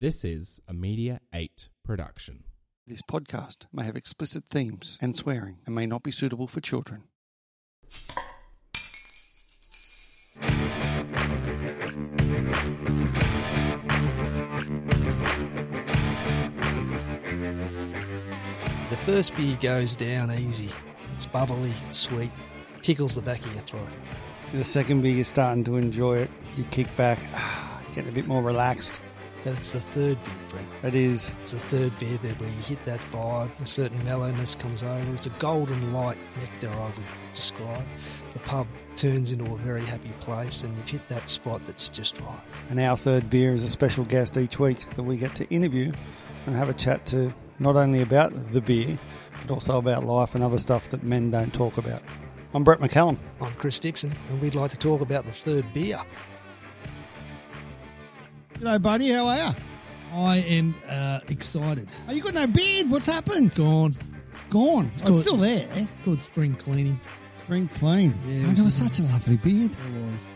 This 0.00 0.24
is 0.24 0.60
a 0.68 0.72
Media 0.72 1.18
8 1.34 1.70
production. 1.84 2.44
This 2.86 3.02
podcast 3.02 3.66
may 3.72 3.82
have 3.82 3.96
explicit 3.96 4.44
themes 4.44 4.96
and 5.00 5.16
swearing 5.16 5.58
and 5.66 5.74
may 5.74 5.86
not 5.86 6.04
be 6.04 6.12
suitable 6.12 6.46
for 6.46 6.60
children. 6.60 7.02
The 18.90 18.98
first 19.04 19.34
beer 19.34 19.58
goes 19.60 19.96
down 19.96 20.30
easy. 20.30 20.70
It's 21.12 21.26
bubbly, 21.26 21.72
it's 21.86 21.98
sweet, 21.98 22.30
tickles 22.82 23.16
the 23.16 23.22
back 23.22 23.44
of 23.44 23.52
your 23.52 23.62
throat. 23.62 23.88
The 24.52 24.62
second 24.62 25.02
beer, 25.02 25.16
you're 25.16 25.24
starting 25.24 25.64
to 25.64 25.74
enjoy 25.74 26.18
it. 26.18 26.30
You 26.54 26.62
kick 26.70 26.86
back, 26.96 27.18
getting 27.96 28.10
a 28.10 28.14
bit 28.14 28.28
more 28.28 28.44
relaxed. 28.44 29.00
But 29.44 29.56
it's 29.56 29.70
the 29.70 29.80
third 29.80 30.22
beer, 30.24 30.34
Brett. 30.48 30.66
It 30.82 30.94
is. 30.94 31.34
It's 31.42 31.52
the 31.52 31.58
third 31.58 31.98
beer 31.98 32.18
that 32.18 32.40
where 32.40 32.50
you 32.50 32.62
hit 32.62 32.84
that 32.84 33.00
vibe, 33.12 33.50
a 33.60 33.66
certain 33.66 34.02
mellowness 34.04 34.54
comes 34.56 34.82
over. 34.82 35.14
It's 35.14 35.26
a 35.26 35.30
golden 35.38 35.92
light 35.92 36.18
nectar, 36.40 36.68
I 36.68 36.86
would 36.86 37.06
describe. 37.32 37.84
The 38.32 38.40
pub 38.40 38.66
turns 38.96 39.30
into 39.30 39.52
a 39.52 39.56
very 39.58 39.84
happy 39.84 40.12
place, 40.20 40.64
and 40.64 40.76
you've 40.76 40.88
hit 40.88 41.08
that 41.08 41.28
spot 41.28 41.62
that's 41.66 41.88
just 41.88 42.20
right. 42.20 42.40
And 42.68 42.80
our 42.80 42.96
third 42.96 43.30
beer 43.30 43.52
is 43.52 43.62
a 43.62 43.68
special 43.68 44.04
guest 44.04 44.36
each 44.36 44.58
week 44.58 44.80
that 44.80 45.04
we 45.04 45.16
get 45.16 45.34
to 45.36 45.48
interview 45.50 45.92
and 46.46 46.54
have 46.56 46.68
a 46.68 46.74
chat 46.74 47.06
to 47.06 47.32
not 47.60 47.76
only 47.76 48.02
about 48.02 48.32
the 48.52 48.60
beer, 48.60 48.98
but 49.42 49.52
also 49.52 49.78
about 49.78 50.04
life 50.04 50.34
and 50.34 50.42
other 50.42 50.58
stuff 50.58 50.88
that 50.88 51.02
men 51.02 51.30
don't 51.30 51.54
talk 51.54 51.78
about. 51.78 52.02
I'm 52.54 52.64
Brett 52.64 52.80
McCallum. 52.80 53.18
I'm 53.40 53.52
Chris 53.54 53.78
Dixon, 53.78 54.12
and 54.30 54.40
we'd 54.40 54.54
like 54.54 54.70
to 54.70 54.78
talk 54.78 55.00
about 55.00 55.26
the 55.26 55.32
third 55.32 55.72
beer. 55.72 56.00
G'day, 58.60 58.82
buddy. 58.82 59.10
How 59.10 59.26
are 59.26 59.36
you? 59.36 59.54
I 60.12 60.36
am 60.38 60.74
uh, 60.88 61.20
excited. 61.28 61.88
Oh, 62.08 62.12
you 62.12 62.22
got 62.22 62.34
no 62.34 62.46
beard. 62.46 62.90
What's 62.90 63.06
happened? 63.08 63.54
Gone. 63.54 63.94
It's 64.32 64.42
gone. 64.44 64.90
Oh, 65.04 65.10
It's, 65.10 65.20
still 65.20 65.36
there. 65.36 65.68
It's 65.74 65.96
called 66.04 66.20
spring 66.20 66.54
cleaning. 66.54 67.00
Spring 67.38 67.68
clean. 67.68 68.14
Yeah, 68.26 68.46
oh, 68.48 68.52
it 68.52 68.58
was 68.64 68.74
such 68.74 68.98
a 68.98 69.02
lovely 69.02 69.36
beard. 69.36 69.72
It 69.72 70.02
was. 70.10 70.34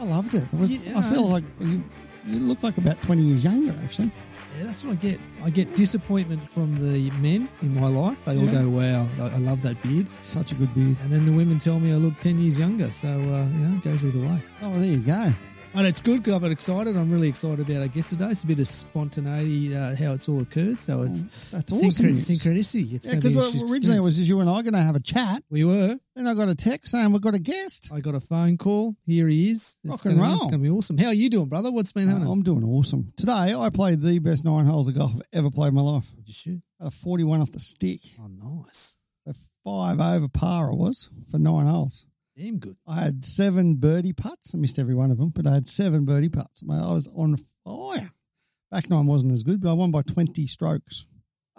I 0.00 0.04
loved 0.04 0.34
it. 0.34 0.44
It 0.44 0.54
was. 0.54 0.86
Yeah, 0.86 0.98
I 0.98 1.02
feel 1.02 1.28
like 1.28 1.44
you, 1.60 1.82
you 2.26 2.38
look 2.40 2.62
like 2.62 2.78
about 2.78 3.00
twenty 3.02 3.22
years 3.22 3.44
younger. 3.44 3.74
Actually, 3.84 4.10
Yeah, 4.58 4.64
that's 4.64 4.82
what 4.82 4.92
I 4.92 4.96
get. 4.96 5.20
I 5.44 5.50
get 5.50 5.76
disappointment 5.76 6.50
from 6.50 6.74
the 6.76 7.10
men 7.20 7.48
in 7.62 7.74
my 7.78 7.88
life. 7.88 8.24
They 8.24 8.36
all 8.38 8.44
Yeah. 8.44 8.62
go, 8.62 8.68
"Wow, 8.70 9.08
I, 9.20 9.38
love 9.38 9.62
that 9.62 9.80
beard," 9.82 10.06
such 10.24 10.52
a 10.52 10.54
good 10.54 10.74
beard. 10.74 10.96
and 11.02 11.12
then 11.12 11.24
the 11.26 11.32
women 11.32 11.58
tell 11.58 11.78
me 11.78 11.92
I 11.92 11.96
look 11.96 12.18
ten 12.18 12.38
years 12.38 12.58
younger. 12.58 12.90
So 12.90 13.08
uh, 13.08 13.46
know, 13.46 13.76
it 13.76 13.82
goes 13.82 14.04
either 14.04 14.18
way. 14.20 14.42
Oh, 14.62 14.70
well, 14.70 14.80
there 14.80 14.90
you 14.90 14.98
go. 14.98 15.32
But 15.72 15.84
it's 15.84 16.00
good 16.00 16.24
because 16.24 16.42
I'm 16.42 16.50
excited. 16.50 16.96
I'm 16.96 17.12
really 17.12 17.28
excited 17.28 17.60
about 17.60 17.82
our 17.82 17.88
guest 17.88 18.10
today. 18.10 18.26
It's 18.26 18.42
a 18.42 18.46
bit 18.46 18.58
of 18.58 18.66
spontaneity 18.66 19.74
uh, 19.74 19.94
how 19.94 20.12
it's 20.12 20.28
all 20.28 20.40
occurred. 20.40 20.82
So 20.82 21.02
it's 21.02 21.22
That's 21.50 21.70
awesome. 21.72 22.06
synchronicity. 22.06 22.94
It's 22.94 23.06
Yeah, 23.06 23.14
because 23.14 23.70
originally 23.70 23.98
it 23.98 24.02
was 24.02 24.16
just 24.16 24.28
you 24.28 24.40
and 24.40 24.50
I 24.50 24.62
going 24.62 24.74
to 24.74 24.82
have 24.82 24.96
a 24.96 25.00
chat. 25.00 25.44
we 25.48 25.64
were. 25.64 25.96
Then 26.16 26.26
I 26.26 26.34
got 26.34 26.48
a 26.48 26.56
text 26.56 26.90
saying 26.90 27.12
we've 27.12 27.22
got 27.22 27.36
a 27.36 27.38
guest. 27.38 27.90
I 27.94 28.00
got 28.00 28.16
a 28.16 28.20
phone 28.20 28.58
call. 28.58 28.96
Here 29.06 29.28
he 29.28 29.50
is. 29.50 29.76
It's 29.84 29.90
Rock 29.90 30.04
and 30.06 30.16
gonna, 30.16 30.26
roll. 30.28 30.36
It's 30.38 30.46
going 30.46 30.62
to 30.62 30.68
be 30.68 30.70
awesome. 30.70 30.98
How 30.98 31.06
are 31.06 31.14
you 31.14 31.30
doing, 31.30 31.48
brother? 31.48 31.70
What's 31.70 31.92
been 31.92 32.08
happening? 32.08 32.28
Uh, 32.28 32.32
I'm 32.32 32.42
doing 32.42 32.64
awesome. 32.64 33.12
Today 33.16 33.54
I 33.54 33.70
played 33.70 34.02
the 34.02 34.18
best 34.18 34.44
nine 34.44 34.66
holes 34.66 34.88
of 34.88 34.96
golf 34.96 35.12
I've 35.14 35.22
ever 35.32 35.50
played 35.52 35.68
in 35.68 35.74
my 35.74 35.82
life. 35.82 36.10
Did 36.16 36.26
you 36.26 36.34
shoot? 36.34 36.62
A 36.80 36.90
41 36.90 37.42
off 37.42 37.52
the 37.52 37.60
stick. 37.60 38.00
Oh, 38.18 38.26
nice. 38.26 38.96
A 39.24 39.34
five 39.64 40.00
over 40.00 40.26
par 40.28 40.70
it 40.72 40.76
was 40.76 41.10
for 41.30 41.38
nine 41.38 41.66
holes. 41.66 42.06
Damn 42.36 42.58
good. 42.58 42.76
I 42.86 43.00
had 43.00 43.24
seven 43.24 43.74
birdie 43.76 44.12
putts. 44.12 44.54
I 44.54 44.58
missed 44.58 44.78
every 44.78 44.94
one 44.94 45.10
of 45.10 45.18
them, 45.18 45.30
but 45.34 45.46
I 45.46 45.54
had 45.54 45.68
seven 45.68 46.04
birdie 46.04 46.28
putts. 46.28 46.62
I 46.70 46.92
was 46.92 47.08
on 47.14 47.36
fire. 47.64 48.12
Back 48.70 48.88
nine 48.88 49.06
wasn't 49.06 49.32
as 49.32 49.42
good, 49.42 49.60
but 49.60 49.70
I 49.70 49.72
won 49.74 49.90
by 49.90 50.02
20 50.02 50.46
strokes. 50.46 51.06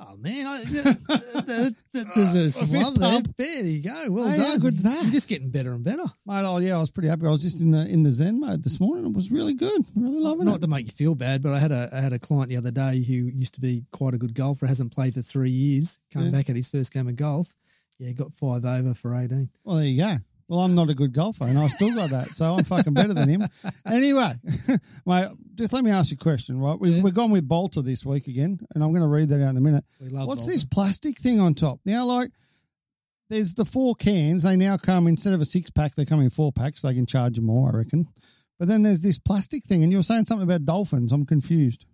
Oh 0.03 0.15
man, 0.17 0.47
I, 0.47 0.63
that, 0.65 1.75
that, 1.93 2.51
some 2.55 2.69
A 2.75 2.99
there. 2.99 3.21
There 3.37 3.65
you 3.65 3.83
go. 3.83 4.05
Well 4.11 4.29
Hey, 4.29 4.37
done. 4.37 4.45
how 4.47 4.57
good's 4.57 4.81
that? 4.81 5.03
You're 5.03 5.11
just 5.11 5.27
getting 5.27 5.51
better 5.51 5.73
and 5.73 5.83
better. 5.83 6.05
Mate, 6.25 6.43
oh 6.43 6.57
yeah, 6.57 6.75
I 6.75 6.79
was 6.79 6.89
pretty 6.89 7.09
happy. 7.09 7.27
I 7.27 7.29
was 7.29 7.43
just 7.43 7.61
in 7.61 7.69
the 7.69 7.85
in 7.87 8.01
the 8.01 8.11
Zen 8.11 8.39
mode 8.39 8.63
this 8.63 8.79
morning. 8.79 9.05
It 9.05 9.13
was 9.13 9.29
really 9.29 9.53
good. 9.53 9.85
Really 9.95 10.19
loving 10.19 10.45
Not 10.45 10.55
it. 10.55 10.61
to 10.61 10.67
make 10.67 10.87
you 10.87 10.91
feel 10.91 11.13
bad, 11.13 11.43
but 11.43 11.53
I 11.53 11.59
had 11.59 11.71
a 11.71 11.89
I 11.93 11.99
had 12.01 12.13
a 12.13 12.19
client 12.19 12.49
the 12.49 12.57
other 12.57 12.71
day 12.71 13.03
who 13.03 13.13
used 13.13 13.53
to 13.55 13.61
be 13.61 13.83
quite 13.91 14.15
a 14.15 14.17
good 14.17 14.33
golfer, 14.33 14.65
hasn't 14.65 14.91
played 14.91 15.13
for 15.13 15.21
three 15.21 15.51
years, 15.51 15.99
came 16.11 16.23
Yeah. 16.23 16.31
back 16.31 16.49
at 16.49 16.55
his 16.55 16.67
first 16.67 16.91
game 16.91 17.07
of 17.07 17.15
golf. 17.15 17.53
Yeah, 17.99 18.13
got 18.13 18.33
five 18.33 18.65
over 18.65 18.95
for 18.95 19.13
eighteen. 19.13 19.51
Well, 19.63 19.75
there 19.75 19.85
you 19.85 20.01
go. 20.01 20.15
Well, 20.51 20.59
I'm 20.59 20.75
not 20.75 20.89
a 20.89 20.93
good 20.93 21.13
golfer, 21.13 21.45
and 21.45 21.57
I 21.57 21.69
still 21.69 21.95
got 21.95 22.09
that, 22.09 22.35
so 22.35 22.55
I'm 22.55 22.65
fucking 22.65 22.93
better 22.93 23.13
than 23.13 23.29
him. 23.29 23.43
Anyway, 23.85 24.33
mate, 25.05 25.29
just 25.55 25.71
let 25.71 25.81
me 25.81 25.91
ask 25.91 26.11
you 26.11 26.17
a 26.19 26.21
question, 26.21 26.59
right? 26.59 26.77
We've, 26.77 26.97
Yeah. 26.97 27.03
we've 27.03 27.13
gone 27.13 27.31
with 27.31 27.47
Balter 27.47 27.81
this 27.81 28.05
week 28.05 28.27
again, 28.27 28.59
and 28.75 28.83
I'm 28.83 28.91
going 28.91 29.01
to 29.01 29.07
read 29.07 29.29
that 29.29 29.41
out 29.41 29.51
in 29.51 29.55
a 29.57 29.61
minute. 29.61 29.85
We 30.01 30.09
love 30.09 30.27
What's 30.27 30.43
Balter. 30.43 30.47
this 30.47 30.65
plastic 30.65 31.17
thing 31.19 31.39
on 31.39 31.53
top? 31.55 31.79
Now, 31.85 32.03
like, 32.03 32.31
there's 33.29 33.53
the 33.53 33.63
four 33.63 33.95
cans. 33.95 34.43
They 34.43 34.57
now 34.57 34.75
come 34.75 35.07
instead 35.07 35.31
of 35.33 35.39
a 35.39 35.45
six 35.45 35.69
pack, 35.69 35.95
they 35.95 36.03
come 36.03 36.19
in 36.19 36.29
four 36.29 36.51
packs. 36.51 36.81
They 36.81 36.93
can 36.95 37.05
charge 37.05 37.37
you 37.37 37.43
more, 37.43 37.69
I 37.73 37.77
reckon. 37.77 38.09
But 38.59 38.67
then 38.67 38.81
there's 38.81 38.99
this 38.99 39.17
plastic 39.17 39.63
thing, 39.63 39.83
and 39.83 39.91
you 39.93 39.99
were 39.99 40.03
saying 40.03 40.25
something 40.25 40.43
about 40.43 40.65
dolphins. 40.65 41.13
I'm 41.13 41.25
confused. 41.25 41.85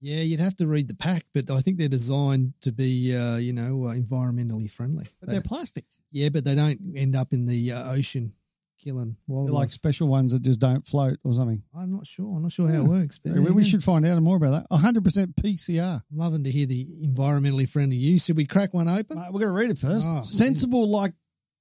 Yeah, 0.00 0.22
you'd 0.22 0.40
have 0.40 0.56
to 0.56 0.66
read 0.66 0.88
the 0.88 0.94
pack, 0.96 1.26
but 1.34 1.50
I 1.50 1.60
think 1.60 1.76
they're 1.76 1.88
designed 1.88 2.54
to 2.62 2.72
be, 2.72 3.14
uh, 3.14 3.36
you 3.36 3.52
know, 3.52 3.88
uh, 3.88 3.94
environmentally 3.94 4.70
friendly. 4.70 5.04
But 5.20 5.26
They- 5.26 5.32
they're 5.34 5.42
plastic. 5.42 5.84
Yeah, 6.10 6.28
but 6.28 6.44
they 6.44 6.54
don't 6.54 6.80
end 6.96 7.16
up 7.16 7.32
in 7.32 7.46
the 7.46 7.72
uh, 7.72 7.92
ocean 7.92 8.34
killing 8.82 9.16
They're 9.26 9.36
wildlife. 9.36 9.54
like 9.54 9.72
special 9.72 10.08
ones 10.08 10.32
that 10.32 10.42
just 10.42 10.60
don't 10.60 10.86
float 10.86 11.18
or 11.24 11.34
something. 11.34 11.62
I'm 11.74 11.92
not 11.92 12.06
sure. 12.06 12.36
I'm 12.36 12.42
not 12.42 12.52
sure 12.52 12.68
how 12.70 12.82
it 12.82 12.88
works. 12.88 13.18
But 13.18 13.32
we, 13.34 13.50
we 13.50 13.64
should 13.64 13.82
find 13.82 14.06
out 14.06 14.20
more 14.22 14.36
about 14.36 14.68
that. 14.68 14.76
100% 14.76 15.34
PCR. 15.34 16.02
I'm 16.10 16.18
loving 16.18 16.44
to 16.44 16.50
hear 16.50 16.66
the 16.66 16.86
environmentally 17.04 17.68
friendly 17.68 17.96
use. 17.96 18.24
Should 18.24 18.36
we 18.36 18.46
crack 18.46 18.72
one 18.72 18.88
open? 18.88 19.18
We're 19.18 19.40
going 19.40 19.42
to 19.42 19.50
read 19.50 19.70
it 19.70 19.78
first. 19.78 20.06
Oh, 20.08 20.22
Sensible, 20.24 20.88
like 20.88 21.14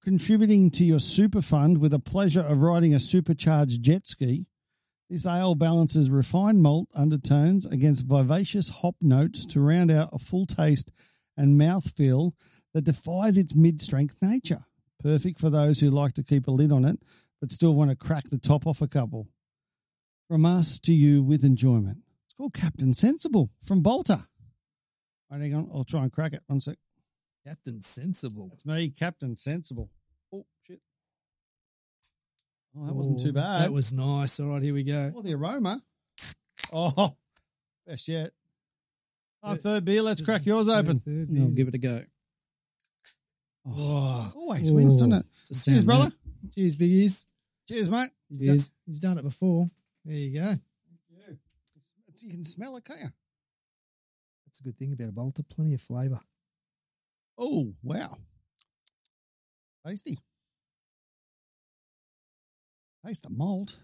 contributing 0.03 0.69
to 0.71 0.85
your 0.85 0.99
super 0.99 1.41
fund 1.41 1.79
with 1.79 1.91
the 1.91 1.99
pleasure 1.99 2.41
of 2.41 2.61
riding 2.61 2.93
a 2.93 2.99
supercharged 2.99 3.81
jet 3.81 4.05
ski. 4.05 4.45
This 5.09 5.25
ale 5.25 5.55
balances 5.55 6.09
refined 6.09 6.61
malt 6.61 6.89
undertones 6.95 7.65
against 7.65 8.05
vivacious 8.05 8.69
hop 8.69 8.95
notes 9.01 9.45
to 9.47 9.61
round 9.61 9.91
out 9.91 10.09
a 10.13 10.19
full 10.19 10.45
taste 10.45 10.91
and 11.37 11.59
mouthfeel 11.59 12.33
that 12.75 12.83
defies 12.83 13.37
its 13.37 13.55
mid 13.55 13.79
strength 13.81 14.17
nature. 14.21 14.59
Perfect 15.01 15.39
for 15.39 15.49
those 15.49 15.79
who 15.79 15.89
like 15.89 16.13
to 16.13 16.23
keep 16.23 16.45
a 16.47 16.51
lid 16.51 16.71
on 16.73 16.83
it, 16.83 16.99
but 17.39 17.49
still 17.49 17.73
want 17.73 17.89
to 17.89 17.95
crack 17.95 18.29
the 18.29 18.37
top 18.37 18.67
off 18.67 18.81
a 18.81 18.87
couple. 18.87 19.27
From 20.27 20.45
us 20.45 20.77
to 20.81 20.93
you 20.93 21.23
with 21.23 21.43
enjoyment. 21.45 21.99
It's 22.25 22.33
called 22.33 22.53
Captain 22.53 22.93
Sensible 22.93 23.49
from 23.63 23.81
Balter. 23.81 24.25
Right, 25.31 25.39
hang 25.41 25.53
on. 25.55 25.69
I'll 25.73 25.83
try 25.85 26.01
and 26.03 26.11
crack 26.11 26.33
it. 26.33 26.41
One 26.47 26.59
sec. 26.59 26.77
Captain 27.47 27.81
Sensible. 27.81 28.49
That's 28.49 28.65
me, 28.65 28.89
Captain 28.89 29.35
Sensible. 29.37 29.89
Oh, 30.33 30.45
shit. 30.67 30.81
Oh, 32.77 32.87
that 32.87 32.93
wasn't 32.93 33.21
Oh, 33.21 33.23
too 33.23 33.33
bad. 33.33 33.61
That 33.61 33.71
was 33.71 33.93
nice. 33.93 34.39
All 34.39 34.47
right, 34.49 34.61
here 34.63 34.73
we 34.73 34.83
go. 34.83 35.13
Oh, 35.15 35.21
the 35.21 35.33
aroma. 35.35 35.81
Oh, 36.73 37.15
best 37.87 38.07
yet. 38.07 38.31
Oh, 39.43 39.51
Uh, 39.53 39.55
third 39.57 39.85
beer. 39.85 40.01
Let's 40.01 40.21
crack 40.21 40.45
yours 40.45 40.67
open. 40.67 41.01
I'll 41.39 41.51
give 41.51 41.67
it 41.67 41.75
a 41.75 41.77
go. 41.77 42.03
Oh, 43.67 44.31
Always 44.35 44.71
wins, 44.71 44.95
doesn't 44.95 45.13
it? 45.13 45.25
Just 45.47 45.65
Cheers, 45.65 45.77
sound 45.77 45.85
brother. 45.87 46.11
cheers, 46.53 46.75
biggies. 46.75 47.25
Cheers, 47.67 47.89
mate. 47.89 48.11
He's, 48.29 48.41
Cheers. 48.41 48.67
Done, 48.67 48.73
he's 48.85 48.99
done 48.99 49.17
it 49.17 49.23
before. 49.23 49.69
There 50.03 50.15
you 50.15 50.39
go. 50.39 50.51
It's- 51.27 52.23
You 52.23 52.29
can 52.29 52.43
smell 52.45 52.77
it, 52.77 52.85
can't 52.85 52.99
you? 53.01 53.09
That's 54.45 54.59
a 54.59 54.63
good 54.63 54.77
thing 54.77 54.93
about 54.93 55.09
a 55.09 55.11
Balter. 55.11 55.47
Plenty 55.49 55.73
of 55.73 55.81
flavour. 55.81 56.19
Oh, 57.37 57.73
wow. 57.83 58.17
Tasty. 59.85 60.19
Taste 63.05 63.23
the 63.23 63.29
malt. 63.29 63.77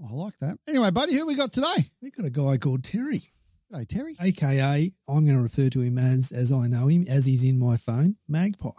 Oh, 0.00 0.08
I 0.10 0.12
like 0.24 0.38
that. 0.40 0.58
Anyway, 0.66 0.90
buddy, 0.90 1.14
who 1.14 1.26
we 1.26 1.34
got 1.34 1.52
today? 1.52 1.90
We've 2.02 2.14
got 2.14 2.26
a 2.26 2.30
guy 2.30 2.56
called 2.58 2.84
Terry, 2.84 3.30
Hey, 3.72 3.84
Terry. 3.84 4.16
aka 4.20 4.90
I'm 5.08 5.24
going 5.26 5.36
to 5.36 5.42
refer 5.42 5.68
to 5.70 5.80
him 5.80 5.98
as, 5.98 6.32
as 6.32 6.52
I 6.52 6.66
know 6.68 6.86
him, 6.88 7.04
as 7.08 7.26
he's 7.26 7.44
in 7.44 7.58
my 7.58 7.76
phone, 7.76 8.16
Magpie. 8.28 8.70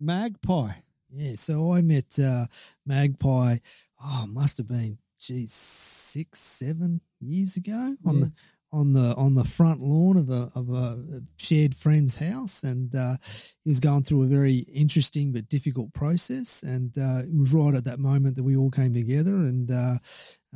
Magpie. 0.00 0.72
Yeah, 1.10 1.34
so 1.36 1.72
I 1.72 1.82
met 1.82 2.18
uh, 2.22 2.46
Magpie. 2.84 3.58
Oh, 4.02 4.26
must 4.28 4.58
have 4.58 4.68
been 4.68 4.98
geez 5.18 5.52
six, 5.52 6.40
seven 6.40 7.00
years 7.20 7.56
ago 7.56 7.96
on 8.04 8.18
Yeah. 8.18 8.24
the 8.24 8.32
on 8.72 8.92
the 8.92 9.14
on 9.16 9.34
the 9.36 9.44
front 9.44 9.80
lawn 9.80 10.16
of 10.16 10.28
a 10.28 10.50
of 10.56 10.68
a 10.70 11.22
shared 11.38 11.74
friend's 11.74 12.16
house, 12.16 12.64
and 12.64 12.94
uh, 12.94 13.16
he 13.64 13.70
was 13.70 13.78
going 13.80 14.02
through 14.02 14.24
a 14.24 14.26
very 14.26 14.56
interesting 14.74 15.32
but 15.32 15.48
difficult 15.48 15.94
process. 15.94 16.62
And 16.64 16.90
uh, 16.98 17.22
it 17.22 17.38
was 17.38 17.52
right 17.52 17.74
at 17.74 17.84
that 17.84 18.00
moment 18.00 18.34
that 18.36 18.42
we 18.42 18.56
all 18.56 18.70
came 18.72 18.92
together, 18.92 19.30
and 19.34 19.70
uh, 19.70 19.94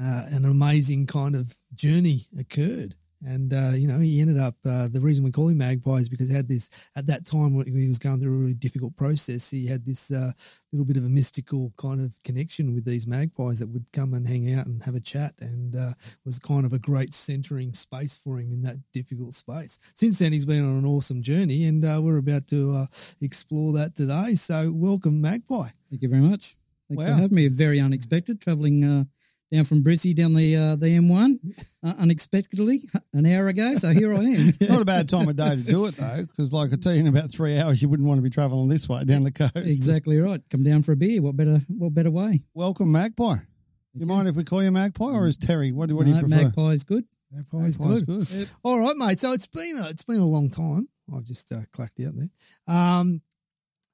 uh, 0.02 0.26
an 0.32 0.44
amazing 0.44 1.06
kind 1.06 1.36
of 1.36 1.56
journey 1.74 2.26
occurred. 2.38 2.96
And, 3.24 3.52
uh, 3.52 3.72
you 3.74 3.86
know, 3.86 3.98
he 3.98 4.20
ended 4.20 4.38
up, 4.38 4.54
uh, 4.64 4.88
the 4.88 5.00
reason 5.00 5.24
we 5.24 5.30
call 5.30 5.48
him 5.48 5.58
Magpie 5.58 5.96
is 5.96 6.08
because 6.08 6.28
he 6.30 6.34
had 6.34 6.48
this, 6.48 6.70
at 6.96 7.06
that 7.08 7.26
time 7.26 7.54
when 7.54 7.66
he 7.66 7.86
was 7.86 7.98
going 7.98 8.18
through 8.18 8.34
a 8.34 8.38
really 8.38 8.54
difficult 8.54 8.96
process, 8.96 9.50
he 9.50 9.66
had 9.66 9.84
this 9.84 10.10
uh, 10.10 10.32
little 10.72 10.86
bit 10.86 10.96
of 10.96 11.04
a 11.04 11.08
mystical 11.08 11.72
kind 11.76 12.00
of 12.00 12.14
connection 12.24 12.74
with 12.74 12.86
these 12.86 13.06
magpies 13.06 13.58
that 13.58 13.68
would 13.68 13.92
come 13.92 14.14
and 14.14 14.26
hang 14.26 14.52
out 14.54 14.66
and 14.66 14.82
have 14.84 14.94
a 14.94 15.00
chat 15.00 15.34
and 15.40 15.76
uh, 15.76 15.92
was 16.24 16.38
kind 16.38 16.64
of 16.64 16.72
a 16.72 16.78
great 16.78 17.12
centering 17.12 17.74
space 17.74 18.16
for 18.16 18.38
him 18.38 18.52
in 18.52 18.62
that 18.62 18.76
difficult 18.94 19.34
space. 19.34 19.78
Since 19.94 20.18
then, 20.18 20.32
he's 20.32 20.46
been 20.46 20.64
on 20.64 20.78
an 20.78 20.86
awesome 20.86 21.22
journey 21.22 21.64
and 21.66 21.84
uh, 21.84 22.00
we're 22.02 22.16
about 22.18 22.46
to 22.48 22.72
uh, 22.72 22.86
explore 23.20 23.74
that 23.74 23.94
today. 23.96 24.34
So, 24.34 24.70
welcome, 24.74 25.20
Magpie. 25.20 25.68
Thank 25.90 26.02
you 26.02 26.08
very 26.08 26.22
much. 26.22 26.56
Thanks 26.88 27.04
Wow. 27.04 27.14
for 27.14 27.20
having 27.20 27.36
me. 27.36 27.48
Very 27.48 27.80
unexpected, 27.80 28.40
travelling 28.40 28.82
uh, 28.82 29.04
down 29.52 29.64
from 29.64 29.82
Brizzy 29.82 30.14
down 30.14 30.34
the 30.34 30.56
uh, 30.56 30.76
the 30.76 30.86
M1 30.86 31.38
uh, 31.82 31.92
unexpectedly 32.00 32.82
an 33.12 33.26
hour 33.26 33.48
ago. 33.48 33.74
So 33.78 33.88
here 33.88 34.14
I 34.14 34.18
am. 34.18 34.52
Not 34.68 34.82
a 34.82 34.84
bad 34.84 35.08
time 35.08 35.28
of 35.28 35.36
day 35.36 35.50
to 35.50 35.62
do 35.62 35.86
it 35.86 35.96
though, 35.96 36.24
because 36.26 36.52
like 36.52 36.72
I 36.72 36.76
tell 36.76 36.92
you, 36.92 37.00
in 37.00 37.06
about 37.06 37.32
three 37.32 37.58
hours, 37.58 37.82
you 37.82 37.88
wouldn't 37.88 38.08
want 38.08 38.18
to 38.18 38.22
be 38.22 38.30
travelling 38.30 38.68
this 38.68 38.88
way 38.88 39.04
down 39.04 39.24
the 39.24 39.32
coast. 39.32 39.56
exactly 39.56 40.18
right. 40.18 40.40
Come 40.50 40.62
down 40.62 40.82
for 40.82 40.92
a 40.92 40.96
beer. 40.96 41.20
What 41.22 41.36
better? 41.36 41.60
What 41.68 41.94
better 41.94 42.10
way? 42.10 42.44
Welcome, 42.54 42.92
Magpie. 42.92 43.36
Do 43.36 44.00
you 44.00 44.06
mind 44.06 44.28
if 44.28 44.36
we 44.36 44.44
call 44.44 44.62
you 44.62 44.70
Magpie 44.70 45.04
or 45.04 45.26
is 45.26 45.36
Terry? 45.36 45.72
What 45.72 45.88
do, 45.88 45.96
what 45.96 46.06
do 46.06 46.12
you 46.12 46.20
prefer? 46.20 46.44
Magpie 46.44 46.70
is 46.70 46.84
good. 46.84 47.04
Magpie's 47.32 47.78
Magpie's 47.78 48.02
good. 48.02 48.28
good. 48.28 48.50
All 48.62 48.80
right, 48.80 48.96
mate. 48.96 49.18
So 49.20 49.32
it's 49.32 49.48
been 49.48 49.80
a, 49.82 49.88
it's 49.88 50.04
been 50.04 50.18
a 50.18 50.26
long 50.26 50.48
time. 50.48 50.88
I've 51.14 51.24
just 51.24 51.50
uh, 51.50 51.62
clacked 51.72 51.98
out 52.00 52.12
there. 52.14 52.28
Um, 52.72 53.20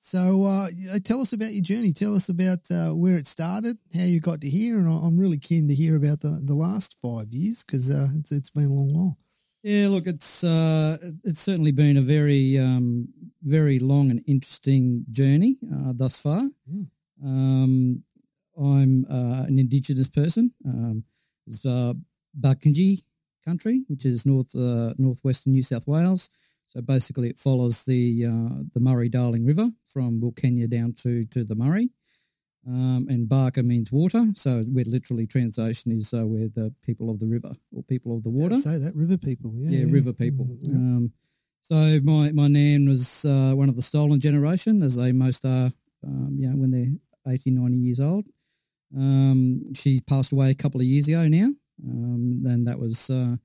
so 0.07 0.45
uh, 0.45 0.69
tell 1.03 1.21
us 1.21 1.33
about 1.33 1.53
your 1.53 1.65
journey. 1.65 1.93
Tell 1.93 2.15
us 2.15 2.29
about 2.29 2.61
uh, 2.71 2.91
where 2.91 3.19
it 3.19 3.27
started, 3.27 3.77
how 3.93 4.05
you 4.05 4.21
got 4.21 4.41
to 4.43 4.49
here, 4.49 4.79
and 4.79 4.87
I'm 4.89 5.19
really 5.19 5.37
keen 5.37 5.67
to 5.67 5.75
hear 5.75 5.97
about 5.97 6.21
the, 6.21 6.41
the 6.45 6.55
last 6.55 6.97
five 7.03 7.33
years 7.33 7.65
because 7.65 7.91
uh, 7.91 8.07
it's, 8.15 8.31
it's 8.31 8.51
been 8.51 8.67
a 8.67 8.73
long 8.73 8.95
while. 8.95 9.19
Yeah, 9.65 9.89
look, 9.89 10.07
it's 10.07 10.45
uh, 10.45 10.97
it's 11.25 11.41
certainly 11.41 11.73
been 11.73 11.97
a 11.97 12.03
very 12.03 12.57
um, 12.57 13.09
very 13.43 13.81
long 13.81 14.13
and 14.13 14.23
interesting 14.29 15.05
journey 15.11 15.57
uh, 15.75 15.93
thus 15.93 16.17
far. 16.17 16.49
Mm. 16.73 16.87
Um, 17.25 18.05
I'm 18.57 19.07
uh, 19.11 19.47
an 19.49 19.59
Indigenous 19.59 20.07
person. 20.07 20.55
Um, 20.65 21.03
it's 21.49 21.67
uh, 21.67 21.95
Barkindji 22.41 23.03
country, 23.45 23.85
which 23.89 24.05
is 24.05 24.25
north 24.25 24.55
uh, 24.55 24.95
northwestern 24.99 25.53
New 25.53 25.65
South 25.65 25.89
Wales. 25.89 26.31
So 26.77 26.83
basically, 26.83 27.31
it 27.31 27.39
follows 27.39 27.85
the 27.85 28.27
uh, 28.27 28.63
the 28.75 28.81
Murray 28.81 29.09
Darling 29.09 29.47
River 29.47 29.71
from 29.89 30.21
Wilcannia 30.21 30.69
down 30.69 30.93
to 31.03 31.25
to 31.27 31.43
the 31.43 31.55
Murray. 31.55 31.89
Um, 32.69 33.07
and 33.09 33.29
Barka 33.29 33.63
means 33.63 33.91
water, 33.93 34.27
so 34.35 34.63
we're 34.67 34.85
literally 34.85 35.27
translation 35.27 35.93
is 35.93 36.13
uh, 36.13 36.27
we're 36.27 36.49
the 36.49 36.75
people 36.83 37.09
of 37.09 37.21
the 37.21 37.27
river 37.27 37.53
or 37.73 37.83
people 37.85 38.15
of 38.17 38.25
the 38.25 38.31
water 38.31 38.59
Say 38.59 38.77
that 38.79 38.95
river 38.97 39.17
people. 39.17 39.53
Yeah, 39.55 39.79
yeah, 39.79 39.93
river 39.93 40.13
people. 40.13 40.47
Mm, 40.47 40.59
yeah. 40.63 40.75
Um, 40.75 41.13
so 41.63 42.01
my 42.03 42.33
my 42.33 42.49
nan 42.49 42.87
was 42.87 43.25
uh, 43.25 43.53
one 43.55 43.71
of 43.71 43.77
the 43.77 43.83
stolen 43.83 44.21
generation, 44.21 44.83
as 44.83 44.97
they 44.97 45.13
most 45.13 45.47
are. 45.47 45.71
Um, 46.05 46.37
you 46.39 46.51
know, 46.51 46.57
when 46.57 46.73
they're 46.73 47.33
80, 47.33 47.53
90 47.53 47.77
years 47.77 48.01
old. 48.01 48.27
Um, 48.95 49.75
she 49.75 50.01
passed 50.01 50.33
away 50.33 50.51
a 50.51 50.55
couple 50.55 50.81
of 50.81 50.87
years 50.87 51.09
ago 51.09 51.27
now, 51.27 51.49
um, 51.85 52.43
and 52.45 52.67
that 52.67 52.79
was 52.79 53.09
uh, 53.09 53.37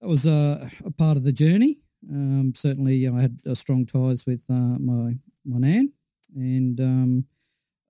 that 0.00 0.08
was 0.08 0.26
uh, 0.26 0.68
a 0.84 0.90
part 0.90 1.16
of 1.16 1.22
the 1.22 1.32
journey. 1.32 1.82
Um, 2.10 2.52
certainly, 2.56 3.06
I 3.08 3.20
had 3.20 3.38
uh, 3.48 3.54
strong 3.54 3.86
ties 3.86 4.26
with 4.26 4.42
uh, 4.50 4.78
my 4.78 5.14
my 5.44 5.58
nan, 5.58 5.92
and 6.34 6.80
um, 6.80 7.24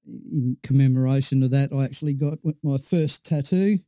in 0.07 0.57
commemoration 0.63 1.43
of 1.43 1.51
that, 1.53 1.71
I 1.73 1.85
actually 1.85 2.15
got 2.15 2.39
my 2.63 2.77
first 2.79 3.25
tattoo, 3.25 3.79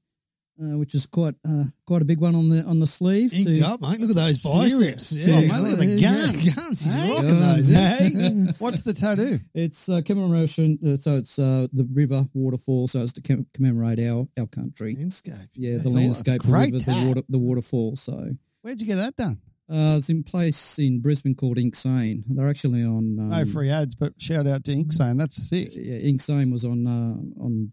uh, 0.62 0.78
which 0.78 0.94
is 0.94 1.06
quite 1.06 1.34
uh, 1.46 1.64
quite 1.86 2.00
a 2.02 2.04
big 2.06 2.20
one 2.20 2.34
on 2.34 2.48
the 2.48 2.62
on 2.64 2.80
the 2.80 2.86
sleeve. 2.86 3.32
Inked 3.34 3.56
to- 3.56 3.66
up, 3.66 3.80
mate. 3.82 4.00
Look 4.00 4.10
at 4.10 4.16
those 4.16 4.40
Serious. 4.40 5.10
biceps. 5.12 5.28
Oh, 5.28 5.40
mate, 5.40 5.60
look 5.70 5.72
at 5.72 5.78
the 5.78 5.86
yeah, 5.86 6.14
guns. 6.14 6.54
guns. 6.56 6.80
He's 6.80 6.92
Hey? 6.94 7.10
rocking 7.12 7.40
those. 7.40 7.74
eh? 7.74 7.96
Hey, 7.98 8.52
what's 8.58 8.82
the 8.82 8.94
tattoo? 8.94 9.40
It's 9.54 9.88
uh, 9.88 10.00
commemoration, 10.06 10.78
uh, 10.86 10.96
so 10.96 11.16
it's 11.16 11.38
uh, 11.38 11.66
the 11.72 11.86
river 11.92 12.26
waterfall, 12.32 12.88
so 12.88 13.00
it's 13.00 13.12
to 13.12 13.20
com- 13.22 13.46
commemorate 13.52 14.00
our, 14.00 14.26
our 14.38 14.46
country. 14.46 14.94
Landscape. 14.96 15.34
Yeah, 15.54 15.78
That's 15.78 15.92
the 15.92 16.00
landscape, 16.00 16.42
that's 16.42 16.46
the 16.46 16.52
river, 16.52 16.78
the 16.78 17.06
water, 17.08 17.22
the 17.28 17.38
waterfall. 17.38 17.96
So 17.96 18.30
Where'd 18.62 18.80
you 18.80 18.86
get 18.86 18.96
that 18.96 19.16
done? 19.16 19.40
Uh, 19.70 19.96
it's 19.99 20.11
in 20.11 20.22
place 20.22 20.78
in 20.78 21.00
Brisbane 21.00 21.34
called 21.34 21.56
Inksane. 21.56 22.22
They're 22.28 22.49
actually 22.50 22.82
on. 22.84 23.19
Um, 23.19 23.31
no 23.31 23.44
free 23.46 23.70
ads, 23.70 23.94
but 23.94 24.12
shout 24.20 24.46
out 24.46 24.64
to 24.64 24.72
Inksane 24.72 25.19
that's 25.19 25.37
sick. 25.49 25.69
Yeah, 25.72 26.00
Inksane 26.00 26.52
was 26.52 26.64
on 26.66 26.87
uh, 26.87 27.43
on 27.43 27.72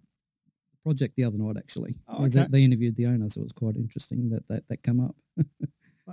project 0.84 1.16
the 1.18 1.26
other 1.26 1.38
night 1.38 1.58
actually. 1.58 1.98
Oh, 2.08 2.28
They- 2.28 2.40
okay. 2.40 2.48
They, 2.50 2.64
interviewed 2.64 2.96
the 2.96 3.08
owner, 3.08 3.30
so 3.30 3.42
it 3.42 3.44
was 3.44 3.52
quite 3.52 3.76
interesting 3.76 4.30
that 4.30 4.48
that, 4.48 4.68
that 4.70 4.84
come 4.84 5.00
up. 5.02 5.16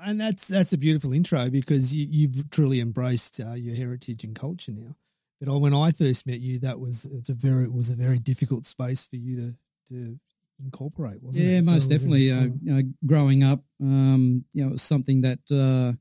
And 0.01 0.21
that's 0.21 0.47
that's 0.47 0.73
a 0.73 0.79
beautiful 0.79 1.13
intro 1.13 1.51
because 1.51 1.93
you, 1.93 2.07
you've 2.09 2.51
truly 2.51 2.79
embraced 2.79 3.41
uh, 3.41 3.55
your 3.55 3.75
heritage 3.75 4.23
and 4.23 4.33
culture 4.37 4.71
now. 4.71 4.95
But 5.41 5.49
I- 5.53 5.57
when 5.57 5.75
I 5.75 5.91
first 5.91 6.25
met 6.27 6.41
you, 6.41 6.61
that 6.61 6.79
was 6.79 7.05
it's 7.05 7.29
a 7.31 7.35
very 7.35 7.65
it 7.65 7.73
was 7.73 7.91
a 7.91 7.97
very 7.97 8.19
difficult 8.21 8.65
space 8.67 9.05
for 9.05 9.17
you 9.17 9.37
to 9.37 9.55
to 9.89 10.21
incorporate, 10.63 11.23
wasn't 11.23 11.45
it? 11.45 11.49
Yeah, 11.49 11.59
So 11.61 11.65
most 11.65 11.75
it 11.75 11.77
was 11.77 11.87
definitely. 11.89 12.33
Uh, 12.33 12.43
you 12.63 12.75
know, 12.75 12.83
growing 13.07 13.45
up, 13.45 13.63
um, 13.81 14.45
you 14.53 14.63
know, 14.63 14.71
it 14.71 14.73
was 14.73 14.83
something 14.83 15.23
that 15.23 15.39
uh, 15.51 15.97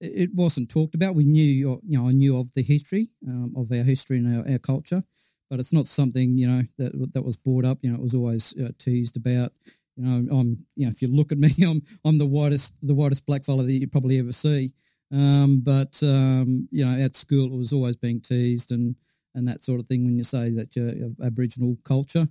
it 0.00 0.22
it 0.22 0.34
wasn't 0.34 0.70
talked 0.70 0.94
about. 0.94 1.14
We 1.14 1.24
knew, 1.24 1.80
you 1.84 1.98
know, 1.98 2.08
I 2.08 2.12
knew 2.12 2.38
of 2.38 2.52
the 2.54 2.62
history 2.62 3.10
um, 3.26 3.54
of 3.56 3.70
our 3.72 3.84
history 3.84 4.18
and 4.18 4.38
our, 4.38 4.52
our 4.52 4.58
culture, 4.58 5.02
but 5.50 5.60
it's 5.60 5.72
not 5.72 5.86
something 5.86 6.36
you 6.36 6.48
know 6.48 6.62
that 6.78 7.12
that 7.14 7.24
was 7.24 7.36
brought 7.36 7.64
up. 7.64 7.78
You 7.82 7.90
know, 7.90 7.96
it 7.96 8.02
was 8.02 8.14
always 8.14 8.54
uh, 8.58 8.70
teased 8.78 9.16
about. 9.16 9.52
You 9.96 10.04
know, 10.04 10.38
I'm, 10.38 10.66
you 10.74 10.86
know, 10.86 10.90
if 10.90 11.02
you 11.02 11.08
look 11.08 11.32
at 11.32 11.38
me, 11.38 11.50
I'm, 11.66 11.82
I'm 12.04 12.16
the 12.16 12.26
whitest, 12.26 12.72
the 12.82 12.94
whitest 12.94 13.26
black 13.26 13.44
fella 13.44 13.62
that 13.62 13.72
you 13.72 13.86
probably 13.88 14.18
ever 14.18 14.32
see. 14.32 14.72
Um, 15.12 15.60
but 15.62 16.02
um, 16.02 16.66
you 16.70 16.84
know, 16.84 16.98
at 17.04 17.14
school, 17.14 17.52
it 17.52 17.58
was 17.58 17.72
always 17.72 17.96
being 17.96 18.20
teased 18.20 18.72
and 18.72 18.96
and 19.34 19.48
that 19.48 19.64
sort 19.64 19.80
of 19.80 19.86
thing 19.86 20.04
when 20.04 20.16
you 20.16 20.24
say 20.24 20.50
that 20.50 20.74
you're 20.76 21.10
Aboriginal 21.24 21.78
culture 21.84 22.28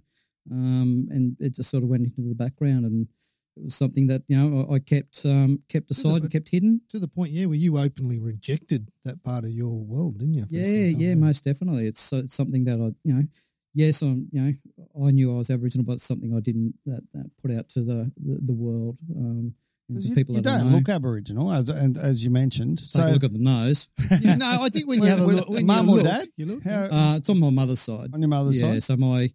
um, 0.50 1.08
and 1.12 1.36
it 1.40 1.54
just 1.56 1.70
sort 1.70 1.84
of 1.84 1.90
went 1.90 2.06
into 2.06 2.22
the 2.28 2.36
background, 2.36 2.86
and 2.86 3.08
it 3.58 3.64
was 3.66 3.76
something 3.76 4.08
that 4.08 4.24
you 4.28 4.38
know 4.38 4.66
I, 4.70 4.76
I 4.76 4.80
kept 4.80 5.26
um, 5.26 5.62
kept 5.70 5.92
aside 5.92 6.22
and 6.24 6.32
kept 6.32 6.50
hidden. 6.50 6.82
to 6.90 7.00
the 7.00 7.08
point, 7.08 7.32
yeah, 7.32 7.46
where 7.46 7.58
you 7.58 7.78
openly 7.78 8.18
rejected 8.20 8.90
that 9.06 9.24
part 9.24 9.44
of 9.44 9.52
your 9.52 9.78
world, 9.84 10.18
didn't 10.20 10.36
you? 10.36 10.46
Yeah, 10.50 10.66
yeah, 10.98 11.16
most 11.16 11.44
definitely. 11.44 11.88
It's, 11.88 12.12
uh, 12.14 12.22
it's 12.24 12.36
something 12.36 12.64
that 12.66 12.80
I 12.80 12.96
you 13.08 13.14
know, 13.14 13.24
yes, 13.74 14.02
I'm 14.02 14.30
you 14.32 14.42
know 14.42 15.08
I 15.08 15.12
knew 15.12 15.32
I 15.34 15.38
was 15.38 15.50
Aboriginal, 15.50 15.86
but 15.86 15.94
it's 15.94 16.06
something 16.08 16.36
I 16.36 16.40
didn't 16.40 16.74
that, 16.86 17.02
that 17.14 17.30
put 17.42 17.52
out 17.52 17.70
to 17.70 17.84
the 17.84 18.12
the, 18.18 18.40
the 18.42 18.54
world. 18.54 18.98
Um, 19.16 19.54
You, 19.90 20.16
people 20.16 20.36
you 20.36 20.42
that 20.42 20.56
I 20.56 20.64
don't 20.64 20.72
look 20.72 20.88
Aboriginal, 20.88 21.52
as 21.52 21.68
and 21.68 21.98
as 21.98 22.24
you 22.24 22.30
mentioned. 22.32 22.78
Take 22.80 22.88
So, 22.88 23.08
a 23.08 23.12
look 23.12 23.26
at 23.26 23.34
the 23.34 23.40
nose. 23.40 23.90
Yeah, 24.22 24.36
no, 24.36 24.64
I 24.64 24.70
think 24.70 24.88
when 24.88 25.00
you 25.04 25.10
have 25.10 25.20
a 25.20 25.26
look, 25.26 25.50
when 25.50 25.66
mum 25.66 25.90
or 25.90 25.98
look, 25.98 26.06
dad? 26.06 26.28
you 26.38 26.46
look. 26.46 26.64
how, 26.64 26.88
Uh, 26.90 27.18
it's 27.18 27.30
on 27.30 27.40
my 27.42 27.50
mother's 27.50 27.82
side. 27.82 28.10
on 28.14 28.22
your 28.22 28.30
mother's 28.30 28.62
yeah, 28.62 28.72
side, 28.80 28.84
so 28.86 28.96
my 28.96 29.30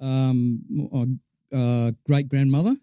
um, 0.00 0.60
my, 0.68 1.06
uh, 1.56 1.92
great 2.06 2.28
grandmother, 2.28 2.74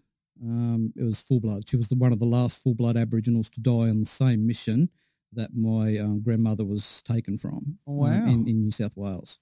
um, 0.42 0.92
it 0.96 1.02
was 1.02 1.20
full 1.20 1.40
blood. 1.40 1.68
She 1.68 1.76
was 1.76 1.88
the, 1.88 1.96
one 1.96 2.12
of 2.12 2.18
the 2.18 2.28
last 2.28 2.62
full 2.62 2.74
blood 2.74 2.96
Aboriginals 2.96 3.50
to 3.50 3.60
die 3.60 3.90
on 3.90 4.00
the 4.00 4.06
same 4.06 4.46
mission 4.46 4.88
that 5.32 5.50
my 5.54 5.98
um, 5.98 6.22
grandmother 6.22 6.64
was 6.64 7.02
taken 7.02 7.36
from. 7.36 7.78
Oh, 7.86 7.94
wow. 7.94 8.26
in, 8.26 8.48
in 8.48 8.60
New 8.60 8.70
South 8.70 8.96
Wales. 8.96 9.38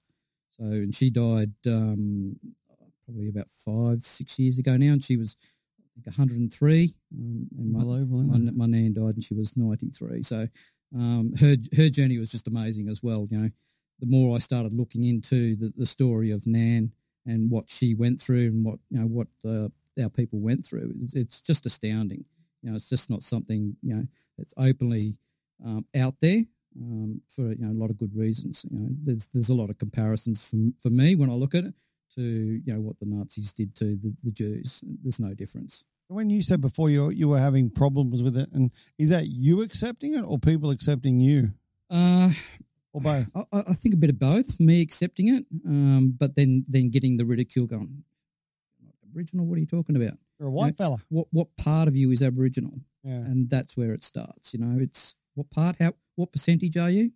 So, 0.51 0.63
and 0.63 0.95
she 0.95 1.09
died 1.09 1.53
um, 1.67 2.37
probably 3.05 3.29
about 3.29 3.47
five, 3.63 4.03
six 4.03 4.37
years 4.39 4.59
ago 4.59 4.75
now, 4.75 4.93
and 4.93 5.03
she 5.03 5.17
was 5.17 5.37
I 5.79 6.01
think 6.01 6.17
103. 6.17 6.93
Um, 7.15 7.47
and 7.57 7.71
my, 7.71 7.83
my, 7.83 8.51
my 8.51 8.65
nan 8.65 8.93
died 8.93 9.15
and 9.15 9.23
she 9.23 9.33
was 9.33 9.55
93. 9.55 10.23
So 10.23 10.47
um, 10.95 11.33
her 11.39 11.55
her 11.75 11.89
journey 11.89 12.17
was 12.17 12.31
just 12.31 12.47
amazing 12.47 12.89
as 12.89 13.01
well. 13.03 13.27
You 13.29 13.39
know, 13.39 13.49
the 13.99 14.07
more 14.07 14.35
I 14.35 14.39
started 14.39 14.73
looking 14.73 15.03
into 15.03 15.55
the, 15.55 15.73
the 15.75 15.85
story 15.85 16.31
of 16.31 16.45
Nan 16.47 16.91
and 17.27 17.51
what 17.51 17.69
she 17.69 17.93
went 17.93 18.21
through 18.21 18.47
and 18.47 18.65
what 18.65 18.79
you 18.89 18.99
know 18.99 19.07
what 19.07 19.27
uh, 19.45 19.67
our 20.01 20.09
people 20.09 20.39
went 20.39 20.65
through, 20.65 20.93
it's, 21.01 21.13
it's 21.13 21.41
just 21.41 21.65
astounding. 21.65 22.23
You 22.61 22.69
know, 22.71 22.75
it's 22.75 22.89
just 22.89 23.09
not 23.09 23.23
something 23.23 23.75
you 23.81 23.95
know 23.95 24.07
that's 24.37 24.53
openly 24.57 25.19
um, 25.65 25.85
out 25.95 26.15
there 26.21 26.41
um, 26.81 27.21
for 27.35 27.51
you 27.51 27.65
know 27.65 27.71
a 27.71 27.79
lot 27.81 27.89
of 27.89 27.97
good 27.97 28.15
reasons. 28.15 28.65
You 28.69 28.79
know, 28.79 28.89
there's 29.03 29.27
there's 29.33 29.49
a 29.49 29.55
lot 29.55 29.69
of 29.69 29.77
comparisons 29.77 30.43
for 30.47 30.57
for 30.81 30.89
me 30.89 31.15
when 31.15 31.29
I 31.29 31.33
look 31.33 31.55
at 31.55 31.65
it 31.65 31.73
to 32.15 32.21
you 32.21 32.73
know 32.73 32.81
what 32.81 32.99
the 32.99 33.05
Nazis 33.05 33.53
did 33.53 33.75
to 33.75 33.95
the, 33.97 34.15
the 34.23 34.31
Jews. 34.31 34.81
There's 35.03 35.19
no 35.19 35.33
difference. 35.33 35.83
When 36.09 36.29
you 36.29 36.41
said 36.41 36.61
before 36.61 36.89
you 36.89 37.09
you 37.09 37.27
were 37.27 37.39
having 37.39 37.69
problems 37.69 38.23
with 38.23 38.37
it, 38.37 38.49
and 38.53 38.71
is 38.97 39.09
that 39.09 39.27
you 39.27 39.61
accepting 39.61 40.13
it 40.13 40.23
or 40.23 40.39
people 40.39 40.69
accepting 40.71 41.19
you 41.19 41.51
Uh, 41.89 42.31
or 42.93 43.01
both? 43.01 43.27
I, 43.35 43.43
I 43.51 43.73
think 43.73 43.93
a 43.93 43.97
bit 43.97 44.09
of 44.09 44.19
both. 44.19 44.59
Me 44.59 44.81
accepting 44.81 45.27
it, 45.27 45.45
um, 45.65 46.15
but 46.17 46.35
then 46.35 46.65
then 46.67 46.89
getting 46.89 47.17
the 47.17 47.25
ridicule 47.25 47.67
going. 47.67 48.03
Aboriginal? 49.09 49.45
What 49.45 49.57
are 49.57 49.61
you 49.61 49.67
talking 49.67 49.95
about? 49.95 50.17
You're 50.39 50.49
a 50.49 50.51
white 50.51 50.77
fella. 50.77 50.97
What 51.09 51.27
what 51.31 51.47
part 51.57 51.87
of 51.87 51.95
you 51.95 52.11
is 52.11 52.21
Aboriginal? 52.21 52.79
Yeah. 53.03 53.13
And 53.13 53.49
that's 53.49 53.75
where 53.75 53.93
it 53.93 54.03
starts. 54.03 54.53
You 54.53 54.59
know, 54.59 54.79
it's 54.79 55.15
what 55.33 55.49
part? 55.49 55.77
How? 55.79 55.93
What 56.15 56.31
percentage 56.31 56.77
are 56.77 56.89
you? 56.89 57.11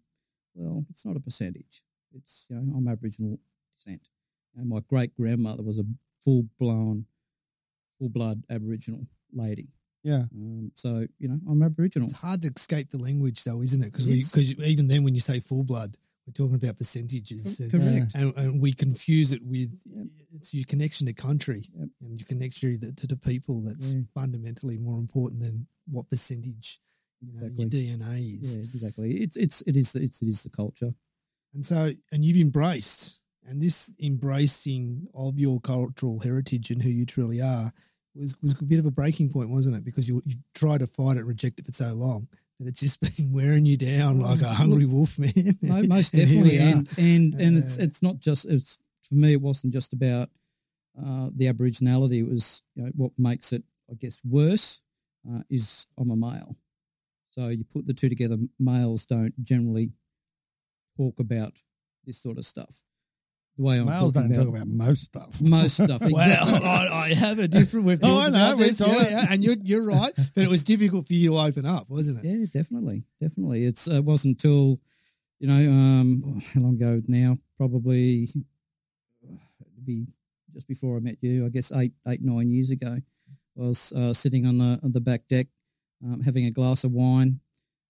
Well, 0.53 0.85
it's 0.89 1.05
not 1.05 1.15
a 1.15 1.19
percentage. 1.19 1.83
It's 2.15 2.45
you 2.49 2.55
know, 2.55 2.77
I'm 2.77 2.87
Aboriginal 2.87 3.39
descent. 3.77 4.07
And 4.55 4.67
my 4.67 4.79
great 4.87 5.15
grandmother 5.15 5.63
was 5.63 5.79
a 5.79 5.83
full 6.23 6.45
blown, 6.59 7.05
full 7.99 8.09
blood 8.09 8.43
Aboriginal 8.49 9.07
lady. 9.33 9.69
Yeah. 10.03 10.23
Um, 10.33 10.71
so 10.75 11.05
you 11.19 11.27
know, 11.27 11.39
I'm 11.49 11.61
Aboriginal. 11.63 12.07
It's 12.09 12.17
hard 12.17 12.41
to 12.43 12.51
escape 12.55 12.89
the 12.89 12.97
language, 12.97 13.43
though, 13.43 13.61
isn't 13.61 13.81
it? 13.83 13.91
Because 13.91 14.05
It 14.07 14.09
we, 14.09 14.23
because 14.23 14.51
even 14.51 14.87
then, 14.87 15.03
when 15.03 15.13
you 15.15 15.21
say 15.21 15.39
full 15.39 15.63
blood, 15.63 15.95
we're 16.25 16.33
talking 16.33 16.55
about 16.55 16.77
percentages, 16.77 17.59
and, 17.59 17.71
Correct. 17.71 18.11
and, 18.15 18.35
and 18.37 18.61
we 18.61 18.73
confuse 18.73 19.31
it 19.31 19.43
with 19.43 19.79
Yep. 19.85 20.05
it's 20.35 20.53
your 20.53 20.65
connection 20.65 21.07
to 21.07 21.13
country 21.13 21.63
Yep. 21.77 21.89
and 22.01 22.19
your 22.19 22.27
connection 22.27 22.79
to, 22.81 22.93
to 22.93 23.07
the 23.07 23.17
people. 23.17 23.61
That's 23.61 23.93
Yeah. 23.93 24.01
fundamentally 24.13 24.77
more 24.77 24.97
important 24.99 25.41
than 25.41 25.67
what 25.87 26.09
percentage 26.09 26.79
you 27.21 27.33
know 27.33 27.45
Exactly. 27.47 27.79
your 27.81 27.99
DNA 27.99 28.39
is. 28.39 28.57
Yeah, 28.57 28.63
exactly. 28.63 29.11
It's 29.21 29.37
it's 29.37 29.61
it 29.67 29.75
is 29.75 29.91
the, 29.91 30.01
it's, 30.03 30.21
it 30.21 30.27
is 30.27 30.43
the 30.43 30.49
culture. 30.49 30.93
And 31.53 31.65
so, 31.65 31.91
and 32.11 32.23
you've 32.23 32.37
embraced, 32.37 33.21
and 33.45 33.61
this 33.61 33.91
embracing 34.01 35.07
of 35.13 35.37
your 35.37 35.59
cultural 35.59 36.19
heritage 36.19 36.71
and 36.71 36.81
who 36.81 36.89
you 36.89 37.05
truly 37.05 37.41
are 37.41 37.73
was, 38.15 38.35
was 38.41 38.51
a 38.59 38.63
bit 38.63 38.79
of 38.79 38.85
a 38.85 38.91
breaking 38.91 39.29
point, 39.31 39.49
wasn't 39.49 39.75
it? 39.75 39.83
Because 39.83 40.07
you 40.07 40.21
you 40.25 40.37
tried 40.53 40.79
to 40.79 40.87
fight 40.87 41.17
it, 41.17 41.25
reject 41.25 41.59
it 41.59 41.65
for 41.65 41.73
so 41.73 41.93
long 41.93 42.27
that 42.59 42.67
it's 42.67 42.79
just 42.79 42.99
been 43.17 43.31
wearing 43.31 43.65
you 43.65 43.77
down 43.77 44.19
like 44.19 44.41
a 44.41 44.49
hungry 44.49 44.85
wolf, 44.85 45.17
man. 45.17 45.31
No, 45.61 45.83
most 45.87 46.13
And 46.13 46.21
definitely, 46.23 46.59
are. 46.59 46.61
and 46.61 46.89
and 46.97 47.33
and 47.41 47.57
it's 47.57 47.77
it's 47.77 48.01
not 48.01 48.19
just 48.19 48.45
it's 48.45 48.77
for 49.03 49.15
me. 49.15 49.33
It 49.33 49.41
wasn't 49.41 49.73
just 49.73 49.93
about 49.93 50.29
uh, 50.97 51.29
the 51.35 51.45
Aboriginality. 51.51 52.19
It 52.19 52.29
was 52.29 52.61
you 52.75 52.83
know, 52.83 52.91
what 52.95 53.11
makes 53.17 53.53
it, 53.53 53.63
I 53.89 53.95
guess, 53.95 54.19
worse 54.23 54.81
uh, 55.29 55.41
is 55.49 55.85
I'm 55.97 56.11
a 56.11 56.15
male. 56.15 56.55
So 57.27 57.47
you 57.47 57.63
put 57.63 57.87
the 57.87 57.93
two 57.93 58.09
together. 58.09 58.37
Males 58.59 59.05
don't 59.05 59.33
generally 59.43 59.91
talk 60.97 61.19
about 61.19 61.53
this 62.05 62.21
sort 62.21 62.37
of 62.37 62.45
stuff. 62.45 62.75
The 63.57 63.63
way 63.63 63.79
I'm 63.79 63.85
Males 63.85 64.13
talking 64.13 64.31
don't 64.31 64.45
talk 64.45 64.55
about 64.55 64.67
most 64.67 65.03
stuff. 65.03 65.41
most 65.41 65.73
stuff. 65.73 66.01
Well, 66.11 66.63
I, 66.63 67.09
I 67.09 67.13
have 67.13 67.37
a 67.37 67.47
different. 67.47 67.85
We've 67.85 67.99
Oh, 68.03 68.19
I 68.19 68.29
know, 68.29 68.55
this, 68.55 68.79
yeah, 68.79 69.25
and 69.29 69.43
you're 69.43 69.57
you're 69.61 69.85
right, 69.85 70.11
but 70.15 70.43
it 70.43 70.49
was 70.49 70.63
difficult 70.63 71.07
for 71.07 71.13
you 71.13 71.31
to 71.31 71.37
open 71.37 71.65
up, 71.65 71.89
wasn't 71.89 72.23
it? 72.23 72.25
Yeah, 72.25 72.45
definitely, 72.53 73.03
definitely. 73.19 73.65
It's 73.65 73.87
uh, 73.87 73.95
it 73.95 74.05
wasn't 74.05 74.37
until 74.43 74.79
you 75.39 75.47
know 75.47 75.71
um, 75.71 76.41
how 76.53 76.61
long 76.61 76.75
ago 76.75 77.01
now? 77.07 77.37
Probably 77.57 78.29
uh, 79.29 79.35
be 79.83 80.07
just 80.53 80.67
before 80.67 80.97
I 80.97 81.01
met 81.01 81.17
you. 81.21 81.45
I 81.45 81.49
guess 81.49 81.71
eight, 81.73 81.93
eight, 82.07 82.21
nine 82.21 82.49
years 82.51 82.69
ago. 82.69 82.97
I 82.97 83.61
was 83.61 83.91
uh, 83.91 84.13
sitting 84.13 84.45
on 84.47 84.57
the 84.57 84.79
on 84.81 84.91
the 84.93 85.01
back 85.01 85.27
deck, 85.29 85.47
um, 86.05 86.21
having 86.21 86.45
a 86.45 86.51
glass 86.51 86.83
of 86.83 86.91
wine, 86.93 87.39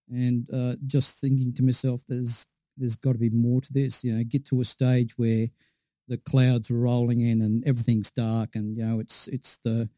and 0.09 0.47
uh, 0.51 0.73
just 0.87 1.19
thinking 1.19 1.53
to 1.53 1.63
myself, 1.63 2.01
"There's 2.07 2.47
there's 2.77 2.95
got 2.95 3.13
to 3.13 3.19
be 3.19 3.29
more 3.29 3.61
to 3.61 3.73
this." 3.73 4.03
You 4.03 4.13
know, 4.13 4.23
get 4.23 4.45
to 4.47 4.61
a 4.61 4.65
stage 4.65 5.17
where 5.17 5.47
the 6.07 6.17
clouds 6.17 6.69
are 6.71 6.75
rolling 6.75 7.21
in 7.21 7.41
and 7.41 7.63
everything's 7.65 8.11
dark, 8.11 8.55
and 8.55 8.77
you 8.77 8.85
know, 8.85 8.99
it's 8.99 9.27
it's 9.27 9.59
the 9.63 9.89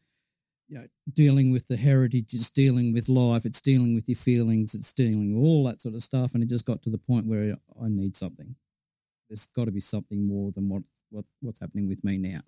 you 0.68 0.78
know, 0.78 0.86
dealing 1.12 1.52
with 1.52 1.68
the 1.68 1.76
heritage, 1.76 2.32
it's 2.32 2.50
dealing 2.50 2.92
with 2.92 3.08
life, 3.08 3.44
it's 3.44 3.60
dealing 3.60 3.94
with 3.94 4.08
your 4.08 4.16
feelings, 4.16 4.74
it's 4.74 4.92
dealing 4.92 5.34
with 5.34 5.44
all 5.44 5.64
that 5.64 5.80
sort 5.80 5.94
of 5.94 6.02
stuff. 6.02 6.34
And 6.34 6.42
it 6.42 6.48
just 6.48 6.64
got 6.64 6.82
to 6.82 6.90
the 6.90 6.98
point 6.98 7.26
where 7.26 7.56
I 7.80 7.88
need 7.88 8.16
something. 8.16 8.56
There's 9.28 9.46
got 9.48 9.66
to 9.66 9.72
be 9.72 9.80
something 9.80 10.26
more 10.26 10.52
than 10.52 10.68
what, 10.68 10.82
what 11.10 11.24
what's 11.40 11.60
happening 11.60 11.88
with 11.88 12.02
me 12.04 12.18
now. 12.18 12.40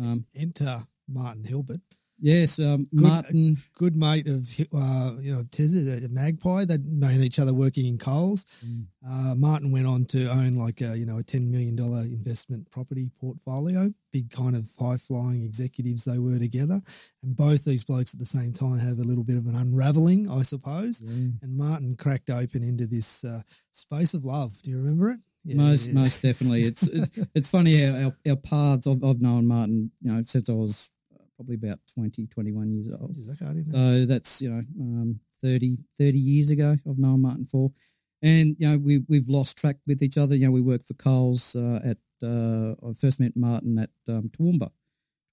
Um, 0.00 0.26
Enter 0.34 0.86
Martin 1.08 1.44
Hilbert, 1.44 1.80
yes, 2.20 2.58
um, 2.58 2.88
Good- 2.94 3.02
Martin. 3.02 3.56
good 3.74 3.96
mate 3.96 4.26
of 4.26 4.48
uh, 4.74 5.16
you 5.20 5.34
know 5.34 5.42
Tezza, 5.44 6.00
the 6.00 6.08
Magpie. 6.10 6.64
They'd 6.64 6.84
known 6.86 7.20
each 7.22 7.38
other 7.38 7.54
working 7.54 7.86
in 7.86 7.98
Coles. 7.98 8.44
Mm. 8.64 8.86
Uh, 9.08 9.34
Martin 9.36 9.70
went 9.72 9.86
on 9.86 10.04
to 10.06 10.28
own 10.30 10.56
like 10.56 10.80
a 10.80 10.96
you 10.96 11.06
know 11.06 11.18
a 11.18 11.22
ten 11.22 11.50
million 11.50 11.76
dollar 11.76 12.02
investment 12.02 12.70
property 12.70 13.10
portfolio. 13.20 13.92
Big 14.12 14.30
kind 14.30 14.56
of 14.56 14.66
high 14.78 14.96
flying 14.96 15.42
executives 15.42 16.04
they 16.04 16.18
were 16.18 16.38
together, 16.38 16.80
and 17.22 17.36
both 17.36 17.64
these 17.64 17.84
blokes 17.84 18.14
at 18.14 18.20
the 18.20 18.26
same 18.26 18.52
time 18.52 18.78
have 18.78 18.98
a 18.98 19.04
little 19.04 19.24
bit 19.24 19.36
of 19.36 19.46
an 19.46 19.54
unraveling, 19.54 20.30
I 20.30 20.42
suppose. 20.42 21.00
Yeah. 21.02 21.30
And 21.42 21.56
Martin 21.56 21.96
cracked 21.96 22.30
open 22.30 22.62
into 22.62 22.86
this 22.86 23.24
uh, 23.24 23.42
space 23.72 24.14
of 24.14 24.24
love. 24.24 24.60
Do 24.62 24.70
you 24.70 24.78
remember 24.78 25.10
it? 25.10 25.20
Yeah, 25.44 25.56
most 25.56 25.86
yeah. 25.86 25.94
most 25.94 26.22
definitely. 26.22 26.62
It's 26.64 26.82
it's, 26.82 27.28
it's 27.34 27.48
funny 27.50 27.80
how 27.84 28.06
our, 28.06 28.12
our 28.30 28.36
paths. 28.36 28.86
I've, 28.86 29.04
I've 29.04 29.20
known 29.20 29.46
Martin, 29.46 29.90
you 30.02 30.12
know, 30.12 30.22
since 30.26 30.48
I 30.48 30.52
was 30.52 30.88
probably 31.38 31.54
about 31.54 31.78
20, 31.94 32.26
21 32.26 32.70
years 32.72 32.90
old. 32.92 33.14
Jesus, 33.14 33.32
okay, 33.32 33.48
I 33.48 33.54
didn't 33.54 33.72
know. 33.72 34.00
So 34.00 34.06
that's 34.06 34.42
you 34.42 34.50
know 34.50 34.62
um, 34.80 35.20
30, 35.40 35.78
30 35.98 36.18
years 36.18 36.50
ago. 36.50 36.76
I've 36.88 36.98
known 36.98 37.22
Martin 37.22 37.44
for, 37.44 37.70
and 38.22 38.56
you 38.58 38.68
know 38.68 38.76
we 38.76 39.04
we've 39.08 39.28
lost 39.28 39.56
track 39.56 39.76
with 39.86 40.02
each 40.02 40.18
other. 40.18 40.34
You 40.34 40.46
know 40.46 40.52
we 40.52 40.60
worked 40.60 40.86
for 40.86 40.94
Coles 40.94 41.54
uh, 41.54 41.80
at. 41.84 41.98
Uh, 42.20 42.74
I 42.84 42.92
first 42.94 43.20
met 43.20 43.36
Martin 43.36 43.78
at 43.78 43.90
um, 44.08 44.28
Toowoomba, 44.36 44.70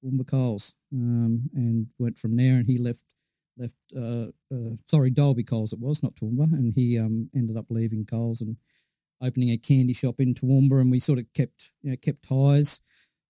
Toowoomba 0.04 0.28
Coles, 0.28 0.76
um, 0.94 1.50
and 1.56 1.88
went 1.98 2.20
from 2.20 2.38
there. 2.38 2.54
And 2.54 2.68
he 2.68 2.78
left 2.78 3.04
left. 3.58 3.74
Uh, 3.96 4.28
uh, 4.54 4.76
sorry, 4.88 5.10
Dalby 5.10 5.44
Coles 5.44 5.74
it 5.74 5.80
was 5.80 6.04
not 6.04 6.16
Toowoomba, 6.16 6.54
and 6.54 6.72
he 6.72 7.00
um, 7.00 7.30
ended 7.36 7.58
up 7.58 7.66
leaving 7.70 8.06
Coles 8.06 8.42
and 8.42 8.56
opening 9.24 9.50
a 9.50 9.58
candy 9.58 9.94
shop 9.94 10.20
in 10.20 10.36
Toowoomba, 10.36 10.82
and 10.82 10.92
we 10.92 11.00
sort 11.00 11.18
of 11.18 11.26
kept 11.34 11.72
you 11.82 11.90
know 11.90 11.98
kept 11.98 12.30
ties. 12.30 12.80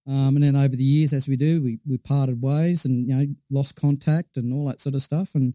Um, 0.07 0.35
and 0.35 0.43
then 0.43 0.55
over 0.55 0.75
the 0.75 0.83
years, 0.83 1.13
as 1.13 1.27
we 1.27 1.35
do, 1.35 1.63
we, 1.63 1.79
we 1.85 1.97
parted 1.97 2.41
ways 2.41 2.85
and 2.85 3.07
you 3.09 3.15
know 3.15 3.25
lost 3.49 3.75
contact 3.75 4.37
and 4.37 4.53
all 4.53 4.67
that 4.67 4.79
sort 4.79 4.95
of 4.95 5.01
stuff. 5.01 5.33
And 5.33 5.53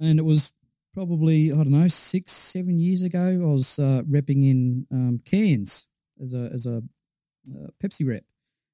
and 0.00 0.18
it 0.18 0.24
was 0.24 0.52
probably 0.94 1.52
I 1.52 1.56
don't 1.56 1.70
know 1.70 1.88
six 1.88 2.32
seven 2.32 2.78
years 2.78 3.02
ago. 3.02 3.40
I 3.42 3.52
was 3.52 3.78
uh, 3.78 4.02
repping 4.08 4.48
in 4.48 4.86
um, 4.90 5.20
Cairns 5.24 5.86
as 6.22 6.32
a 6.32 6.50
as 6.52 6.66
a 6.66 6.78
uh, 6.78 7.68
Pepsi 7.82 8.08
rep, 8.08 8.24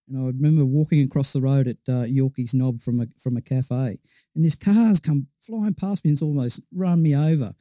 and 0.09 0.19
I 0.19 0.27
remember 0.27 0.65
walking 0.65 1.05
across 1.05 1.33
the 1.33 1.41
road 1.41 1.67
at 1.67 1.77
uh, 1.89 2.05
Yorkeys 2.05 2.55
Knob 2.55 2.81
from 2.81 3.01
a 3.01 3.07
from 3.19 3.37
a 3.37 3.43
cafe, 3.43 3.99
and 4.37 4.45
this 4.45 4.55
car's 4.55 5.01
come 5.01 5.27
flying 5.41 5.75
past 5.75 6.05
me 6.05 6.11
and 6.11 6.17
it's 6.17 6.23
almost 6.23 6.61
run 6.73 7.03
me 7.03 7.17
over. 7.17 7.53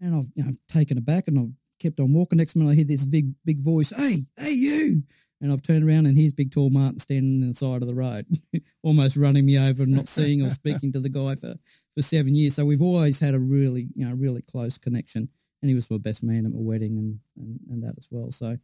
And 0.00 0.16
I've 0.16 0.28
you 0.34 0.44
know, 0.44 0.52
taken 0.68 0.98
it 0.98 1.04
back 1.06 1.28
and 1.28 1.38
I've 1.38 1.52
kept 1.80 2.00
on 2.00 2.12
walking. 2.12 2.38
Next 2.38 2.56
minute, 2.56 2.72
I 2.72 2.74
hear 2.74 2.84
this 2.84 3.04
big 3.04 3.32
big 3.44 3.60
voice, 3.60 3.90
"Hey, 3.90 4.26
hey, 4.36 4.52
you!" 4.52 5.04
And 5.42 5.50
I've 5.50 5.60
turned 5.60 5.84
around 5.84 6.06
and 6.06 6.16
here's 6.16 6.32
big 6.32 6.52
tall 6.52 6.70
Martin 6.70 7.00
standing 7.00 7.42
on 7.42 7.48
the 7.48 7.54
side 7.56 7.82
of 7.82 7.88
the 7.88 7.96
road, 7.96 8.26
almost 8.84 9.16
running 9.16 9.44
me 9.44 9.58
over 9.58 9.82
and 9.82 9.92
not 9.92 10.06
seeing 10.06 10.40
or 10.40 10.50
speaking 10.50 10.92
to 10.92 11.00
the 11.00 11.08
guy 11.08 11.34
for, 11.34 11.54
for 11.96 12.02
seven 12.02 12.36
years. 12.36 12.54
So 12.54 12.64
we've 12.64 12.80
always 12.80 13.18
had 13.18 13.34
a 13.34 13.40
really, 13.40 13.88
you 13.96 14.08
know, 14.08 14.14
really 14.14 14.42
close 14.42 14.78
connection. 14.78 15.28
And 15.60 15.68
he 15.68 15.74
was 15.74 15.90
my 15.90 15.98
best 15.98 16.22
man 16.22 16.46
at 16.46 16.52
my 16.52 16.60
wedding 16.60 16.96
and, 16.96 17.18
and, 17.36 17.60
and 17.68 17.82
that 17.82 17.94
as 17.98 18.06
well. 18.08 18.30
So, 18.30 18.56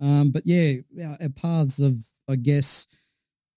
um, 0.00 0.30
but 0.30 0.44
yeah, 0.46 0.76
our, 1.04 1.18
our 1.20 1.28
paths 1.28 1.78
of, 1.78 1.94
I 2.26 2.36
guess, 2.36 2.86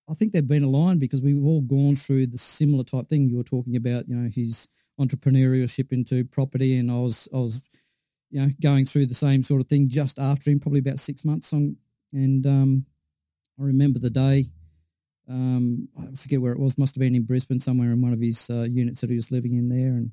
I 0.10 0.14
think 0.14 0.34
they've 0.34 0.46
been 0.46 0.64
aligned 0.64 1.00
because 1.00 1.22
we've 1.22 1.46
all 1.46 1.62
gone 1.62 1.96
through 1.96 2.28
the 2.28 2.38
similar 2.38 2.84
type 2.84 3.08
thing 3.08 3.30
you 3.30 3.38
were 3.38 3.44
talking 3.44 3.78
about, 3.78 4.10
you 4.10 4.16
know, 4.16 4.30
his 4.34 4.68
entrepreneurship 5.00 5.94
into 5.94 6.26
property. 6.26 6.78
And 6.78 6.92
I 6.92 7.00
was, 7.00 7.30
I 7.34 7.38
was, 7.38 7.62
you 8.30 8.42
know, 8.42 8.50
going 8.62 8.86
through 8.86 9.06
the 9.06 9.14
same 9.14 9.44
sort 9.44 9.62
of 9.62 9.68
thing 9.68 9.88
just 9.88 10.20
after 10.20 10.50
him, 10.50 10.60
probably 10.60 10.80
about 10.80 11.00
six 11.00 11.24
months 11.24 11.54
on, 11.54 11.78
and 12.14 12.46
um, 12.46 12.86
I 13.60 13.64
remember 13.64 14.00
the 14.00 14.10
day. 14.10 14.46
Um, 15.30 15.90
I 16.00 16.16
forget 16.16 16.42
where 16.42 16.54
it 16.54 16.60
was. 16.60 16.78
Must 16.78 16.96
have 16.96 17.02
been 17.02 17.16
in 17.16 17.24
Brisbane, 17.24 17.60
somewhere 17.60 17.92
in 17.92 18.02
one 18.02 18.14
of 18.14 18.20
his 18.20 18.50
uh, 18.50 18.64
units 18.64 19.02
that 19.02 19.10
he 19.10 19.18
was 19.18 19.32
living 19.32 19.56
in 19.58 19.68
there. 19.68 19.98
And 19.98 20.12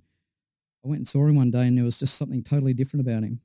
I 0.84 0.88
went 0.88 1.00
and 1.00 1.08
saw 1.08 1.26
him 1.26 1.36
one 1.36 1.50
day, 1.50 1.66
and 1.66 1.76
there 1.76 1.84
was 1.84 1.98
just 1.98 2.16
something 2.16 2.42
totally 2.42 2.74
different 2.74 3.06
about 3.06 3.22
him. 3.22 3.40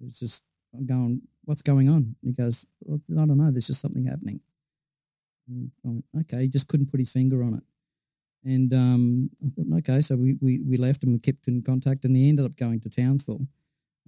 It 0.00 0.04
was 0.04 0.18
just 0.18 0.42
I'm 0.74 0.86
going, 0.86 1.22
"What's 1.44 1.62
going 1.62 1.88
on?" 1.88 1.96
And 1.96 2.16
he 2.22 2.32
goes, 2.32 2.64
well, 2.80 3.00
"I 3.10 3.26
don't 3.26 3.38
know. 3.38 3.50
There's 3.50 3.66
just 3.66 3.80
something 3.80 4.04
happening." 4.04 4.40
And 5.48 5.70
I 5.84 5.88
went, 5.88 6.04
"Okay." 6.20 6.42
He 6.42 6.48
just 6.48 6.68
couldn't 6.68 6.90
put 6.90 7.00
his 7.00 7.10
finger 7.10 7.42
on 7.42 7.54
it. 7.54 7.64
And 8.44 8.72
um, 8.72 9.30
I 9.44 9.50
thought, 9.50 9.78
okay, 9.78 10.00
so 10.00 10.16
we, 10.16 10.38
we, 10.40 10.60
we 10.60 10.78
left 10.78 11.04
and 11.04 11.12
we 11.12 11.18
kept 11.18 11.46
in 11.46 11.62
contact, 11.62 12.04
and 12.04 12.16
he 12.16 12.28
ended 12.28 12.46
up 12.46 12.56
going 12.56 12.80
to 12.80 12.88
Townsville 12.88 13.46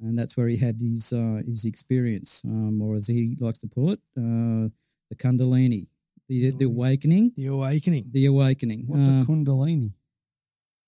and 0.02 0.18
that's 0.18 0.36
where 0.36 0.48
he 0.48 0.56
had 0.56 0.76
his 0.80 1.12
uh, 1.12 1.40
his 1.46 1.64
experience, 1.64 2.42
um, 2.44 2.82
or 2.82 2.96
as 2.96 3.06
he 3.06 3.36
likes 3.40 3.58
to 3.60 3.68
pull 3.68 3.90
it, 3.92 4.00
uh, 4.18 4.68
the 5.10 5.16
Kundalini, 5.16 5.88
the 6.28 6.50
the 6.50 6.64
awakening, 6.66 7.32
The 7.36 7.46
awakening. 7.46 8.04
the 8.10 8.26
awakening. 8.26 8.84
What's 8.86 9.08
Uh, 9.08 9.22
a 9.22 9.24
Kundalini? 9.26 9.92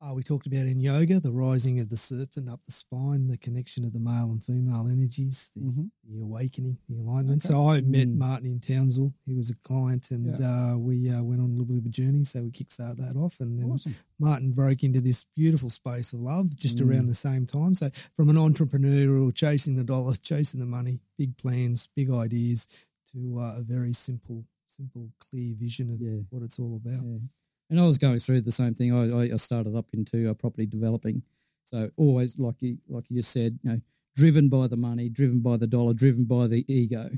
Oh, 0.06 0.12
we 0.12 0.22
talked 0.22 0.46
about 0.46 0.66
in 0.66 0.80
yoga 0.80 1.18
the 1.18 1.32
rising 1.32 1.80
of 1.80 1.88
the 1.88 1.96
serpent 1.96 2.50
up 2.50 2.60
the 2.66 2.72
spine, 2.72 3.26
the 3.28 3.38
connection 3.38 3.86
of 3.86 3.94
the 3.94 4.00
male 4.00 4.30
and 4.32 4.44
female 4.44 4.86
energies, 4.86 5.50
the, 5.56 5.62
Mhm. 5.62 5.90
the 6.06 6.20
awakening, 6.20 6.76
the 6.90 6.98
alignment. 6.98 7.42
Okay. 7.42 7.52
So 7.54 7.66
I 7.68 7.80
met 7.80 8.08
Mm. 8.08 8.18
Martin 8.18 8.50
in 8.50 8.60
Townsville. 8.60 9.14
He 9.24 9.32
was 9.32 9.48
a 9.48 9.54
client, 9.56 10.10
and 10.10 10.38
uh, 10.38 10.76
we 10.78 11.08
uh, 11.08 11.24
went 11.24 11.40
on 11.40 11.48
a 11.48 11.52
little 11.52 11.64
bit 11.64 11.78
of 11.78 11.86
a 11.86 11.88
journey. 11.88 12.24
So 12.24 12.42
we 12.44 12.50
kickstarted 12.50 12.98
that 12.98 13.16
off, 13.16 13.40
and 13.40 13.58
then 13.58 13.70
Awesome. 13.70 13.94
Martin 14.18 14.52
broke 14.52 14.84
into 14.84 15.00
this 15.00 15.24
beautiful 15.34 15.70
space 15.70 16.12
of 16.12 16.20
love 16.20 16.54
just 16.54 16.76
Mm. 16.76 16.90
around 16.90 17.06
the 17.06 17.14
same 17.14 17.46
time. 17.46 17.74
So 17.74 17.88
from 18.14 18.28
an 18.28 18.36
entrepreneurial, 18.36 19.34
chasing 19.34 19.76
the 19.76 19.84
dollar, 19.84 20.16
chasing 20.16 20.60
the 20.60 20.66
money, 20.66 21.00
big 21.16 21.38
plans, 21.38 21.88
big 21.96 22.10
ideas, 22.10 22.68
to 23.12 23.38
uh, 23.40 23.54
a 23.60 23.62
very 23.62 23.94
simple, 23.94 24.44
simple, 24.66 25.12
clear 25.18 25.54
vision 25.54 25.88
of 25.90 26.00
Yeah. 26.02 26.20
what 26.28 26.42
it's 26.42 26.58
all 26.58 26.76
about. 26.76 27.02
Yeah. 27.06 27.18
And 27.70 27.80
I 27.80 27.86
was 27.86 27.98
going 27.98 28.18
through 28.18 28.42
the 28.42 28.52
same 28.52 28.74
thing. 28.74 28.92
I, 28.94 29.32
I- 29.32 29.36
started 29.36 29.74
up 29.74 29.86
into 29.94 30.30
uh, 30.30 30.34
property 30.34 30.66
developing, 30.66 31.22
so 31.64 31.90
always 31.96 32.38
like 32.38 32.56
you 32.60 32.78
like 32.88 33.04
you 33.08 33.22
said, 33.22 33.58
you 33.62 33.70
know, 33.72 33.80
driven 34.16 34.48
by 34.48 34.66
the 34.68 34.76
money, 34.76 35.08
driven 35.08 35.40
by 35.40 35.56
the 35.56 35.66
dollar, 35.66 35.94
driven 35.94 36.24
by 36.24 36.46
the 36.46 36.64
ego. 36.72 37.08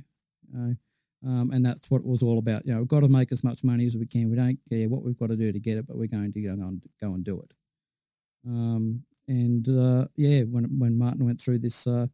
You 0.52 0.58
know, 0.58 0.76
Um, 1.24 1.50
and 1.50 1.64
that's 1.66 1.90
what 1.90 1.98
it 2.02 2.06
was 2.06 2.22
all 2.22 2.38
about. 2.38 2.64
You 2.66 2.72
know, 2.72 2.78
we've 2.80 2.88
got 2.88 3.00
to 3.00 3.08
make 3.08 3.32
as 3.32 3.42
much 3.42 3.64
money 3.64 3.86
as 3.86 3.96
we 3.96 4.06
can. 4.06 4.30
We 4.30 4.36
don't 4.36 4.58
care 4.70 4.88
what 4.88 5.02
we've 5.02 5.18
got 5.18 5.28
to 5.30 5.36
do 5.36 5.50
to 5.52 5.58
get 5.60 5.78
it, 5.78 5.86
but 5.86 5.96
we're 5.96 6.06
going 6.06 6.32
to 6.32 6.40
go 6.40 6.52
and 6.52 6.82
go 7.02 7.14
and 7.14 7.24
do 7.24 7.40
it. 7.40 7.52
Um, 8.46 9.02
and 9.28 9.68
uh, 9.68 10.06
yeah, 10.16 10.42
when 10.42 10.78
when 10.78 10.96
Martin 10.96 11.24
went 11.24 11.40
through 11.40 11.58
this 11.58 11.86
uh, 11.86 12.06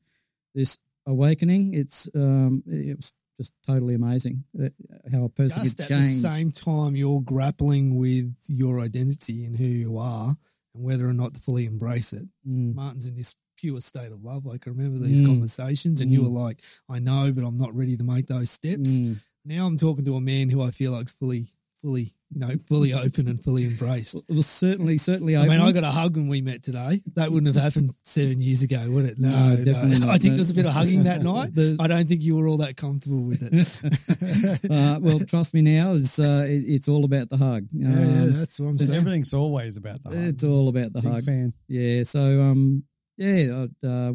this 0.54 0.78
awakening, 1.06 1.74
it's 1.74 2.08
um, 2.14 2.62
it 2.66 2.96
was 2.96 3.12
just 3.42 3.52
totally 3.66 3.94
amazing 3.94 4.44
uh, 4.62 4.68
how 5.12 5.24
a 5.24 5.28
person 5.28 5.62
Just 5.62 5.76
could 5.78 5.84
at 5.84 5.88
change. 5.88 6.22
the 6.22 6.28
same 6.28 6.50
time, 6.52 6.96
you're 6.96 7.20
grappling 7.20 7.96
with 7.98 8.34
your 8.46 8.80
identity 8.80 9.44
and 9.44 9.56
who 9.56 9.64
you 9.64 9.98
are, 9.98 10.36
and 10.74 10.84
whether 10.84 11.06
or 11.08 11.12
not 11.12 11.34
to 11.34 11.40
fully 11.40 11.66
embrace 11.66 12.12
it. 12.12 12.26
Mm. 12.48 12.74
Martin's 12.74 13.06
in 13.06 13.14
this 13.16 13.34
pure 13.56 13.80
state 13.80 14.10
of 14.12 14.22
love. 14.24 14.46
I 14.48 14.58
can 14.58 14.74
remember 14.76 14.98
these 14.98 15.20
Mm. 15.22 15.26
conversations, 15.26 16.00
and 16.00 16.10
you 16.12 16.20
Mm. 16.20 16.24
were 16.24 16.40
like, 16.46 16.60
"I 16.88 16.98
know, 16.98 17.32
but 17.32 17.44
I'm 17.44 17.56
not 17.58 17.74
ready 17.76 17.96
to 17.96 18.04
make 18.04 18.26
those 18.26 18.50
steps." 18.50 18.90
Mm. 18.90 19.16
Now 19.44 19.66
I'm 19.66 19.76
talking 19.76 20.04
to 20.06 20.16
a 20.16 20.20
man 20.20 20.48
who 20.50 20.62
I 20.62 20.70
feel 20.70 20.92
like's 20.92 21.12
fully, 21.12 21.48
fully, 21.82 22.14
you 22.32 22.40
know, 22.40 22.54
fully 22.68 22.94
open 22.94 23.28
and 23.28 23.42
fully 23.42 23.64
embraced. 23.64 24.14
It 24.14 24.24
was 24.34 24.46
certainly 24.46 24.96
certainly. 24.98 25.36
I 25.36 25.48
mean. 25.48 25.60
I 25.60 25.72
got 25.72 25.84
a 25.84 25.90
hug 25.90 26.16
when 26.16 26.28
we 26.28 26.40
met 26.40 26.62
today. 26.62 27.02
That 27.16 27.30
wouldn't 27.32 27.54
have 27.54 27.62
happened 27.62 27.90
seven 28.04 28.40
years 28.40 28.62
ago, 28.62 28.84
would 28.88 29.04
it? 29.04 29.18
No, 29.18 29.28
No, 29.56 29.56
no. 29.84 29.98
not, 29.98 30.08
I 30.08 30.18
think 30.18 30.32
no. 30.32 30.36
there's 30.36 30.50
a 30.50 30.54
bit 30.54 30.64
of 30.66 30.72
hugging 30.72 31.02
that 31.04 31.22
night. 31.22 31.50
There's- 31.54 31.76
I 31.80 31.86
don't 31.88 32.08
think 32.08 32.22
you 32.22 32.36
were 32.36 32.46
all 32.48 32.58
that 32.58 32.76
comfortable 32.76 33.24
with 33.24 33.42
it. 33.42 34.70
uh, 34.70 34.98
well, 35.02 35.18
trust 35.20 35.52
me 35.54 35.62
now, 35.62 35.92
it's, 35.94 36.18
uh, 36.18 36.44
it, 36.48 36.64
it's 36.66 36.88
all 36.88 37.04
about 37.04 37.28
the 37.30 37.36
hug. 37.36 37.66
yeah, 37.72 37.88
yeah, 37.88 37.94
Um, 38.22 38.32
that's 38.38 38.58
what 38.60 38.68
I'm 38.68 38.78
saying. 38.78 38.94
everything's 38.98 39.34
always 39.34 39.76
about 39.76 40.02
the 40.02 40.10
hug. 40.10 40.18
it's 40.18 40.44
all 40.44 40.68
about 40.68 40.92
the 40.92 41.02
Big 41.02 41.12
hug. 41.12 41.24
fan. 41.24 41.52
Yeah, 41.68 42.04
so 42.04 42.40
um, 42.42 42.84
yeah, 43.18 43.66
uh, 43.84 44.12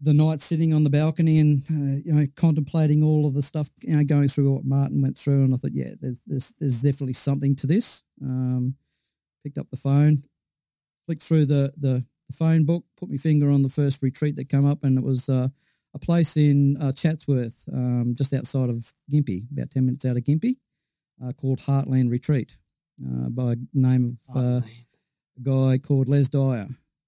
the 0.00 0.12
night 0.12 0.42
sitting 0.42 0.74
on 0.74 0.84
the 0.84 0.90
balcony 0.90 1.38
and 1.38 1.62
uh, 1.70 2.00
you 2.04 2.12
know 2.12 2.26
contemplating 2.36 3.02
all 3.02 3.26
of 3.26 3.34
the 3.34 3.42
stuff, 3.42 3.70
you 3.80 3.96
know, 3.96 4.04
going 4.04 4.28
through 4.28 4.52
what 4.52 4.64
Martin 4.64 5.02
went 5.02 5.18
through, 5.18 5.44
and 5.44 5.54
I 5.54 5.56
thought, 5.56 5.72
yeah, 5.72 5.94
there's 6.00 6.18
there's, 6.26 6.52
there's 6.58 6.82
definitely 6.82 7.14
something 7.14 7.56
to 7.56 7.66
this. 7.66 8.02
Um, 8.22 8.76
picked 9.44 9.58
up 9.58 9.70
the 9.70 9.76
phone, 9.76 10.24
flicked 11.04 11.22
through 11.22 11.46
the, 11.46 11.72
the 11.76 12.04
the 12.28 12.36
phone 12.36 12.64
book, 12.64 12.84
put 12.96 13.08
my 13.08 13.16
finger 13.16 13.50
on 13.50 13.62
the 13.62 13.68
first 13.68 14.02
retreat 14.02 14.36
that 14.36 14.48
came 14.48 14.66
up, 14.66 14.84
and 14.84 14.98
it 14.98 15.04
was 15.04 15.28
uh, 15.28 15.48
a 15.94 15.98
place 15.98 16.36
in 16.36 16.76
uh, 16.80 16.92
Chatsworth, 16.92 17.62
um, 17.72 18.14
just 18.16 18.34
outside 18.34 18.68
of 18.68 18.92
Gympie, 19.10 19.50
about 19.52 19.70
ten 19.70 19.86
minutes 19.86 20.04
out 20.04 20.16
of 20.16 20.24
Gympie, 20.24 20.56
uh, 21.24 21.32
called 21.32 21.60
Heartland 21.60 22.10
Retreat, 22.10 22.56
uh, 23.02 23.28
by 23.28 23.54
name 23.72 24.18
of. 24.28 24.36
Uh, 24.36 24.60
a 25.38 25.42
guy 25.42 25.78
called 25.78 26.08
Les 26.08 26.28
Dyer. 26.28 26.66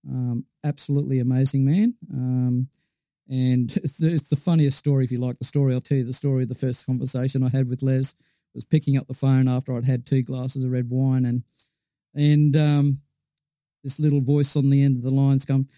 Um, 0.09 0.45
absolutely 0.69 1.19
amazing 1.19 1.65
man. 1.65 1.95
Um, 2.13 2.69
and 3.29 3.75
it's 3.77 3.99
the, 4.29 4.37
funniest 4.37 4.79
story, 4.79 5.05
if 5.05 5.13
you 5.13 5.19
like 5.19 5.39
the 5.39 5.45
story. 5.45 5.75
I'll 5.75 5.81
tell 5.81 5.99
you 5.99 6.05
the 6.05 6.13
story 6.13 6.43
of 6.43 6.49
the 6.49 6.55
first 6.55 6.87
conversation 6.87 7.43
I 7.43 7.49
had 7.49 7.69
with 7.69 7.83
Les. 7.83 8.15
Was 8.55 8.65
picking 8.65 8.97
up 8.97 9.07
the 9.07 9.15
phone 9.15 9.47
after 9.47 9.77
I'd 9.77 9.85
had 9.85 10.07
two 10.07 10.23
glasses 10.23 10.65
of 10.65 10.73
red 10.73 10.89
wine, 10.89 11.27
and 11.27 11.45
and 12.15 12.57
um, 12.57 13.01
this 13.85 14.01
little 14.01 14.23
voice 14.23 14.57
on 14.57 14.71
the 14.71 14.83
end 14.83 14.97
of 14.97 15.03
the 15.03 15.11
line's 15.11 15.45
come, 15.45 15.69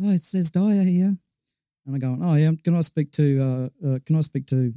"Hi, 0.00 0.12
it's 0.12 0.32
Les 0.34 0.50
Dyer 0.50 0.84
here," 0.84 1.16
and 1.86 1.96
I 1.96 1.98
go, 1.98 2.16
"Oh 2.20 2.34
yeah, 2.34 2.52
can 2.62 2.76
I 2.76 2.82
speak 2.82 3.12
to 3.12 3.70
uh, 3.82 3.88
uh, 3.88 3.98
can 4.04 4.16
I 4.16 4.20
speak 4.20 4.46
to 4.48 4.72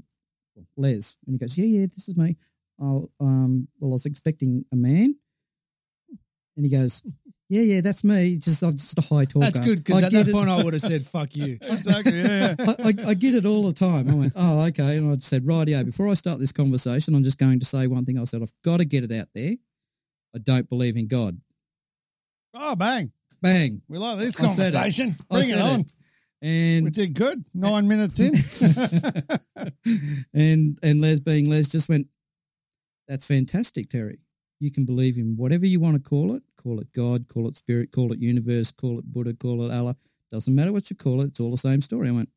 Les?" 0.78 1.16
And 1.28 1.36
he 1.36 1.38
goes, 1.38 1.58
"Yeah, 1.58 1.66
yeah, 1.66 1.88
this 1.94 2.08
is 2.08 2.18
me." 2.18 2.38
Oh, 2.80 3.12
um, 3.20 3.68
well, 3.80 3.92
I 3.92 3.94
was 3.94 4.06
expecting 4.06 4.66
a 4.72 4.76
man, 4.76 5.14
and 6.56 6.66
he 6.66 6.72
goes, 6.72 7.04
"Yeah, 7.52 7.62
yeah, 7.76 7.82
that's 7.82 8.04
me. 8.04 8.38
Just 8.40 8.64
I'm 8.64 8.72
just 8.72 8.98
a 8.98 9.02
high 9.02 9.26
talker." 9.26 9.46
That's 9.52 9.60
good 9.60 9.84
because 9.84 10.02
I 10.04 10.06
at 10.08 10.12
get 10.12 10.26
that 10.26 10.32
it. 10.32 10.34
point 10.34 10.50
I 10.50 10.64
would 10.64 10.74
have 10.74 10.82
said 10.82 11.06
"fuck 11.06 11.36
you." 11.36 11.58
Exactly. 11.62 12.18
Yeah, 12.18 12.56
yeah. 12.58 12.66
I, 12.80 12.88
I, 12.88 13.10
I 13.10 13.14
get 13.14 13.36
it 13.36 13.46
all 13.46 13.64
the 13.68 13.74
time. 13.74 14.10
I 14.10 14.14
went, 14.14 14.34
oh, 14.36 14.66
okay. 14.68 14.98
And 14.98 15.12
I 15.12 15.18
said, 15.20 15.44
rightio, 15.44 15.86
before 15.86 16.08
I 16.10 16.14
start 16.16 16.40
this 16.40 16.52
conversation, 16.52 17.14
I'm 17.14 17.24
just 17.24 17.38
going 17.38 17.60
to 17.60 17.66
say 17.66 17.88
one 17.88 18.06
thing. 18.06 18.18
I 18.20 18.24
said, 18.24 18.42
I've 18.42 18.54
got 18.64 18.78
to 18.78 18.86
get 18.86 19.04
it 19.04 19.12
out 19.12 19.28
there. 19.36 19.54
I 20.36 20.40
don't 20.40 20.70
believe 20.70 20.96
in 20.98 21.08
God. 21.08 21.40
Oh, 22.54 22.76
bang. 22.76 23.12
Bang. 23.42 23.82
We 23.88 23.98
love 23.98 24.20
this 24.20 24.40
I 24.40 24.44
said 24.54 24.68
it. 24.70 24.74
conversation. 24.74 25.16
Bring 25.30 25.50
it 25.50 25.60
on. 25.62 25.80
it. 25.82 25.92
And 26.44 26.86
We 26.86 26.92
did 26.92 27.14
good. 27.14 27.44
Nine 27.54 27.88
minutes 27.88 28.20
in. 28.20 28.34
and 30.34 30.80
and 30.82 31.02
Les 31.02 31.20
being 31.20 31.50
Les 31.50 31.68
just 31.68 31.88
went, 31.90 32.08
That's 33.08 33.26
fantastic, 33.26 33.90
Terry. 33.90 34.20
You 34.60 34.72
can 34.72 34.86
believe 34.86 35.18
in 35.18 35.36
whatever 35.38 35.66
you 35.66 35.80
want 35.80 35.96
to 36.02 36.10
call 36.10 36.36
it. 36.36 36.44
Call 36.62 36.80
it 36.80 36.92
God, 36.94 37.28
call 37.28 37.48
it 37.48 37.58
spirit, 37.58 37.92
call 37.92 38.12
it 38.14 38.20
universe, 38.20 38.72
call 38.72 39.00
it 39.00 39.06
Buddha, 39.12 39.34
call 39.34 39.64
it 39.64 39.74
Allah. 39.74 39.96
Doesn't 40.30 40.54
matter 40.54 40.72
what 40.72 40.90
you 40.90 40.96
call 40.96 41.22
it, 41.22 41.28
it's 41.30 41.40
all 41.40 41.52
the 41.52 41.58
same 41.58 41.82
story. 41.82 42.08
I 42.10 42.12
went, 42.12 42.30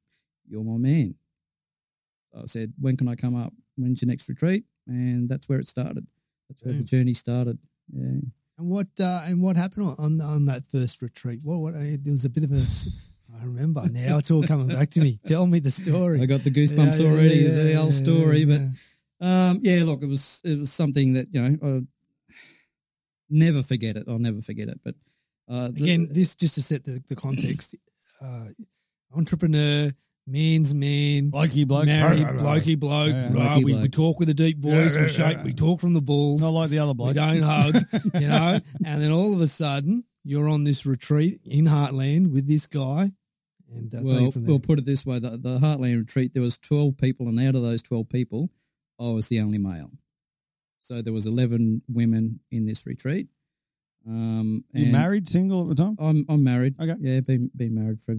You're 0.49 0.65
my 0.65 0.79
man. 0.79 1.15
I 2.37 2.47
said, 2.47 2.73
When 2.81 2.97
can 2.97 3.09
I 3.09 3.15
come 3.15 3.37
up? 3.37 3.53
When's 3.77 4.01
your 4.03 4.09
next 4.09 4.29
retreat? 4.29 4.65
And 4.87 5.29
that's 5.29 5.49
where 5.49 5.59
it 5.59 5.69
started. 5.69 6.07
That's 6.49 6.63
where 6.65 6.75
the 6.75 6.85
journey 6.85 7.15
started. 7.15 7.59
Yeah. 7.93 8.21
And 8.59 8.69
what 8.69 8.87
uh, 9.01 9.23
and 9.27 9.43
what 9.43 9.57
happened 9.57 9.95
on- 9.99 10.21
on 10.21 10.45
that 10.47 10.63
first 10.71 11.03
retreat? 11.03 11.41
What 11.45 11.59
what 11.59 11.75
uh, 11.75 11.81
there 11.81 12.13
was 12.13 12.25
a 12.25 12.31
bit 12.31 12.45
of 12.45 12.53
a. 12.53 12.63
I 13.41 13.45
remember 13.45 13.89
now. 13.91 14.19
It's 14.19 14.31
all 14.31 14.45
coming 14.45 14.69
back 14.69 14.91
to 14.91 15.01
me. 15.01 15.19
Tell 15.27 15.45
me 15.47 15.59
the 15.59 15.71
story. 15.73 16.21
I 16.21 16.27
got 16.27 16.43
the 16.45 16.51
goosebumps 16.51 17.01
Yeah, 17.01 17.11
already, 17.11 17.35
yeah, 17.37 17.51
the 17.51 17.71
yeah, 17.73 17.81
old 17.81 17.93
story, 17.93 18.45
but 18.45 18.61
Um, 19.21 19.59
yeah, 19.63 19.83
look, 19.85 20.03
it 20.03 20.07
was 20.07 20.41
it 20.45 20.59
was 20.59 20.73
something 20.73 21.15
that 21.15 21.29
you 21.33 21.41
know 21.43 21.59
I 21.63 21.81
never 23.31 23.63
forget 23.63 23.97
it. 23.97 24.05
I'll 24.09 24.19
never 24.19 24.41
forget 24.43 24.69
it. 24.69 24.81
But 24.85 24.95
uh, 25.49 25.69
the- 25.73 25.83
Again, 25.83 26.09
this 26.11 26.37
just 26.37 26.55
to 26.55 26.63
set 26.63 26.85
the, 26.85 27.03
the 27.09 27.17
context. 27.17 27.75
Uh, 28.23 28.47
entrepreneur, 29.15 29.91
man's 30.27 30.73
man, 30.75 31.31
Blokey 31.31 31.67
bloke. 31.67 31.87
married, 31.87 32.23
Right, 32.23 32.35
right, 32.35 32.41
right. 32.43 32.63
blokey 32.63 32.79
bloke. 32.79 33.09
Yeah. 33.11 33.25
right, 33.27 33.33
Blokey 33.61 33.65
we, 33.65 33.75
we 33.75 33.89
talk 33.89 34.19
with 34.21 34.29
a 34.31 34.35
deep 34.35 34.59
voice. 34.59 34.95
Yeah, 34.95 35.03
we 35.03 35.09
shake. 35.09 35.37
yeah. 35.39 35.43
We 35.43 35.53
talk 35.53 35.81
from 35.81 35.95
the 35.95 36.01
balls. 36.01 36.41
Not 36.41 36.51
like 36.51 36.71
the 36.71 36.79
other 36.79 36.95
bloke. 36.95 37.09
we 37.09 37.15
don't 37.15 37.43
hug. 37.43 37.75
you 38.15 38.29
know. 38.29 38.61
And 38.87 39.03
then 39.03 39.11
all 39.11 39.35
of 39.35 39.41
a 39.41 39.47
sudden, 39.47 40.05
you're 40.23 40.49
on 40.49 40.65
this 40.65 40.87
retreat 40.87 41.41
in 41.45 41.67
Heartland 41.67 42.33
with 42.33 42.47
this 42.47 42.67
guy, 42.67 43.11
and 43.75 43.95
uh, 43.95 43.99
well, 44.03 44.29
it 44.29 44.33
from 44.33 44.45
there. 44.45 44.53
we'll 44.53 44.61
put 44.61 44.79
it 44.79 44.87
this 44.87 45.05
way: 45.05 45.19
the, 45.19 45.31
the 45.37 45.59
Heartland 45.59 45.99
retreat, 45.99 46.33
there 46.35 46.43
was 46.43 46.57
twelve 46.57 46.97
people, 46.97 47.29
and 47.29 47.39
out 47.41 47.57
of 47.57 47.63
those 47.63 47.83
twelve 47.83 48.09
people, 48.09 48.49
I 49.01 49.09
was 49.11 49.27
the 49.29 49.41
only 49.41 49.59
male. 49.59 49.91
So 50.87 51.01
there 51.01 51.13
was 51.13 51.27
eleven 51.27 51.83
women 51.89 52.41
in 52.51 52.67
this 52.67 52.87
retreat. 52.87 53.29
Um, 54.07 54.65
You 54.73 54.85
and 54.85 54.93
married, 54.93 55.27
single 55.27 55.63
at 55.63 55.69
the 55.69 55.83
time? 55.83 55.97
I'm 55.99 56.27
I'm 56.29 56.45
married. 56.45 56.77
Okay. 56.79 56.95
Yeah, 57.01 57.21
been 57.21 57.51
been 57.57 57.75
married 57.75 58.03
for 58.03 58.17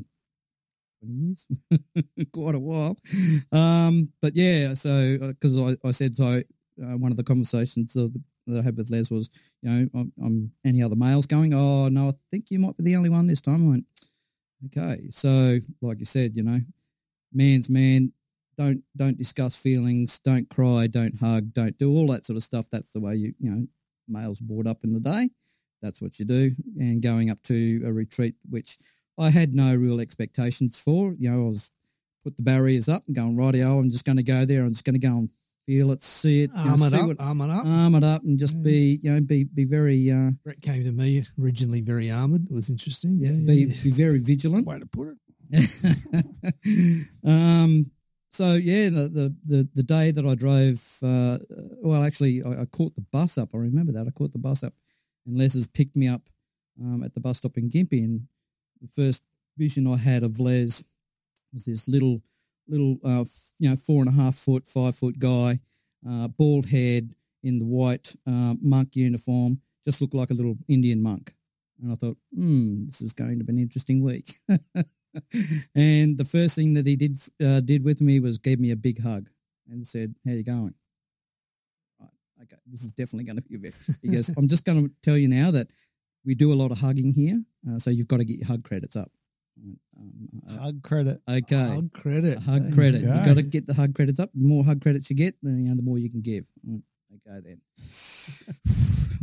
twenty 0.99 1.13
years, 1.13 1.45
quite 2.33 2.55
a 2.55 2.59
while. 2.59 2.97
Um, 3.51 4.09
but 4.19 4.35
yeah, 4.35 4.73
so 4.73 5.17
because 5.19 5.59
I, 5.59 5.75
I 5.87 5.91
said 5.91 6.15
so, 6.15 6.41
uh, 6.83 6.97
one 6.97 7.11
of 7.11 7.17
the 7.17 7.23
conversations 7.23 7.95
of 7.95 8.13
the, 8.13 8.21
that 8.47 8.59
I 8.59 8.63
had 8.63 8.77
with 8.77 8.89
Les 8.89 9.11
was, 9.11 9.29
you 9.61 9.69
know, 9.69 9.89
I'm, 9.93 10.13
I'm 10.23 10.51
any 10.65 10.81
other 10.81 10.95
males 10.95 11.27
going? 11.27 11.53
Oh 11.53 11.87
no, 11.89 12.09
I 12.09 12.13
think 12.31 12.49
you 12.49 12.57
might 12.57 12.77
be 12.77 12.83
the 12.83 12.95
only 12.95 13.09
one 13.09 13.27
this 13.27 13.41
time. 13.41 13.67
I 13.67 13.69
went, 13.69 13.85
okay. 14.67 15.09
So 15.11 15.59
like 15.81 15.99
you 15.99 16.05
said, 16.05 16.35
you 16.35 16.41
know, 16.41 16.59
man's 17.31 17.69
man. 17.69 18.11
Don't 18.57 18.83
don't 18.95 19.17
discuss 19.17 19.55
feelings. 19.55 20.19
Don't 20.19 20.49
cry. 20.49 20.87
Don't 20.87 21.19
hug. 21.19 21.53
Don't 21.53 21.77
do 21.77 21.91
all 21.91 22.07
that 22.07 22.25
sort 22.25 22.37
of 22.37 22.43
stuff. 22.43 22.65
That's 22.71 22.89
the 22.91 22.99
way 22.99 23.15
you 23.15 23.33
you 23.39 23.51
know 23.51 23.67
males 24.07 24.39
brought 24.39 24.67
up 24.67 24.83
in 24.83 24.93
the 24.93 24.99
day 24.99 25.29
that's 25.85 26.01
what 26.01 26.19
you 26.19 26.25
do. 26.25 26.51
And 26.79 27.01
going 27.01 27.29
up 27.29 27.41
to 27.43 27.83
a 27.85 27.93
retreat, 27.93 28.35
which 28.49 28.77
I 29.17 29.29
had 29.29 29.53
no 29.53 29.73
real 29.75 30.01
expectations 30.01 30.77
for. 30.77 31.15
You 31.17 31.31
know, 31.31 31.45
I 31.45 31.47
was 31.49 31.71
put 32.23 32.35
the 32.35 32.43
barriers 32.43 32.89
up 32.89 33.03
and 33.07 33.15
going, 33.15 33.35
rightio, 33.35 33.79
I'm 33.79 33.91
just 33.91 34.05
going 34.05 34.17
to 34.17 34.23
go 34.23 34.45
there. 34.45 34.63
I'm 34.63 34.73
just 34.73 34.83
going 34.83 34.99
to 34.99 35.07
go 35.07 35.15
and 35.15 35.29
feel 35.65 35.91
it, 35.91 36.03
see 36.03 36.43
it, 36.43 36.51
you 36.55 36.63
know, 36.63 36.71
arm 36.71 36.81
it 36.83 36.93
up, 36.93 37.07
what- 37.07 37.19
arm 37.19 37.41
it 37.41 37.49
up. 37.49 37.65
arm 37.65 37.95
it 37.95 38.03
up 38.03 38.23
and 38.23 38.37
just 38.37 38.61
be, 38.63 38.99
you 39.01 39.11
know, 39.11 39.21
be, 39.21 39.45
be 39.45 39.63
very, 39.63 40.11
uh, 40.11 40.31
Brett 40.43 40.61
came 40.61 40.83
to 40.83 40.91
me 40.91 41.23
originally 41.41 41.81
very 41.81 42.11
armoured. 42.11 42.45
It 42.49 42.53
was 42.53 42.69
interesting. 42.69 43.17
Yeah, 43.19 43.31
yeah, 43.31 43.47
be, 43.47 43.55
yeah. 43.63 43.83
be 43.83 43.91
very 43.91 44.19
vigilant. 44.19 44.67
Way 44.67 44.79
to 44.79 44.85
put 44.85 45.09
it. 45.09 45.17
um, 47.23 47.91
so 48.35 48.55
yeah, 48.55 48.89
the, 48.89 49.33
the, 49.45 49.69
the, 49.73 49.83
day 49.83 50.11
that 50.11 50.25
I 50.25 50.35
drove, 50.35 50.97
uh, 51.01 51.37
well, 51.81 52.03
actually, 52.03 52.43
I, 52.43 52.63
I 52.63 52.65
caught 52.65 52.93
the 52.95 53.05
bus 53.11 53.37
up. 53.37 53.49
I 53.53 53.57
remember 53.57 53.93
that 53.93 54.07
I 54.07 54.11
caught 54.11 54.33
the 54.33 54.39
bus 54.39 54.61
up, 54.61 54.73
and 55.25 55.37
Les 55.37 55.53
has 55.53 55.67
picked 55.67 55.95
me 55.95 56.09
up 56.09 56.21
um, 56.81 57.03
at 57.03 57.13
the 57.13 57.21
bus 57.21 57.37
stop 57.37 57.57
in 57.57 57.69
Gympie. 57.69 58.03
And 58.03 58.27
the 58.81 58.89
first 58.89 59.23
vision 59.57 59.87
I 59.87 59.95
had 59.95 60.23
of 60.23 60.41
Les 60.41 60.83
was 61.53 61.63
this 61.65 61.87
little, 61.87 62.21
little, 62.67 62.97
uh, 63.05 63.23
you 63.57 63.69
know, 63.69 63.77
four 63.77 64.03
and 64.03 64.09
a 64.09 64.21
half 64.21 64.35
foot, 64.35 64.67
five 64.67 64.95
foot 64.97 65.17
guy, 65.17 65.59
uh, 66.07 66.27
bald 66.27 66.67
head 66.67 67.15
in 67.41 67.59
the 67.59 67.65
white 67.65 68.13
uh, 68.27 68.55
monk 68.61 68.97
uniform, 68.97 69.61
just 69.87 70.01
looked 70.01 70.13
like 70.13 70.31
a 70.31 70.35
little 70.35 70.57
Indian 70.67 71.01
monk. 71.01 71.33
And 71.81 71.93
I 71.93 71.95
thought, 71.95 72.17
hmm, 72.33 72.85
this 72.87 72.99
is 72.99 73.13
going 73.13 73.39
to 73.39 73.45
be 73.45 73.53
an 73.53 73.59
interesting 73.59 74.03
week. 74.03 74.39
and 75.75 76.17
the 76.17 76.25
first 76.25 76.55
thing 76.55 76.73
that 76.75 76.85
he 76.85 76.95
did 76.95 77.17
uh, 77.43 77.59
did 77.61 77.83
with 77.83 78.01
me 78.01 78.19
was 78.19 78.37
gave 78.37 78.59
me 78.59 78.71
a 78.71 78.75
big 78.75 79.01
hug 79.01 79.29
and 79.69 79.85
said, 79.85 80.15
"How 80.25 80.31
you 80.33 80.43
going?" 80.43 80.73
Right, 81.99 82.09
okay, 82.43 82.57
this 82.67 82.83
is 82.83 82.91
definitely 82.91 83.25
going 83.25 83.37
to 83.37 83.41
be 83.41 83.55
a 83.55 83.59
bit. 83.59 83.75
He 84.01 84.09
goes, 84.09 84.29
"I'm 84.37 84.47
just 84.47 84.65
going 84.65 84.85
to 84.87 84.93
tell 85.03 85.17
you 85.17 85.27
now 85.27 85.51
that 85.51 85.67
we 86.25 86.35
do 86.35 86.51
a 86.53 86.55
lot 86.55 86.71
of 86.71 86.79
hugging 86.79 87.13
here, 87.13 87.41
uh, 87.69 87.79
so 87.79 87.89
you've 87.89 88.07
got 88.07 88.17
to 88.17 88.25
get 88.25 88.37
your 88.37 88.47
hug 88.47 88.63
credits 88.63 88.95
up." 88.95 89.11
Um, 89.97 90.27
uh, 90.49 90.57
Hug 90.57 90.83
credit. 90.83 91.21
okay. 91.29 91.55
Hug 91.55 91.93
credit. 91.93 92.39
hug 92.39 92.63
There 92.63 92.73
credit. 92.73 93.01
you 93.01 93.07
You, 93.07 93.13
go. 93.19 93.25
got 93.25 93.35
to 93.37 93.41
get 93.43 93.65
the 93.65 93.73
hug 93.73 93.95
credits 93.95 94.19
up. 94.19 94.29
The 94.33 94.45
more 94.45 94.65
hug 94.65 94.81
credits 94.81 95.09
you 95.09 95.15
get, 95.15 95.35
then, 95.41 95.63
you 95.63 95.69
know, 95.69 95.75
the 95.75 95.81
more 95.81 95.97
you 95.97 96.09
can 96.09 96.19
give. 96.21 96.43
Okay, 97.15 97.39
then. 97.43 97.61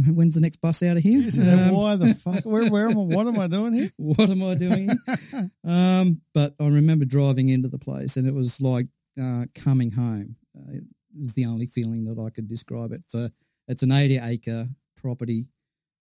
When's 0.15 0.35
the 0.35 0.41
next 0.41 0.61
bus 0.61 0.83
out 0.83 0.97
of 0.97 1.03
here? 1.03 1.21
Um, 1.21 1.75
why 1.75 1.97
the 1.97 2.15
fuck? 2.15 2.45
Where, 2.45 2.71
where 2.71 2.89
am 2.89 2.99
I? 2.99 3.03
What 3.03 3.27
am 3.27 3.39
I 3.39 3.47
doing 3.47 3.75
here? 3.75 3.91
what 3.97 4.31
am 4.31 4.43
I 4.43 4.55
doing? 4.55 4.91
um, 5.65 6.23
but 6.33 6.55
I 6.59 6.67
remember 6.67 7.05
driving 7.05 7.49
into 7.49 7.69
the 7.69 7.79
place, 7.79 8.17
and 8.17 8.27
it 8.27 8.35
was 8.35 8.61
like 8.61 8.87
uh, 9.21 9.45
coming 9.55 9.91
home. 9.91 10.37
Uh, 10.57 10.73
it 10.77 10.85
was 11.19 11.35
the 11.35 11.47
only 11.47 11.67
feeling 11.67 12.05
that 12.07 12.21
I 12.21 12.31
could 12.31 12.49
describe 12.49 12.93
it. 12.93 13.03
So 13.09 13.29
it's 13.69 13.83
an 13.83 13.93
80 13.93 14.19
acre 14.19 14.69
property 14.97 15.49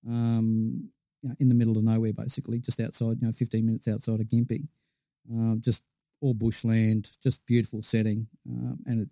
um, 0.07 0.89
you 1.21 1.29
know, 1.29 1.35
in 1.39 1.49
the 1.49 1.55
middle 1.55 1.77
of 1.77 1.83
nowhere, 1.83 2.13
basically, 2.13 2.59
just 2.59 2.79
outside, 2.79 3.17
you 3.21 3.27
know, 3.27 3.33
15 3.33 3.65
minutes 3.65 3.87
outside 3.87 4.19
of 4.19 4.27
Gympie. 4.27 4.67
Um, 5.29 5.61
just 5.63 5.83
all 6.21 6.33
bushland, 6.33 7.09
just 7.23 7.45
beautiful 7.45 7.81
setting. 7.81 8.27
Um, 8.49 8.79
and 8.85 9.01
it, 9.01 9.09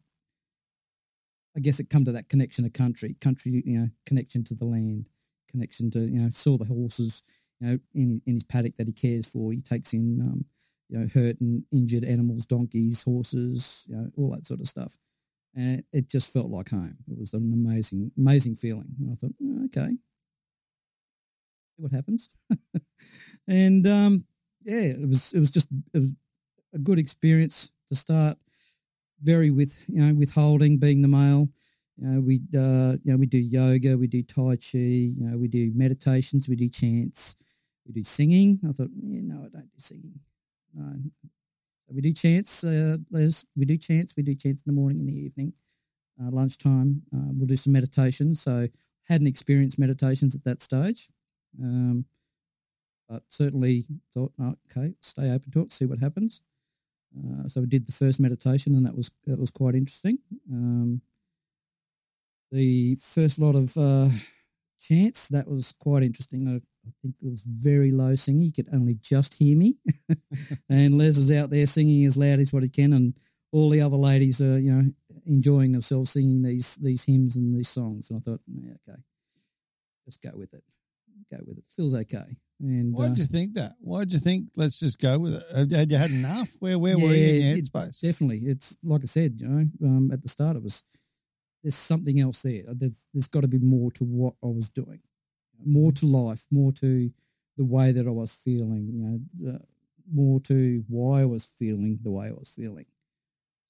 I 1.56 1.60
guess 1.60 1.80
it 1.80 1.90
come 1.90 2.06
to 2.06 2.12
that 2.14 2.30
connection 2.30 2.66
of 2.66 2.74
country, 2.74 3.16
country, 3.22 3.64
you 3.66 3.80
know, 3.80 3.88
connection 4.06 4.44
to 4.46 4.56
the 4.56 4.66
land, 4.66 5.08
connection 5.50 5.92
to, 5.92 6.00
you 6.00 6.22
know, 6.22 6.30
saw 6.30 6.58
the 6.58 6.66
horses, 6.66 7.24
you 7.60 7.68
know, 7.68 7.80
in, 7.94 8.22
in 8.26 8.36
his 8.36 8.44
paddock 8.44 8.78
that 8.78 8.88
he 8.88 8.94
cares 8.94 9.28
for. 9.28 9.52
He 9.52 9.62
takes 9.62 9.94
in, 9.94 10.22
um, 10.22 10.46
you 10.90 11.00
know, 11.00 11.08
hurt 11.14 11.40
and 11.42 11.64
injured 11.72 12.04
animals, 12.04 12.46
donkeys, 12.46 13.02
horses, 13.04 13.84
you 13.88 13.96
know, 13.96 14.10
all 14.16 14.32
that 14.32 14.48
sort 14.48 14.60
of 14.62 14.68
stuff. 14.68 14.96
And 15.56 15.84
it 15.92 16.08
just 16.08 16.32
felt 16.32 16.52
like 16.52 16.70
home. 16.70 16.98
It 17.10 17.18
was 17.18 17.34
an 17.34 17.52
amazing, 17.54 18.12
amazing 18.18 18.56
feeling. 18.56 18.88
And 19.00 19.12
I 19.12 19.16
thought, 19.16 19.34
"Oh, 19.42 19.66
okay, 19.66 19.96
see 21.80 21.84
what 21.84 21.92
happens. 21.92 22.30
and 23.48 23.86
um, 23.88 24.24
yeah, 24.64 24.82
it 24.82 25.08
was 25.08 25.34
it 25.34 25.40
was 25.40 25.50
just 25.50 25.68
it 25.94 26.00
was 26.00 26.14
a 26.74 26.80
good 26.80 27.00
experience 27.00 27.72
to 27.90 27.98
start. 27.98 28.38
Very 29.22 29.52
with 29.52 29.78
you 29.88 30.02
know 30.02 30.14
withholding 30.14 30.78
being 30.78 31.02
the 31.02 31.08
male. 31.08 31.50
You 31.98 32.08
know 32.08 32.22
we 32.22 32.36
uh, 32.56 32.98
you 33.04 33.12
know 33.12 33.18
we 33.18 33.26
do 33.26 33.38
yoga, 33.38 33.98
we 33.98 34.08
do 34.08 34.24
tai 34.24 34.56
chi, 34.56 34.78
you 34.78 35.26
know 35.28 35.38
we 35.38 35.48
do 35.48 35.72
meditations, 35.76 36.48
we 36.48 36.56
do 36.56 36.70
chants, 36.70 37.36
we 37.86 37.94
do 37.94 38.04
singing. 38.04 38.60
I 38.68 38.72
thought, 38.72 38.90
yeah, 38.96 39.22
no, 39.24 39.40
I 39.46 39.50
don't 39.50 39.72
do 39.72 39.80
singing. 39.80 40.20
No, 40.74 40.96
we 41.92 42.02
do 42.02 42.14
chants. 42.14 42.64
Uh, 42.64 42.98
we 43.12 43.66
do 43.66 43.78
chants. 43.78 44.14
We 44.16 44.24
do 44.24 44.36
chants 44.36 44.62
in 44.66 44.74
the 44.74 44.80
morning 44.80 45.00
and 45.00 45.10
the 45.10 45.20
evening. 45.20 45.54
Uh, 46.22 46.30
lunchtime, 46.32 47.02
uh, 47.16 47.32
we'll 47.32 47.48
do 47.48 47.56
some 47.56 47.74
meditations. 47.74 48.42
So 48.42 48.68
hadn't 49.08 49.28
experienced 49.28 49.80
meditations 49.80 50.36
at 50.36 50.44
that 50.44 50.62
stage. 50.62 51.10
Um, 51.62 52.06
but 53.08 53.24
certainly 53.30 53.88
thought, 54.14 54.32
no, 54.38 54.56
okay, 54.70 54.94
stay 55.02 55.32
open 55.32 55.52
to 55.52 55.62
it, 55.62 55.72
see 55.72 55.86
what 55.86 56.00
happens. 56.00 56.42
Uh, 57.18 57.48
so 57.48 57.62
we 57.62 57.68
did 57.68 57.88
the 57.88 57.94
first 57.94 58.20
meditation, 58.20 58.76
and 58.76 58.86
that 58.86 58.96
was 58.96 59.10
that 59.26 59.40
was 59.40 59.50
quite 59.50 59.76
interesting. 59.76 60.20
Um, 60.52 61.02
the 62.52 62.96
first 62.96 63.40
lot 63.40 63.56
of 63.56 63.76
uh, 63.78 64.10
chants 64.80 65.28
that 65.30 65.48
was 65.48 65.74
quite 65.80 66.04
interesting. 66.04 66.48
I, 66.48 66.56
I 66.88 66.92
think 67.02 67.16
it 67.22 67.30
was 67.30 67.42
very 67.42 67.92
low 67.92 68.16
singing; 68.16 68.44
you 68.44 68.54
could 68.54 68.70
only 68.74 68.96
just 69.02 69.34
hear 69.34 69.58
me. 69.58 69.78
and 70.70 70.98
Les 70.98 71.18
is 71.18 71.32
out 71.32 71.50
there 71.50 71.68
singing 71.68 72.06
as 72.06 72.18
loud 72.18 72.40
as 72.40 72.54
what 72.54 72.64
he 72.64 72.70
can, 72.70 72.94
and 72.94 73.14
all 73.52 73.70
the 73.70 73.82
other 73.82 73.98
ladies 73.98 74.42
are, 74.42 74.60
you 74.60 74.72
know, 74.72 74.92
enjoying 75.26 75.72
themselves 75.72 76.12
singing 76.12 76.44
these 76.44 76.76
these 76.76 77.04
hymns 77.04 77.36
and 77.36 77.56
these 77.56 77.70
songs. 77.70 78.10
And 78.10 78.20
I 78.20 78.22
thought, 78.22 78.42
yeah, 78.48 78.74
okay, 78.88 79.00
just 80.06 80.22
go 80.22 80.32
with 80.36 80.54
it. 80.54 80.64
Go 81.32 81.40
with 81.46 81.58
it. 81.58 81.66
Feels 81.76 81.94
okay. 81.94 82.38
And 82.62 82.94
Why'd 82.94 83.12
uh, 83.12 83.16
you 83.16 83.26
think 83.26 83.54
that? 83.54 83.76
Why'd 83.80 84.12
you 84.12 84.20
think, 84.20 84.50
let's 84.58 84.80
just 84.80 85.00
go 85.00 85.18
with 85.18 85.36
it? 85.36 85.72
Had- 85.72 85.92
you 85.92 85.98
had 85.98 86.12
enough? 86.12 86.56
Where, 86.60 86.78
where 86.78 86.98
were 86.98 87.14
you 87.14 87.36
in 87.36 87.42
your 87.42 87.56
it- 87.56 87.64
headspace? 87.64 88.02
Definitely, 88.02 88.40
it's 88.40 88.76
like 88.84 89.02
I 89.04 89.08
said, 89.08 89.40
you 89.40 89.48
know, 89.48 89.66
um, 89.88 90.12
at 90.12 90.22
the 90.22 90.28
start, 90.28 90.58
it 90.58 90.64
was 90.64 90.84
there's 91.64 91.76
something 91.76 92.20
else 92.20 92.42
there. 92.42 92.64
There's, 92.68 92.96
there's 93.14 93.28
got 93.28 93.42
to 93.42 93.48
be 93.48 93.60
more 93.60 93.92
to 93.92 94.04
what 94.04 94.34
I 94.44 94.48
was 94.48 94.70
doing, 94.70 95.00
more 95.66 95.92
to 95.94 96.06
life, 96.06 96.46
more 96.52 96.72
to 96.74 97.12
the 97.58 97.66
way 97.66 97.92
that 97.92 98.08
I 98.08 98.12
was 98.12 98.34
feeling, 98.34 98.88
you 98.88 99.00
know, 99.44 99.54
uh, 99.54 99.58
more 100.12 100.40
to 100.42 100.84
why 100.88 101.22
I 101.22 101.26
was 101.26 101.46
feeling 101.46 102.00
the 102.02 102.12
way 102.12 102.28
I 102.28 102.32
was 102.32 102.50
feeling. 102.50 102.86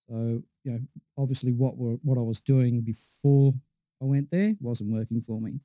So, 0.10 0.42
you 0.64 0.72
know, 0.72 0.80
obviously, 1.18 1.52
what 1.52 1.78
were 1.78 1.98
what 2.04 2.18
I 2.18 2.22
was 2.22 2.40
doing 2.40 2.82
before 2.82 3.54
I 4.02 4.06
went 4.06 4.32
there 4.32 4.56
wasn't 4.60 4.92
working 4.92 5.22
for 5.22 5.40
me. 5.40 5.60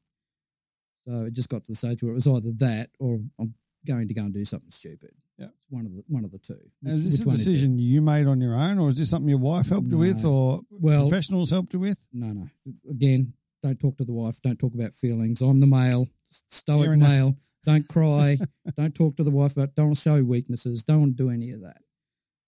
So 1.07 1.25
it 1.25 1.33
just 1.35 1.49
got 1.49 1.65
to 1.67 1.73
the 1.73 1.77
stage 1.77 2.03
where 2.03 2.13
it 2.13 2.15
was 2.15 2.27
either 2.27 2.53
that 2.59 2.91
or 2.99 3.21
I'm 3.39 3.55
going 3.87 4.09
to 4.09 4.15
go 4.15 4.23
and 4.23 4.33
do 4.33 4.45
something 4.45 4.71
stupid. 4.71 5.11
Yeah. 5.39 5.47
it's 5.47 5.67
one 5.69 5.85
of 5.85 5.93
the 5.93 6.05
one 6.09 6.25
of 6.25 6.31
the 6.31 6.39
two. 6.39 6.59
And 6.85 6.95
is 6.97 7.11
this 7.11 7.23
a 7.25 7.27
one 7.27 7.35
is 7.35 7.43
it? 7.43 7.45
decision 7.51 7.79
you 7.79 8.01
made 8.01 8.27
on 8.27 8.41
your 8.41 8.55
own, 8.55 8.79
or 8.79 8.89
is 8.91 8.99
this 8.99 9.11
something 9.11 9.29
your 9.29 9.39
wife 9.39 9.69
helped 9.69 9.89
you 9.91 9.99
with, 9.99 10.25
or 10.25 10.61
Well, 10.71 11.09
professionals 11.09 11.51
helped 11.51 11.73
you 11.75 11.81
with? 11.81 11.99
no, 12.13 12.29
no. 12.29 12.49
Again, 12.89 13.33
don't 13.63 13.79
talk 13.81 13.97
to 13.99 14.05
the 14.05 14.13
wife. 14.13 14.41
Don't 14.43 14.59
talk 14.59 14.75
about 14.75 14.93
feelings. 14.95 15.41
I'm 15.41 15.59
the 15.61 15.67
male, 15.67 16.07
stoic 16.51 16.91
male. 16.99 17.37
Don't 17.65 17.89
cry. 17.89 18.39
don't 18.77 18.95
talk 18.95 19.17
to 19.17 19.25
the 19.25 19.31
wife 19.31 19.57
about. 19.57 19.75
Don't 19.75 19.95
show 19.95 20.23
weaknesses. 20.23 20.83
Don't 20.85 21.17
do 21.17 21.31
any 21.31 21.51
of 21.51 21.63
that. 21.63 21.79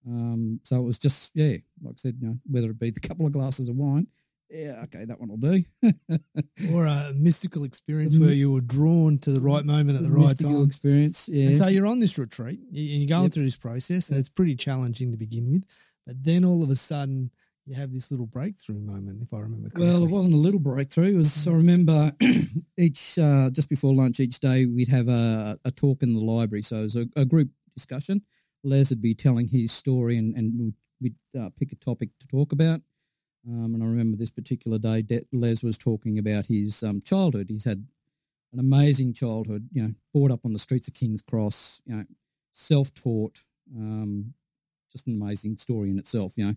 Um, 0.07 0.61
so 0.63 0.77
it 0.77 0.85
was 0.85 0.99
just 1.01 1.33
yeah, 1.35 1.57
like 1.83 1.95
I 1.95 1.97
said, 1.97 2.17
you 2.21 2.29
know, 2.29 2.39
whether 2.49 2.71
it 2.71 2.79
be 2.79 2.91
the 2.91 3.01
couple 3.01 3.27
of 3.27 3.33
glasses 3.33 3.69
of 3.69 3.75
wine, 3.77 4.07
yeah, 4.51 4.83
okay, 4.85 5.05
that 5.05 5.19
one 5.21 5.29
will 5.29 5.37
do. 5.39 5.63
or 6.75 6.87
a 6.87 7.13
mystical 7.15 7.65
experience 7.65 8.17
where 8.17 8.33
you 8.33 8.53
were 8.53 8.61
drawn 8.61 9.19
to 9.19 9.31
the 9.31 9.41
right 9.41 9.65
moment 9.65 9.97
at 9.99 10.05
the 10.05 10.11
right. 10.11 10.29
Mystical 10.29 10.53
time. 10.61 10.67
experience. 10.67 11.29
Yeah. 11.29 11.47
And 11.49 11.57
so 11.57 11.67
you're 11.69 11.87
on 11.87 12.01
this 12.01 12.17
retreat 12.19 12.61
and 12.61 12.69
you're 12.77 13.09
going 13.09 13.25
Yep. 13.25 13.33
through 13.33 13.45
this 13.45 13.57
process, 13.57 14.11
and 14.11 14.19
it's 14.19 14.29
pretty 14.29 14.55
challenging 14.57 15.11
to 15.13 15.17
begin 15.17 15.51
with. 15.51 15.65
But 16.07 16.23
then 16.23 16.45
all 16.45 16.63
of 16.63 16.71
a 16.71 16.77
sudden, 16.77 17.31
you 17.65 17.75
have 17.75 17.93
this 17.93 18.13
little 18.13 18.27
breakthrough 18.27 18.79
moment, 18.79 19.23
if 19.23 19.35
I 19.35 19.41
remember 19.41 19.69
correctly. 19.71 19.89
Well, 19.89 20.05
it 20.05 20.11
wasn't 20.11 20.35
a 20.35 20.39
little 20.39 20.61
breakthrough. 20.61 21.15
It 21.15 21.17
was, 21.17 21.49
I 21.49 21.53
remember 21.53 22.13
each, 22.79 23.19
uh, 23.19 23.51
just 23.51 23.69
before 23.69 23.93
lunch 23.93 24.21
each 24.21 24.39
day, 24.39 24.67
we'd 24.67 24.89
have 24.89 25.09
a, 25.09 25.59
a 25.65 25.73
talk 25.73 26.05
in 26.05 26.15
the 26.15 26.21
library. 26.21 26.63
So 26.63 26.77
it 26.77 26.83
was 26.83 26.97
a, 26.97 27.07
a 27.17 27.25
group 27.25 27.49
discussion. 27.77 28.23
Les 28.63 28.91
would 28.91 29.01
be 29.03 29.15
telling 29.15 29.49
his 29.49 29.73
story 29.73 30.17
and, 30.17 30.35
and 30.37 30.53
we'd, 30.57 30.75
we'd 31.01 31.41
uh, 31.41 31.51
pick 31.59 31.73
a 31.73 31.77
topic 31.77 32.11
to 32.21 32.29
talk 32.29 32.53
about. 32.53 32.81
Um, 33.49 33.75
and 33.75 33.83
I 33.83 33.87
remember 33.87 34.17
this 34.17 34.31
particular 34.31 34.79
day, 34.79 35.03
De- 35.03 35.27
Les 35.33 35.63
was 35.63 35.79
talking 35.79 36.19
about 36.19 36.47
his 36.47 36.83
um, 36.83 37.01
childhood. 37.01 37.47
He's 37.49 37.65
had 37.65 37.87
an 38.53 38.59
amazing 38.59 39.15
childhood, 39.15 39.69
you 39.73 39.83
know, 39.83 39.95
brought 40.13 40.33
up 40.33 40.45
on 40.45 40.53
the 40.53 40.59
streets 40.59 40.89
of 40.89 40.95
King's 40.95 41.23
Cross, 41.23 41.81
you 41.87 41.95
know, 41.97 42.05
self-taught, 42.53 43.43
um, 43.77 44.35
just 44.91 45.07
an 45.07 45.21
amazing 45.21 45.59
story 45.59 45.91
in 45.91 45.99
itself, 45.99 46.33
you 46.37 46.47
know. 46.47 46.55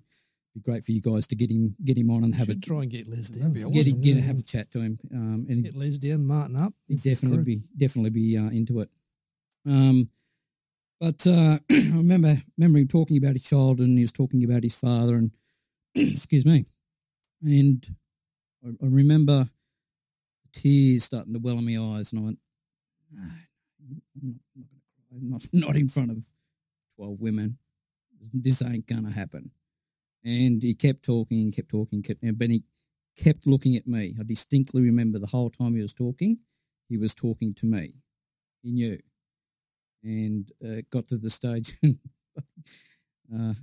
Be 0.56 0.62
great 0.62 0.84
for 0.84 0.92
you 0.92 1.02
guys 1.02 1.28
to 1.28 1.36
get 1.36 1.52
him 1.52 1.76
get 1.86 1.96
him 1.96 2.10
on 2.10 2.24
and 2.24 2.34
have 2.34 2.50
a 2.50 2.56
try 2.56 2.82
and 2.82 2.90
get 2.90 3.08
Les 3.08 3.30
down. 3.30 3.54
That'd 3.54 3.72
get 3.72 3.82
awesome. 3.82 4.00
it, 4.00 4.02
get 4.02 4.18
it, 4.18 4.22
have 4.22 4.40
a 4.40 4.42
chat 4.42 4.72
to 4.72 4.82
him. 4.82 5.00
Um, 5.14 5.46
and 5.48 5.64
Get 5.64 5.76
Les 5.76 6.00
down, 6.00 6.26
Martin 6.26 6.56
up. 6.56 6.74
he'd 6.88 7.04
definitely 7.04 7.44
be 7.44 7.64
definitely 7.78 8.10
be 8.10 8.36
uh, 8.36 8.50
into 8.50 8.80
it. 8.80 8.90
Um, 9.68 10.10
but 11.00 11.26
uh, 11.28 11.60
I 11.72 11.92
remember 11.94 12.36
remember 12.58 12.80
him 12.80 12.88
talking 12.88 13.18
about 13.18 13.34
his 13.34 13.44
child, 13.44 13.80
and 13.80 13.96
he 13.96 14.04
was 14.04 14.12
talking 14.12 14.44
about 14.44 14.64
his 14.64 14.74
father, 14.74 15.18
and 15.18 15.32
excuse 15.96 16.48
me, 16.48 16.66
and 17.42 17.86
I, 18.66 18.70
I 18.70 18.88
remember 18.88 19.50
tears 20.54 21.06
starting 21.06 21.34
to 21.34 21.40
well 21.40 21.58
in 21.58 21.66
my 21.66 21.98
eyes, 21.98 22.12
and 22.12 22.22
I 22.22 22.26
went, 22.26 22.40
no, 23.12 24.34
I'm 25.12 25.30
not, 25.30 25.46
not, 25.54 25.76
in 25.76 25.90
front 25.90 26.12
of 26.12 26.24
twelve 26.96 27.20
women. 27.20 27.58
This 28.34 28.62
ain't 28.62 28.88
gonna 28.88 29.12
happen. 29.12 29.52
And 30.24 30.62
he 30.62 30.76
kept 30.76 31.04
talking, 31.04 31.38
he 31.38 31.52
kept 31.52 31.70
talking, 31.70 32.04
kept, 32.04 32.20
but 32.38 32.50
he 32.50 32.64
kept 33.18 33.48
looking 33.48 33.76
at 33.76 33.88
me. 33.88 34.16
I 34.20 34.24
distinctly 34.24 34.82
remember 34.82 35.20
the 35.20 35.28
whole 35.28 35.50
time 35.50 35.76
he 35.76 35.82
was 35.82 35.94
talking, 35.94 36.40
he 36.90 36.98
was 36.98 37.14
talking 37.14 37.54
to 37.56 37.66
me. 37.66 37.94
He 38.62 38.72
knew. 38.72 38.98
And 40.04 40.52
uh, 40.66 40.82
got 40.90 41.08
to 41.10 41.18
the 41.18 41.30
stage, 41.30 41.78
uh, 43.36 43.54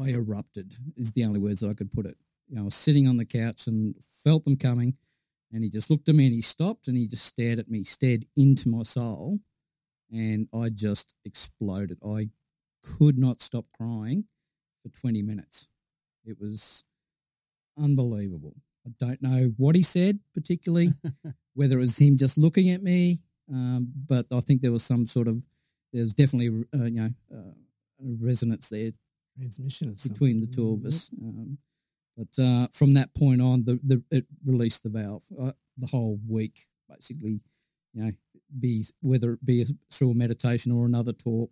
I 0.00 0.10
erupted, 0.10 0.74
is 0.96 1.12
the 1.12 1.24
only 1.24 1.40
words 1.40 1.62
I 1.62 1.74
could 1.74 1.92
put 1.92 2.06
it. 2.06 2.16
You 2.48 2.56
know, 2.56 2.62
I 2.62 2.64
was 2.66 2.74
sitting 2.74 3.06
on 3.06 3.16
the 3.16 3.24
couch 3.24 3.66
and 3.66 3.94
felt 4.24 4.44
them 4.44 4.56
coming, 4.56 4.96
and 5.52 5.62
he 5.62 5.70
just 5.70 5.90
looked 5.90 6.08
at 6.08 6.14
me 6.14 6.26
and 6.26 6.34
he 6.34 6.42
stopped 6.42 6.88
and 6.88 6.96
he 6.96 7.06
just 7.06 7.24
stared 7.24 7.58
at 7.58 7.70
me, 7.70 7.84
stared 7.84 8.24
into 8.36 8.68
my 8.68 8.82
soul, 8.82 9.40
and 10.10 10.48
I 10.54 10.70
just 10.70 11.14
exploded. 11.24 11.98
I 12.06 12.30
could 12.82 13.18
not 13.18 13.40
stop 13.40 13.66
crying 13.76 14.24
for 14.82 14.88
20 15.00 15.22
minutes. 15.22 15.68
It 16.24 16.38
was 16.40 16.84
unbelievable. 17.78 18.54
I 18.86 18.90
don't 18.98 19.22
know 19.22 19.52
what 19.56 19.76
he 19.76 19.82
said 19.82 20.18
particularly, 20.34 20.92
whether 21.54 21.76
it 21.76 21.80
was 21.80 21.98
him 21.98 22.16
just 22.16 22.38
looking 22.38 22.70
at 22.70 22.82
me, 22.82 23.20
um, 23.52 23.92
but 24.08 24.26
I 24.32 24.40
think 24.40 24.62
there 24.62 24.72
was 24.72 24.82
some 24.82 25.06
sort 25.06 25.28
of 25.28 25.42
there's 25.92 26.14
definitely 26.14 26.64
uh, 26.74 26.84
you 26.84 27.00
know 27.00 27.10
uh, 27.34 27.52
resonance 28.20 28.68
there 28.68 28.92
Transmission 29.40 29.88
of 29.90 30.02
between 30.02 30.40
the 30.40 30.46
two 30.46 30.72
of 30.72 30.84
us. 30.84 31.10
Um, 31.20 31.58
but 32.16 32.42
uh, 32.42 32.68
from 32.72 32.94
that 32.94 33.14
point 33.14 33.40
on, 33.40 33.64
the, 33.64 33.80
the 33.82 34.02
it 34.10 34.26
released 34.44 34.82
the 34.82 34.90
valve. 34.90 35.22
Uh, 35.40 35.52
the 35.78 35.86
whole 35.86 36.18
week, 36.28 36.66
basically, 36.88 37.40
you 37.94 38.04
know, 38.04 38.12
be 38.58 38.84
whether 39.00 39.32
it 39.32 39.44
be 39.44 39.64
through 39.90 40.10
a 40.10 40.14
meditation 40.14 40.72
or 40.72 40.84
another 40.84 41.12
talk, 41.12 41.50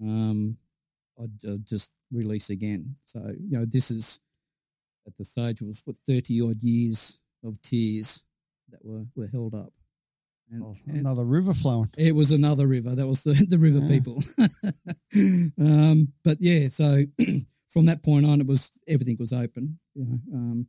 um, 0.00 0.56
I'd 1.20 1.48
uh, 1.48 1.56
just 1.64 1.90
release 2.12 2.50
again. 2.50 2.96
So 3.04 3.18
you 3.40 3.58
know, 3.58 3.64
this 3.64 3.90
is 3.90 4.20
at 5.06 5.16
the 5.16 5.24
stage 5.24 5.60
was 5.60 5.82
what 5.84 5.96
thirty 6.06 6.40
odd 6.40 6.62
years 6.62 7.18
of 7.42 7.60
tears 7.62 8.22
that 8.70 8.84
were 8.84 9.06
were 9.16 9.28
held 9.28 9.54
up. 9.54 9.72
And, 10.50 10.62
Oh, 10.62 10.76
and 10.86 10.98
another 10.98 11.24
river 11.24 11.52
flowing. 11.52 11.90
it 11.98 12.14
was 12.14 12.30
another 12.32 12.66
river. 12.68 12.94
That 12.94 13.06
was 13.06 13.22
the 13.22 13.32
the 13.48 13.58
river 13.58 13.80
Yeah. 13.80 13.88
people. 13.88 14.22
um, 15.60 16.12
but 16.24 16.36
yeah, 16.40 16.68
so 16.68 17.02
from 17.68 17.86
that 17.86 18.02
point 18.02 18.26
on, 18.26 18.40
it 18.40 18.46
was 18.46 18.70
everything 18.86 19.16
was 19.18 19.32
open. 19.32 19.78
You 19.94 20.04
know, 20.04 20.20
um, 20.34 20.66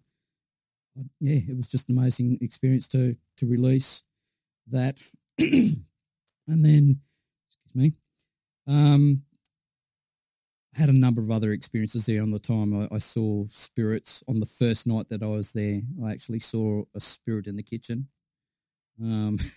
yeah, 1.19 1.39
it 1.47 1.55
was 1.55 1.67
just 1.67 1.89
an 1.89 1.97
amazing 1.97 2.39
experience 2.41 2.87
to 2.89 3.15
to 3.37 3.45
release 3.45 4.03
that, 4.69 4.97
and 5.39 5.85
then 6.47 6.99
excuse 7.51 7.75
me, 7.75 7.93
um, 8.67 9.21
I 10.75 10.79
had 10.79 10.89
a 10.89 10.99
number 10.99 11.21
of 11.21 11.29
other 11.31 11.51
experiences 11.51 12.05
there 12.07 12.21
on 12.23 12.31
the 12.31 12.39
time. 12.39 12.73
I, 12.81 12.95
I 12.95 12.97
saw 12.99 13.45
spirits 13.51 14.23
on 14.27 14.39
the 14.39 14.45
first 14.47 14.87
night 14.87 15.09
that 15.09 15.21
I 15.23 15.27
was 15.27 15.51
there. 15.51 15.81
I 16.03 16.11
actually 16.11 16.39
saw 16.39 16.83
a 16.95 16.99
spirit 16.99 17.45
in 17.47 17.55
the 17.57 17.63
kitchen. 17.63 18.07
Um, 19.01 19.37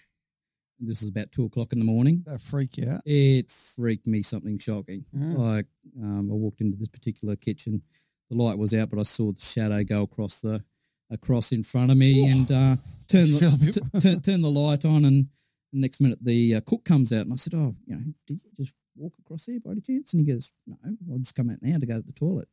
this 0.81 1.01
was 1.01 1.11
about 1.11 1.31
two 1.31 1.45
o'clock 1.45 1.73
in 1.73 1.79
the 1.79 1.85
morning. 1.85 2.23
That 2.27 2.41
freak 2.41 2.77
you 2.79 2.91
out. 2.91 3.03
It 3.05 3.51
freaked 3.51 4.07
me 4.07 4.23
something 4.23 4.59
shocking. 4.59 5.05
Yeah. 5.13 5.35
Like 5.37 5.67
um, 6.03 6.31
I 6.31 6.35
walked 6.35 6.61
into 6.61 6.77
this 6.77 6.89
particular 6.89 7.37
kitchen, 7.37 7.83
the 8.31 8.37
light 8.37 8.59
was 8.59 8.73
out, 8.75 8.91
but 8.91 8.99
I 8.99 9.03
saw 9.05 9.33
the 9.33 9.41
shadow 9.41 9.83
go 9.85 10.03
across 10.03 10.41
the 10.41 10.63
across 11.11 11.51
in 11.53 11.63
front 11.65 11.91
of 11.91 11.97
me 11.97 12.31
and 12.31 12.51
uh, 12.51 12.77
turn 13.09 13.33
the 13.33 13.59
bit- 13.61 13.75
t- 13.75 14.01
turn, 14.01 14.21
turn 14.21 14.43
the 14.43 14.51
light 14.51 14.85
on, 14.85 15.05
and 15.05 15.27
the 15.73 15.81
next 15.81 16.01
minute 16.01 16.19
the 16.23 16.57
uh, 16.57 16.61
cook 16.67 16.85
comes 16.85 17.13
out, 17.13 17.23
and 17.23 17.33
I 17.33 17.37
said, 17.37 17.55
"Oh, 17.55 17.75
you 17.87 17.95
know, 17.97 18.03
did 18.27 18.41
you 18.45 18.51
just 18.57 18.73
walk 18.97 19.15
across 19.21 19.45
there 19.45 19.61
by 19.61 19.73
any 19.73 19.81
chance?" 19.81 20.13
And 20.13 20.25
he 20.27 20.33
goes, 20.33 20.51
"No, 20.67 20.77
I'll 21.13 21.19
just 21.19 21.35
come 21.35 21.51
out 21.51 21.59
now 21.63 21.79
to 21.79 21.87
go 21.87 21.97
to 22.01 22.07
the 22.07 22.13
toilet." 22.13 22.49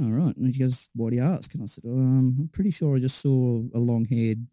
All 0.00 0.10
right, 0.10 0.36
and 0.36 0.46
he 0.54 0.58
goes, 0.58 0.88
"Why 0.94 1.10
do 1.10 1.16
you 1.16 1.22
ask?" 1.22 1.52
And 1.54 1.62
I 1.62 1.66
said, 1.66 1.84
um, 1.84 2.36
"I'm 2.38 2.48
pretty 2.52 2.70
sure 2.70 2.96
I 2.96 3.00
just 3.00 3.18
saw 3.18 3.62
a 3.74 3.78
long 3.78 4.04
haired 4.04 4.46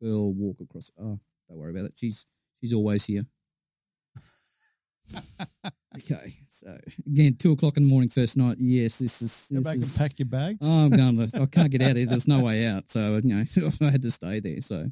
girl 0.00 0.32
walk 0.32 0.60
across." 0.60 0.90
Oh, 1.00 1.18
don't 1.48 1.58
worry 1.58 1.70
about 1.70 1.86
it. 1.86 1.92
She's 1.96 2.26
she's 2.60 2.72
always 2.72 3.04
here. 3.04 3.24
okay, 5.96 6.34
so 6.48 6.76
again, 7.06 7.36
two 7.38 7.52
o'clock 7.52 7.76
in 7.76 7.84
the 7.84 7.88
morning, 7.88 8.08
first 8.08 8.36
night. 8.36 8.56
Yes, 8.58 8.98
this 8.98 9.22
is. 9.22 9.46
Go 9.52 9.60
back 9.60 9.76
is- 9.76 9.82
and 9.82 9.94
pack 9.96 10.18
your 10.18 10.26
bags. 10.26 10.58
Oh, 10.62 10.86
I'm 10.86 10.90
going 10.90 11.28
to, 11.28 11.40
I 11.42 11.46
can't 11.50 11.70
get 11.70 11.82
out 11.82 11.92
of 11.92 11.96
here. 11.98 12.06
There's 12.06 12.26
no 12.28 12.40
way 12.44 12.66
out. 12.66 12.90
So, 12.90 13.20
you 13.22 13.34
know, 13.36 13.44
I 13.82 13.90
had 13.90 14.02
to 14.02 14.10
stay 14.10 14.40
there. 14.40 14.60
So, 14.62 14.90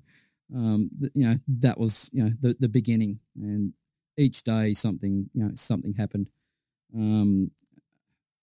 um, 0.55 0.91
th- 1.01 1.13
you 1.15 1.29
know, 1.29 1.35
that 1.61 1.79
was, 1.79 2.09
you 2.13 2.25
know, 2.25 2.31
the, 2.41 2.55
the 2.61 2.69
beginning. 2.69 3.19
And 3.37 3.73
each 4.17 4.45
day 4.45 4.75
something, 4.75 5.29
you 5.35 5.45
know, 5.45 5.53
something 5.57 5.95
happened. 5.95 6.29
Um, 6.95 7.51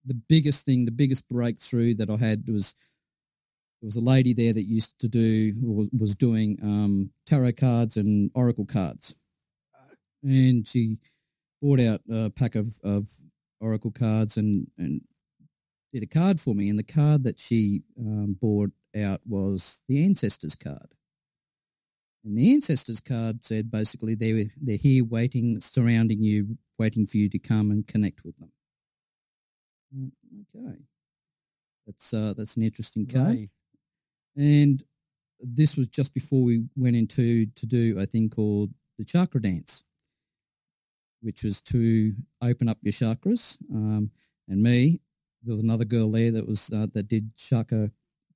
the 0.06 0.16
biggest 0.16 0.66
thing, 0.66 0.86
the 0.86 0.92
biggest 0.92 1.28
breakthrough 1.30 1.94
that 1.96 2.10
I 2.10 2.18
had 2.18 2.44
was 2.50 2.76
there 3.82 3.88
was 3.88 3.96
a 3.96 4.02
lady 4.02 4.34
there 4.34 4.54
that 4.54 4.64
used 4.64 5.00
to 5.00 5.10
do, 5.10 5.54
or 5.66 5.88
was 5.92 6.14
doing 6.16 6.58
um, 6.62 7.10
tarot 7.26 7.54
cards 7.54 7.98
and 7.98 8.30
oracle 8.36 8.66
cards. 8.66 9.16
And 10.24 10.68
she 10.68 11.00
bought 11.62 11.80
out 11.80 12.02
a 12.12 12.30
pack 12.30 12.54
of, 12.56 12.80
of 12.84 13.08
oracle 13.60 13.92
cards 13.92 14.38
and, 14.38 14.68
and 14.78 15.02
did 15.94 16.04
a 16.04 16.08
card 16.08 16.40
for 16.40 16.54
me, 16.54 16.70
and 16.70 16.78
the 16.78 16.84
card 16.84 17.24
that 17.24 17.40
she 17.40 17.82
um, 18.00 18.38
bought 18.40 18.72
out 18.96 19.22
was 19.26 19.80
the 19.88 20.06
ancestors 20.06 20.56
card. 20.56 20.94
And 22.24 22.38
the 22.38 22.54
ancestors 22.54 23.00
card 23.00 23.44
said 23.44 23.72
basically 23.72 24.14
they 24.14 24.52
they're 24.62 24.78
here 24.78 25.04
waiting, 25.04 25.60
surrounding 25.60 26.22
you, 26.22 26.58
waiting 26.78 27.08
for 27.08 27.18
you 27.18 27.30
to 27.30 27.40
come 27.40 27.72
and 27.72 27.88
connect 27.88 28.24
with 28.24 28.38
them. 28.38 28.52
Okay, 30.56 30.78
that's 31.88 32.14
uh, 32.14 32.36
that's 32.38 32.56
an 32.58 32.64
interesting 32.64 33.08
card. 33.08 33.50
And 34.36 34.84
this 35.40 35.76
was 35.76 35.88
just 35.88 36.14
before 36.14 36.44
we 36.44 36.66
went 36.76 36.96
into 36.96 37.46
to 37.48 37.66
do 37.66 37.98
a 37.98 38.06
thing 38.06 38.30
called 38.30 38.72
the 38.98 39.06
chakra 39.06 39.42
dance, 39.42 39.84
which 41.22 41.44
was 41.44 41.62
to 41.62 42.14
open 42.42 42.70
up 42.70 42.78
your 42.82 42.94
chakras. 42.94 43.58
Um, 43.72 44.12
and 44.48 44.62
me, 44.62 45.02
there 45.44 45.54
was 45.54 45.64
another 45.64 45.86
girl 45.86 46.12
there 46.12 46.32
that 46.32 46.48
was 46.48 46.70
uh, 46.72 46.88
that 46.94 47.08
did 47.08 47.36
chakra 47.36 47.92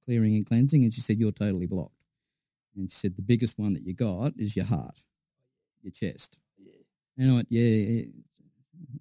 clearing 0.06 0.36
and 0.36 0.46
cleansing, 0.46 0.84
and 0.84 0.94
she 0.94 1.02
said 1.02 1.18
you're 1.20 1.32
totally 1.32 1.68
blocked. 1.68 1.94
And 2.76 2.92
she 2.92 2.98
said 2.98 3.16
the 3.16 3.22
biggest 3.22 3.58
one 3.58 3.74
that 3.74 3.84
you 3.84 3.94
got 3.94 4.34
is 4.38 4.56
your 4.56 4.66
heart, 4.66 5.00
your 5.82 5.92
chest. 5.92 6.38
And 7.18 7.32
I 7.32 7.34
went, 7.36 7.48
yeah. 7.50 7.62
yeah. 7.64 8.04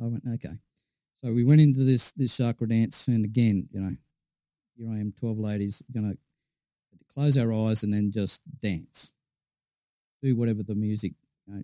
I 0.00 0.04
went, 0.04 0.24
okay. 0.34 0.54
So 1.16 1.32
we 1.32 1.44
went 1.44 1.60
into 1.60 1.80
this 1.80 2.12
this 2.12 2.36
chakra 2.36 2.68
dance, 2.68 3.08
and 3.08 3.24
again, 3.24 3.68
you 3.72 3.80
know, 3.80 3.96
here 4.76 4.90
I 4.90 5.00
am, 5.00 5.12
twelve 5.18 5.38
ladies, 5.38 5.82
gonna 5.92 6.14
close 7.14 7.38
our 7.38 7.52
eyes 7.52 7.82
and 7.82 7.92
then 7.92 8.10
just 8.12 8.40
dance. 8.60 9.12
Do 10.22 10.36
whatever 10.36 10.62
the 10.62 10.74
music 10.74 11.12
you 11.46 11.54
know, 11.54 11.62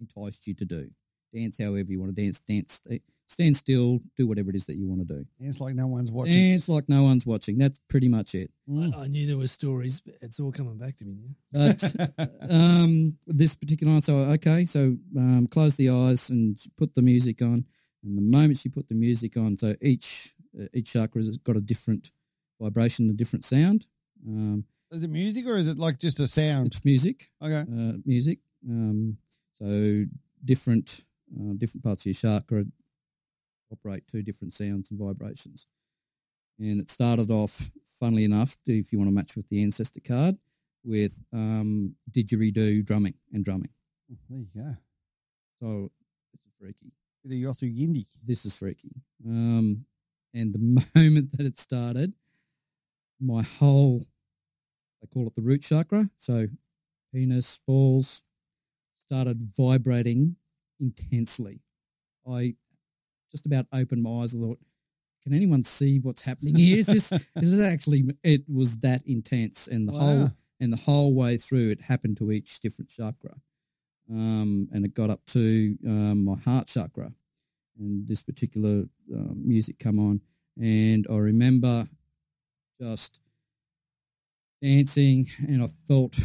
enticed 0.00 0.46
you 0.46 0.54
to 0.54 0.64
do. 0.64 0.90
Dance 1.34 1.56
however 1.58 1.86
you 1.88 2.00
want 2.00 2.14
to 2.14 2.22
dance. 2.22 2.40
Dance. 2.40 2.80
Stand 3.28 3.56
still. 3.56 4.00
Do 4.16 4.26
whatever 4.26 4.50
it 4.50 4.56
is 4.56 4.66
that 4.66 4.74
you 4.74 4.88
want 4.88 5.06
to 5.06 5.14
do. 5.14 5.24
It's 5.38 5.60
like 5.60 5.76
no 5.76 5.86
one's 5.86 6.10
watching. 6.10 6.34
Dance 6.34 6.68
like 6.68 6.88
no 6.88 7.04
one's 7.04 7.24
watching. 7.24 7.58
That's 7.58 7.80
pretty 7.88 8.08
much 8.08 8.34
it. 8.34 8.50
Mm. 8.68 8.92
I, 8.92 9.04
I 9.04 9.06
knew 9.06 9.26
there 9.26 9.38
were 9.38 9.46
stories, 9.46 10.00
but 10.00 10.16
it's 10.20 10.40
all 10.40 10.50
coming 10.50 10.78
back 10.78 10.96
to 10.96 11.04
me 11.04 11.16
now. 11.16 11.72
But 12.18 12.28
um, 12.50 13.16
this 13.28 13.54
particular 13.54 13.92
night, 13.92 14.02
so 14.02 14.16
okay, 14.16 14.64
so 14.64 14.96
um, 15.16 15.46
close 15.46 15.76
the 15.76 15.90
eyes 15.90 16.28
and 16.30 16.58
put 16.76 16.94
the 16.94 17.02
music 17.02 17.40
on. 17.40 17.64
And 18.02 18.18
the 18.18 18.36
moment 18.36 18.58
she 18.58 18.68
put 18.68 18.88
the 18.88 18.94
music 18.94 19.36
on, 19.36 19.56
so 19.56 19.74
each 19.80 20.34
uh, 20.60 20.66
each 20.74 20.92
chakra 20.92 21.20
has 21.20 21.38
got 21.38 21.56
a 21.56 21.60
different 21.60 22.10
vibration, 22.60 23.10
a 23.10 23.12
different 23.12 23.44
sound. 23.44 23.86
Um, 24.26 24.64
Is 24.90 25.04
it 25.04 25.10
music 25.10 25.46
or 25.46 25.56
is 25.56 25.68
it 25.68 25.78
like 25.78 25.98
just 25.98 26.20
a 26.20 26.26
sound? 26.26 26.68
it's 26.68 26.84
music. 26.84 27.30
Okay. 27.42 27.60
uh, 27.60 27.92
music. 28.04 28.38
Um, 28.68 29.16
so 29.52 30.04
different 30.44 31.04
uh, 31.34 31.52
different 31.56 31.84
parts 31.84 32.02
of 32.02 32.06
your 32.06 32.14
chakra 32.14 32.64
operate 33.72 34.04
two 34.10 34.22
different 34.22 34.54
sounds 34.54 34.90
and 34.90 34.98
vibrations. 34.98 35.66
And 36.58 36.80
it 36.80 36.90
started 36.90 37.30
off, 37.30 37.70
funnily 37.98 38.24
enough, 38.24 38.56
if 38.66 38.92
you 38.92 38.98
want 38.98 39.08
to 39.10 39.14
match 39.14 39.36
with 39.36 39.48
the 39.48 39.62
ancestor 39.62 40.00
card, 40.00 40.36
with 40.84 41.12
um, 41.32 41.94
didgeridoo 42.10 42.84
drumming 42.84 43.14
and 43.32 43.44
drumming. 43.44 43.70
There 44.28 44.40
you 44.40 44.48
go. 44.54 44.76
So 45.60 45.90
it's 46.34 46.48
freaky. 46.60 46.92
Of 47.24 47.30
Yothu 47.30 47.62
Yindi. 47.72 48.06
This 48.24 48.44
is 48.44 48.56
freaky. 48.56 48.90
Um, 49.24 49.84
and 50.34 50.52
the 50.52 50.58
moment 50.94 51.32
that 51.36 51.46
it 51.46 51.58
started, 51.58 52.12
my 53.20 53.42
whole, 53.42 54.04
I 55.02 55.06
call 55.06 55.26
it 55.26 55.34
the 55.34 55.42
root 55.42 55.62
chakra, 55.62 56.08
so 56.18 56.46
penis, 57.12 57.60
balls, 57.66 58.22
started 58.94 59.42
vibrating 59.56 60.36
intensely. 60.78 61.60
I 62.30 62.54
just 63.30 63.46
about 63.46 63.66
opened 63.72 64.02
my 64.02 64.10
eyes 64.22 64.32
and 64.32 64.42
thought, 64.42 64.58
can 65.22 65.34
anyone 65.34 65.64
see 65.64 65.98
what's 65.98 66.22
happening 66.22 66.56
here? 66.56 66.78
Is 66.78 66.86
this, 66.86 67.12
is 67.36 67.58
it 67.58 67.64
actually, 67.64 68.04
it 68.22 68.42
was 68.52 68.78
that 68.78 69.02
intense 69.06 69.66
and 69.66 69.88
the 69.88 69.92
whole, 69.92 70.30
and 70.60 70.72
the 70.72 70.78
whole 70.78 71.14
way 71.14 71.36
through 71.36 71.70
it 71.70 71.80
happened 71.80 72.16
to 72.18 72.30
each 72.30 72.60
different 72.60 72.90
chakra. 72.90 73.34
Um, 74.10 74.68
and 74.72 74.84
it 74.84 74.94
got 74.94 75.10
up 75.10 75.24
to 75.26 75.76
um, 75.86 76.24
my 76.24 76.36
heart 76.36 76.66
chakra 76.66 77.12
and 77.78 78.06
this 78.08 78.22
particular 78.22 78.84
um, 79.14 79.42
music 79.46 79.78
come 79.78 79.98
on. 79.98 80.20
And 80.60 81.06
I 81.10 81.16
remember 81.16 81.86
just 82.80 83.18
dancing 84.62 85.26
and 85.46 85.62
I 85.62 85.68
felt 85.88 86.18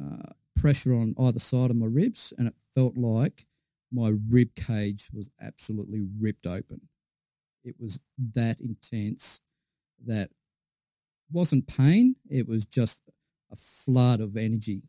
uh, 0.00 0.32
pressure 0.56 0.94
on 0.94 1.14
either 1.18 1.38
side 1.38 1.70
of 1.70 1.76
my 1.76 1.86
ribs 1.86 2.32
and 2.38 2.48
it 2.48 2.54
felt 2.74 2.96
like 2.96 3.46
my 3.92 4.12
rib 4.28 4.54
cage 4.54 5.08
was 5.12 5.30
absolutely 5.40 6.06
ripped 6.20 6.46
open. 6.46 6.80
It 7.64 7.74
was 7.78 7.98
that 8.34 8.60
intense 8.60 9.40
that 10.06 10.30
wasn't 11.32 11.66
pain. 11.66 12.16
It 12.28 12.48
was 12.48 12.64
just 12.64 12.98
a 13.52 13.56
flood 13.56 14.20
of 14.20 14.36
energy. 14.36 14.82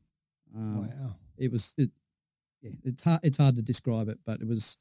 Um, 0.56 0.88
wow. 0.88 1.16
It 1.38 1.52
was, 1.52 1.74
it, 1.78 1.90
yeah, 2.62 2.72
it's 2.84 3.04
hard, 3.04 3.20
it's 3.24 3.38
hard 3.38 3.56
to 3.56 3.62
describe 3.62 4.08
it, 4.10 4.20
but 4.26 4.42
it 4.42 4.48
was, 4.48 4.78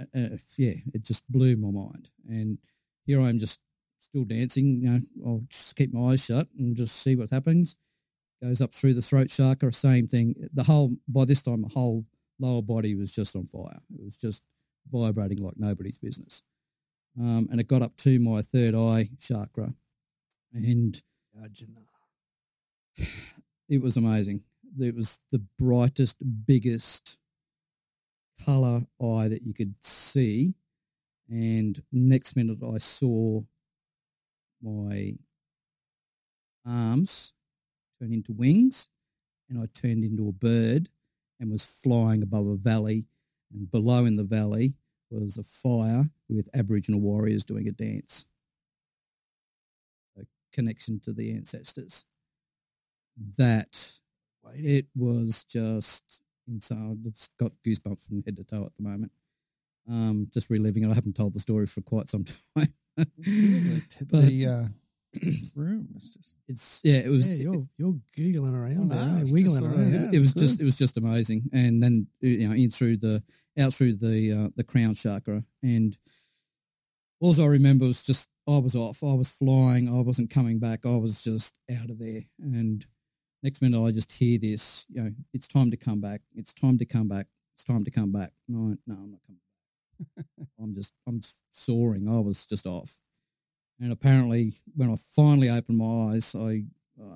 uh, 0.00 0.04
uh, 0.18 0.36
yeah, 0.56 0.74
it 0.92 1.02
just 1.02 1.30
blew 1.30 1.56
my 1.56 1.70
mind. 1.70 2.10
And 2.28 2.58
here 3.06 3.20
I 3.20 3.28
am 3.28 3.38
just 3.38 3.60
still 4.10 4.24
dancing. 4.24 4.82
You 4.82 4.90
know, 4.90 5.00
I'll 5.26 5.44
just 5.48 5.76
keep 5.76 5.92
my 5.92 6.12
eyes 6.12 6.24
shut 6.24 6.46
and 6.58 6.76
just 6.76 6.96
see 6.96 7.16
what 7.16 7.30
happens. 7.30 7.76
Goes 8.42 8.60
up 8.60 8.72
through 8.72 8.94
the 8.94 9.02
throat 9.02 9.28
chakra, 9.28 9.72
same 9.72 10.06
thing. 10.06 10.34
The 10.54 10.62
whole, 10.62 10.96
by 11.08 11.24
this 11.24 11.42
time, 11.42 11.62
the 11.62 11.68
whole 11.68 12.04
lower 12.38 12.62
body 12.62 12.94
was 12.94 13.12
just 13.12 13.36
on 13.36 13.46
fire. 13.46 13.80
It 13.94 14.02
was 14.02 14.16
just 14.16 14.42
vibrating 14.90 15.42
like 15.42 15.54
nobody's 15.56 15.98
business. 15.98 16.42
Um, 17.18 17.48
and 17.50 17.60
it 17.60 17.68
got 17.68 17.82
up 17.82 17.96
to 17.98 18.18
my 18.18 18.40
third 18.40 18.74
eye 18.74 19.08
chakra. 19.20 19.74
And 20.54 21.00
it 23.68 23.82
was 23.82 23.96
amazing. 23.96 24.42
It 24.78 24.94
was 24.94 25.18
the 25.30 25.42
brightest, 25.58 26.22
biggest 26.46 27.18
color 28.44 28.82
eye 29.02 29.28
that 29.28 29.42
you 29.44 29.52
could 29.52 29.74
see, 29.82 30.54
and 31.28 31.82
next 31.92 32.36
minute 32.36 32.58
I 32.62 32.78
saw 32.78 33.42
my 34.62 35.14
arms 36.66 37.32
turned 37.98 38.14
into 38.14 38.32
wings, 38.32 38.88
and 39.48 39.58
I 39.58 39.66
turned 39.80 40.04
into 40.04 40.28
a 40.28 40.32
bird 40.32 40.88
and 41.38 41.50
was 41.50 41.64
flying 41.64 42.22
above 42.22 42.46
a 42.46 42.56
valley, 42.56 43.06
and 43.52 43.70
below 43.70 44.04
in 44.04 44.16
the 44.16 44.24
valley 44.24 44.74
was 45.10 45.36
a 45.36 45.42
fire 45.42 46.08
with 46.28 46.48
Aboriginal 46.54 47.00
warriors 47.00 47.44
doing 47.44 47.66
a 47.68 47.72
dance. 47.72 48.26
A 50.18 50.24
connection 50.52 51.00
to 51.00 51.12
the 51.12 51.32
ancestors. 51.32 52.04
That 53.36 53.92
it 54.54 54.86
was 54.94 55.44
just 55.44 56.22
insane. 56.46 57.02
It's 57.06 57.30
got 57.38 57.52
goosebumps 57.66 58.06
from 58.06 58.22
head 58.22 58.36
to 58.36 58.44
toe 58.44 58.64
at 58.66 58.76
the 58.76 58.82
moment. 58.82 59.12
Um, 59.88 60.28
just 60.32 60.50
reliving 60.50 60.84
it. 60.84 60.90
I 60.90 60.94
haven't 60.94 61.16
told 61.16 61.32
the 61.34 61.40
story 61.40 61.66
for 61.66 61.80
quite 61.80 62.08
some 62.08 62.24
time. 62.56 62.72
the 63.18 64.46
uh, 64.46 65.20
room 65.56 65.88
is 65.96 66.14
just 66.14 66.38
it's 66.48 66.80
yeah, 66.84 66.98
it 66.98 67.08
was 67.08 67.26
Yeah, 67.26 67.34
you're 67.34 67.66
you're 67.78 67.96
googling 68.16 68.54
around 68.54 68.92
I 68.92 68.96
there, 68.96 69.06
know, 69.06 69.16
eh? 69.16 69.20
it's 69.22 69.32
wiggling 69.32 69.64
around. 69.64 69.92
yeah. 69.92 70.10
it 70.12 70.18
was 70.18 70.32
good. 70.32 70.40
just 70.40 70.60
it 70.60 70.64
was 70.64 70.76
just 70.76 70.96
amazing. 70.96 71.48
And 71.52 71.82
then 71.82 72.06
you 72.20 72.48
know 72.48 72.54
in 72.54 72.70
through 72.70 72.98
the 72.98 73.22
out 73.58 73.74
through 73.74 73.94
the 73.96 74.32
uh, 74.32 74.48
the 74.56 74.64
crown 74.64 74.94
chakra, 74.94 75.42
and 75.62 75.96
all 77.20 77.40
I 77.40 77.46
remember 77.46 77.86
was 77.86 78.02
just 78.02 78.28
I 78.48 78.58
was 78.58 78.74
off. 78.74 79.02
I 79.02 79.12
was 79.14 79.28
flying. 79.28 79.88
I 79.88 80.00
wasn't 80.00 80.30
coming 80.30 80.58
back. 80.58 80.86
I 80.86 80.96
was 80.96 81.22
just 81.22 81.54
out 81.78 81.90
of 81.90 81.98
there. 81.98 82.22
And 82.40 82.84
next 83.42 83.60
minute, 83.62 83.80
I 83.84 83.90
just 83.90 84.12
hear 84.12 84.38
this. 84.38 84.86
You 84.88 85.02
know, 85.02 85.10
it's 85.34 85.46
time 85.48 85.70
to 85.70 85.76
come 85.76 86.00
back. 86.00 86.22
It's 86.34 86.52
time 86.52 86.78
to 86.78 86.84
come 86.86 87.08
back. 87.08 87.26
It's 87.54 87.64
time 87.64 87.84
to 87.84 87.90
come 87.90 88.10
back. 88.12 88.30
No, 88.48 88.76
no, 88.86 88.94
I'm 88.94 89.10
not 89.10 89.20
coming 89.26 89.38
back. 89.38 89.49
I'm 90.60 90.74
just 90.74 90.92
I'm 91.06 91.20
just 91.20 91.38
soaring. 91.52 92.08
I 92.08 92.20
was 92.20 92.46
just 92.46 92.66
off. 92.66 92.96
And 93.80 93.92
apparently, 93.92 94.54
when 94.74 94.90
I 94.90 94.96
finally 95.16 95.48
opened 95.48 95.78
my 95.78 96.12
eyes, 96.12 96.34
I 96.34 96.64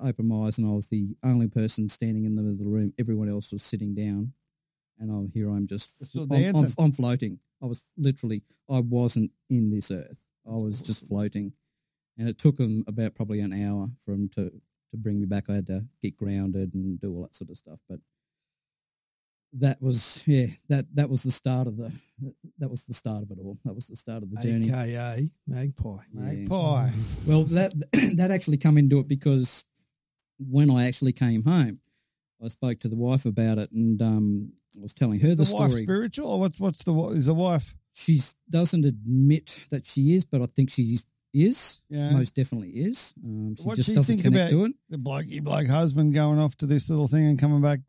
opened 0.03 0.27
my 0.27 0.47
eyes 0.47 0.57
and 0.57 0.67
I 0.67 0.71
was 0.73 0.87
the 0.87 1.15
only 1.23 1.47
person 1.47 1.89
standing 1.89 2.23
in 2.23 2.35
the 2.35 2.41
middle 2.41 2.53
of 2.53 2.59
the 2.59 2.69
room. 2.69 2.93
Everyone 2.97 3.29
else 3.29 3.51
was 3.51 3.61
sitting 3.61 3.93
down, 3.93 4.33
and 4.99 5.11
I'm 5.11 5.29
here. 5.29 5.49
I'm 5.49 5.67
just 5.67 5.91
I'm, 6.17 6.27
I'm. 6.77 6.85
I'm 6.85 6.91
floating. 6.91 7.39
I 7.61 7.67
was 7.67 7.83
literally 7.97 8.43
I 8.69 8.79
wasn't 8.79 9.31
in 9.49 9.69
this 9.69 9.91
earth. 9.91 10.17
I 10.47 10.55
was 10.55 10.79
just 10.79 11.07
floating, 11.07 11.53
and 12.17 12.27
it 12.27 12.39
took 12.39 12.57
them 12.57 12.83
about 12.87 13.13
probably 13.15 13.41
an 13.41 13.53
hour 13.53 13.89
for 14.03 14.11
them 14.11 14.29
to 14.35 14.51
to 14.91 14.97
bring 14.97 15.19
me 15.19 15.27
back. 15.27 15.49
I 15.49 15.55
had 15.55 15.67
to 15.67 15.85
get 16.01 16.17
grounded 16.17 16.73
and 16.73 16.99
do 16.99 17.13
all 17.13 17.21
that 17.23 17.35
sort 17.35 17.51
of 17.51 17.57
stuff, 17.57 17.79
but. 17.87 17.99
That 19.59 19.81
was 19.81 20.21
yeah. 20.25 20.47
That 20.69 20.85
that 20.95 21.09
was 21.09 21.23
the 21.23 21.31
start 21.31 21.67
of 21.67 21.77
the 21.77 21.91
that 22.59 22.69
was 22.69 22.85
the 22.85 22.93
start 22.93 23.23
of 23.23 23.31
it 23.31 23.37
all. 23.41 23.57
That 23.65 23.73
was 23.73 23.87
the 23.87 23.95
start 23.95 24.23
of 24.23 24.31
the 24.31 24.41
journey. 24.41 24.69
AKA 24.69 25.29
Magpie. 25.47 26.03
magpie. 26.13 26.89
Well, 27.27 27.43
that 27.45 27.71
that 28.17 28.31
actually 28.31 28.57
come 28.57 28.77
into 28.77 28.99
it 28.99 29.07
because 29.07 29.63
when 30.39 30.69
I 30.69 30.87
actually 30.87 31.13
came 31.13 31.43
home, 31.43 31.79
I 32.43 32.49
spoke 32.49 32.79
to 32.81 32.89
the 32.89 32.97
wife 32.97 33.25
about 33.25 33.57
it, 33.57 33.71
and 33.71 34.01
um, 34.01 34.53
I 34.77 34.81
was 34.81 34.93
telling 34.93 35.19
her 35.21 35.29
the, 35.29 35.43
the 35.43 35.53
wife 35.53 35.71
story. 35.71 35.83
spiritual 35.83 36.31
or 36.31 36.39
what's 36.39 36.59
what's 36.59 36.83
the 36.83 36.93
is 37.09 37.27
the 37.27 37.33
wife? 37.33 37.73
She 37.93 38.19
doesn't 38.49 38.83
admit 38.83 39.57
that 39.69 39.85
she 39.85 40.15
is, 40.15 40.25
but 40.25 40.41
I 40.41 40.47
think 40.47 40.69
she 40.69 40.99
is. 41.33 41.81
Yeah. 41.89 42.11
Most 42.11 42.35
definitely 42.35 42.69
is. 42.69 43.13
Um, 43.23 43.55
she 43.55 43.63
What 43.63 43.77
just 43.77 43.89
she 43.89 43.95
doesn't 43.95 44.21
think 44.21 44.25
about 44.25 44.49
the 44.89 44.97
blokey 44.97 45.41
bloke 45.41 45.67
husband 45.67 46.13
going 46.13 46.39
off 46.39 46.55
to 46.57 46.65
this 46.65 46.89
little 46.89 47.07
thing 47.07 47.25
and 47.25 47.39
coming 47.39 47.61
back? 47.61 47.79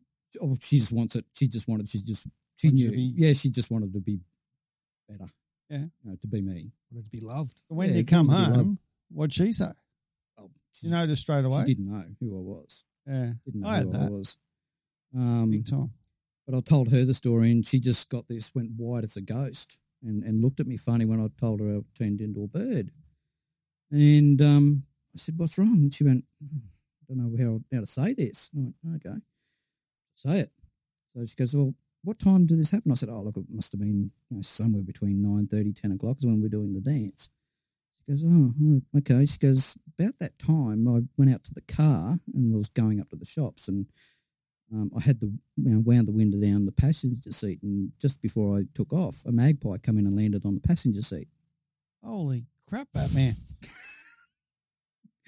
Oh, 0.41 0.55
she 0.61 0.79
just 0.79 0.91
wants 0.91 1.15
it. 1.15 1.25
She 1.33 1.47
just 1.47 1.67
wanted. 1.67 1.89
She 1.89 1.99
just. 2.01 2.25
She 2.57 2.71
knew. 2.71 2.91
be- 2.91 3.13
yeah, 3.15 3.33
she 3.33 3.49
just 3.49 3.69
wanted 3.71 3.93
to 3.93 3.99
be 4.01 4.19
better. 5.07 5.29
Yeah. 5.69 5.77
You 6.03 6.11
know, 6.11 6.15
to 6.21 6.27
be 6.27 6.41
me. 6.41 6.71
Wanted 6.91 7.05
to 7.05 7.09
be 7.11 7.19
loved. 7.19 7.57
So 7.69 7.75
When 7.75 7.89
Yeah, 7.89 7.95
you 7.97 8.05
come 8.05 8.29
home, 8.29 8.79
what'd 9.11 9.33
she 9.33 9.53
say? 9.53 9.71
Oh, 10.37 10.49
You 10.81 10.89
noticed 10.89 11.21
straight 11.23 11.45
away. 11.45 11.61
she 11.65 11.75
didn't 11.75 11.91
know 11.91 12.03
who 12.19 12.37
I 12.37 12.41
was. 12.41 12.83
Yeah, 13.05 13.31
Didn't 13.45 13.61
know 13.61 13.67
I 13.69 13.81
who 13.81 13.93
I 13.93 14.09
was. 14.09 14.37
Um, 15.15 15.51
big 15.51 15.65
time. 15.69 15.91
But 16.47 16.57
I 16.57 16.61
told 16.61 16.89
her 16.91 17.03
the 17.05 17.13
story, 17.13 17.51
and 17.51 17.65
she 17.65 17.79
just 17.79 18.09
got 18.09 18.27
this, 18.27 18.53
went 18.55 18.71
white 18.77 19.03
as 19.03 19.17
a 19.17 19.21
ghost, 19.21 19.77
and, 20.01 20.23
and 20.23 20.41
looked 20.41 20.59
at 20.59 20.67
me 20.67 20.77
funny 20.77 21.05
when 21.05 21.19
I 21.21 21.27
told 21.39 21.59
her 21.59 21.77
I 21.77 21.79
turned 21.97 22.21
into 22.21 22.43
a 22.43 22.47
bird. 22.47 22.91
And 23.91 24.41
um, 24.41 24.83
I 25.15 25.19
said, 25.19 25.37
"What's 25.37 25.57
wrong?" 25.57 25.73
And 25.75 25.93
she 25.93 26.03
went, 26.03 26.25
"Hmm, 26.41 26.57
"I 27.01 27.13
don't 27.13 27.17
know 27.37 27.43
how 27.43 27.61
how 27.75 27.81
to 27.81 27.87
say 27.87 28.13
this." 28.13 28.49
I 28.55 28.59
went, 28.59 28.75
"Okay, 29.05 29.17
say 30.17 30.39
it." 30.39 30.51
So 31.13 31.25
she 31.25 31.35
goes, 31.35 31.55
"Well, 31.55 31.73
what 32.03 32.19
time 32.19 32.45
did 32.45 32.59
this 32.59 32.71
happen?" 32.71 32.91
I 32.91 32.95
said, 32.95 33.09
"Oh, 33.09 33.21
look, 33.21 33.37
it 33.37 33.45
must 33.49 33.71
have 33.71 33.81
been 33.81 34.11
you 34.29 34.37
know, 34.37 34.41
somewhere 34.41 34.83
between 34.83 35.21
nine 35.21 35.47
thirty, 35.47 35.73
ten 35.73 35.91
o'clock, 35.91 36.17
is 36.19 36.25
when 36.25 36.41
we're 36.41 36.49
doing 36.49 36.73
the 36.73 36.81
dance." 36.81 37.29
She 38.05 38.11
goes, 38.11 38.23
"Oh, 38.25 38.53
oh, 38.63 38.81
okay." 38.99 39.25
She 39.25 39.37
goes, 39.37 39.77
"About 39.97 40.19
that 40.19 40.39
time, 40.39 40.87
I 40.87 41.01
went 41.17 41.31
out 41.31 41.43
to 41.45 41.53
the 41.53 41.61
car 41.61 42.19
and 42.33 42.53
was 42.53 42.69
going 42.69 42.99
up 42.99 43.09
to 43.09 43.15
the 43.15 43.25
shops 43.25 43.67
and." 43.67 43.87
um, 44.73 44.91
I 44.95 45.01
had 45.01 45.19
the 45.19 45.27
you 45.27 45.69
know, 45.69 45.79
wound 45.79 46.07
the 46.07 46.13
window 46.13 46.39
down 46.39 46.65
the 46.65 46.71
passenger 46.71 47.31
seat, 47.31 47.59
and 47.63 47.91
just 48.01 48.21
before 48.21 48.57
I 48.57 48.63
took 48.73 48.91
off, 48.93 49.23
a 49.25 49.31
magpie 49.31 49.77
come 49.77 49.97
in 49.97 50.05
and 50.05 50.15
landed 50.15 50.45
on 50.45 50.55
the 50.55 50.61
passenger 50.61 51.01
seat. 51.01 51.27
Holy 52.03 52.45
crap, 52.67 52.87
Batman! 52.93 53.35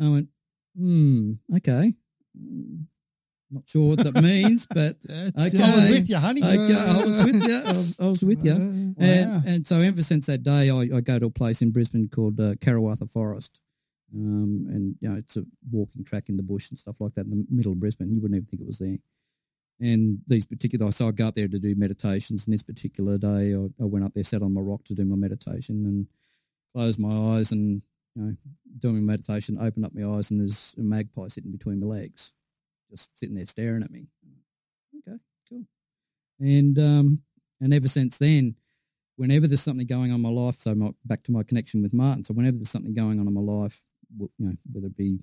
I 0.00 0.08
went, 0.08 0.28
hmm, 0.76 1.32
okay, 1.56 1.92
not 3.50 3.62
sure 3.66 3.88
what 3.88 3.98
that 4.04 4.22
means, 4.22 4.66
but 4.66 4.96
okay, 5.10 5.34
I 5.36 5.44
was 5.44 5.90
with 5.90 6.08
you, 6.10 6.16
honey. 6.16 6.42
okay, 6.42 6.74
I 6.74 7.04
was 7.04 7.24
with 7.24 7.48
you. 7.48 7.62
I 7.66 7.72
was, 7.72 8.00
I 8.00 8.06
was 8.06 8.22
with 8.22 8.44
you. 8.44 8.52
Uh, 9.00 9.02
Wow. 9.02 9.06
And, 9.06 9.48
and 9.48 9.66
so 9.66 9.76
ever 9.80 10.02
since 10.02 10.26
that 10.26 10.42
day, 10.42 10.68
I, 10.70 10.96
I 10.96 11.00
go 11.00 11.18
to 11.18 11.26
a 11.26 11.30
place 11.30 11.62
in 11.62 11.70
Brisbane 11.70 12.08
called 12.08 12.38
uh, 12.38 12.54
Karawatha 12.56 13.10
Forest. 13.10 13.58
Um, 14.14 14.66
and, 14.68 14.96
you 15.00 15.08
know, 15.08 15.16
it's 15.16 15.36
a 15.36 15.44
walking 15.70 16.04
track 16.04 16.28
in 16.28 16.36
the 16.36 16.42
bush 16.42 16.68
and 16.70 16.78
stuff 16.78 16.96
like 17.00 17.14
that 17.14 17.24
in 17.26 17.30
the 17.30 17.46
middle 17.50 17.72
of 17.72 17.80
Brisbane. 17.80 18.12
You 18.12 18.20
wouldn't 18.20 18.36
even 18.36 18.46
think 18.46 18.60
it 18.60 18.66
was 18.66 18.78
there. 18.78 18.98
And 19.80 20.18
these 20.26 20.44
particular, 20.44 20.92
so 20.92 21.08
I 21.08 21.12
go 21.12 21.28
up 21.28 21.34
there 21.34 21.48
to 21.48 21.58
do 21.58 21.74
meditations. 21.76 22.44
And 22.44 22.52
this 22.52 22.62
particular 22.62 23.16
day, 23.16 23.54
I, 23.54 23.68
I 23.82 23.86
went 23.86 24.04
up 24.04 24.12
there, 24.14 24.24
sat 24.24 24.42
on 24.42 24.52
my 24.52 24.60
rock 24.60 24.84
to 24.86 24.94
do 24.94 25.04
my 25.06 25.16
meditation 25.16 25.86
and 25.86 26.06
closed 26.74 26.98
my 26.98 27.36
eyes 27.36 27.52
and, 27.52 27.80
you 28.16 28.22
know, 28.22 28.36
doing 28.80 28.96
my 29.06 29.12
meditation, 29.12 29.56
opened 29.58 29.86
up 29.86 29.94
my 29.94 30.06
eyes 30.16 30.30
and 30.30 30.40
there's 30.40 30.74
a 30.78 30.82
magpie 30.82 31.28
sitting 31.28 31.52
between 31.52 31.80
my 31.80 31.86
legs, 31.86 32.32
just 32.90 33.08
sitting 33.18 33.34
there 33.34 33.46
staring 33.46 33.82
at 33.82 33.90
me. 33.90 34.08
Okay, 34.98 35.18
cool. 35.48 35.64
And, 36.38 36.78
um, 36.78 37.20
and 37.60 37.72
ever 37.72 37.88
since 37.88 38.18
then, 38.18 38.56
whenever 39.16 39.46
there's 39.46 39.62
something 39.62 39.86
going 39.86 40.10
on 40.10 40.16
in 40.16 40.22
my 40.22 40.30
life, 40.30 40.56
so 40.56 40.74
my, 40.74 40.90
back 41.04 41.22
to 41.24 41.32
my 41.32 41.42
connection 41.42 41.82
with 41.82 41.92
Martin. 41.92 42.24
So 42.24 42.34
whenever 42.34 42.56
there's 42.56 42.70
something 42.70 42.94
going 42.94 43.20
on 43.20 43.26
in 43.26 43.34
my 43.34 43.40
life, 43.40 43.82
you 44.18 44.28
know, 44.38 44.54
whether 44.72 44.86
it 44.86 44.96
be 44.96 45.18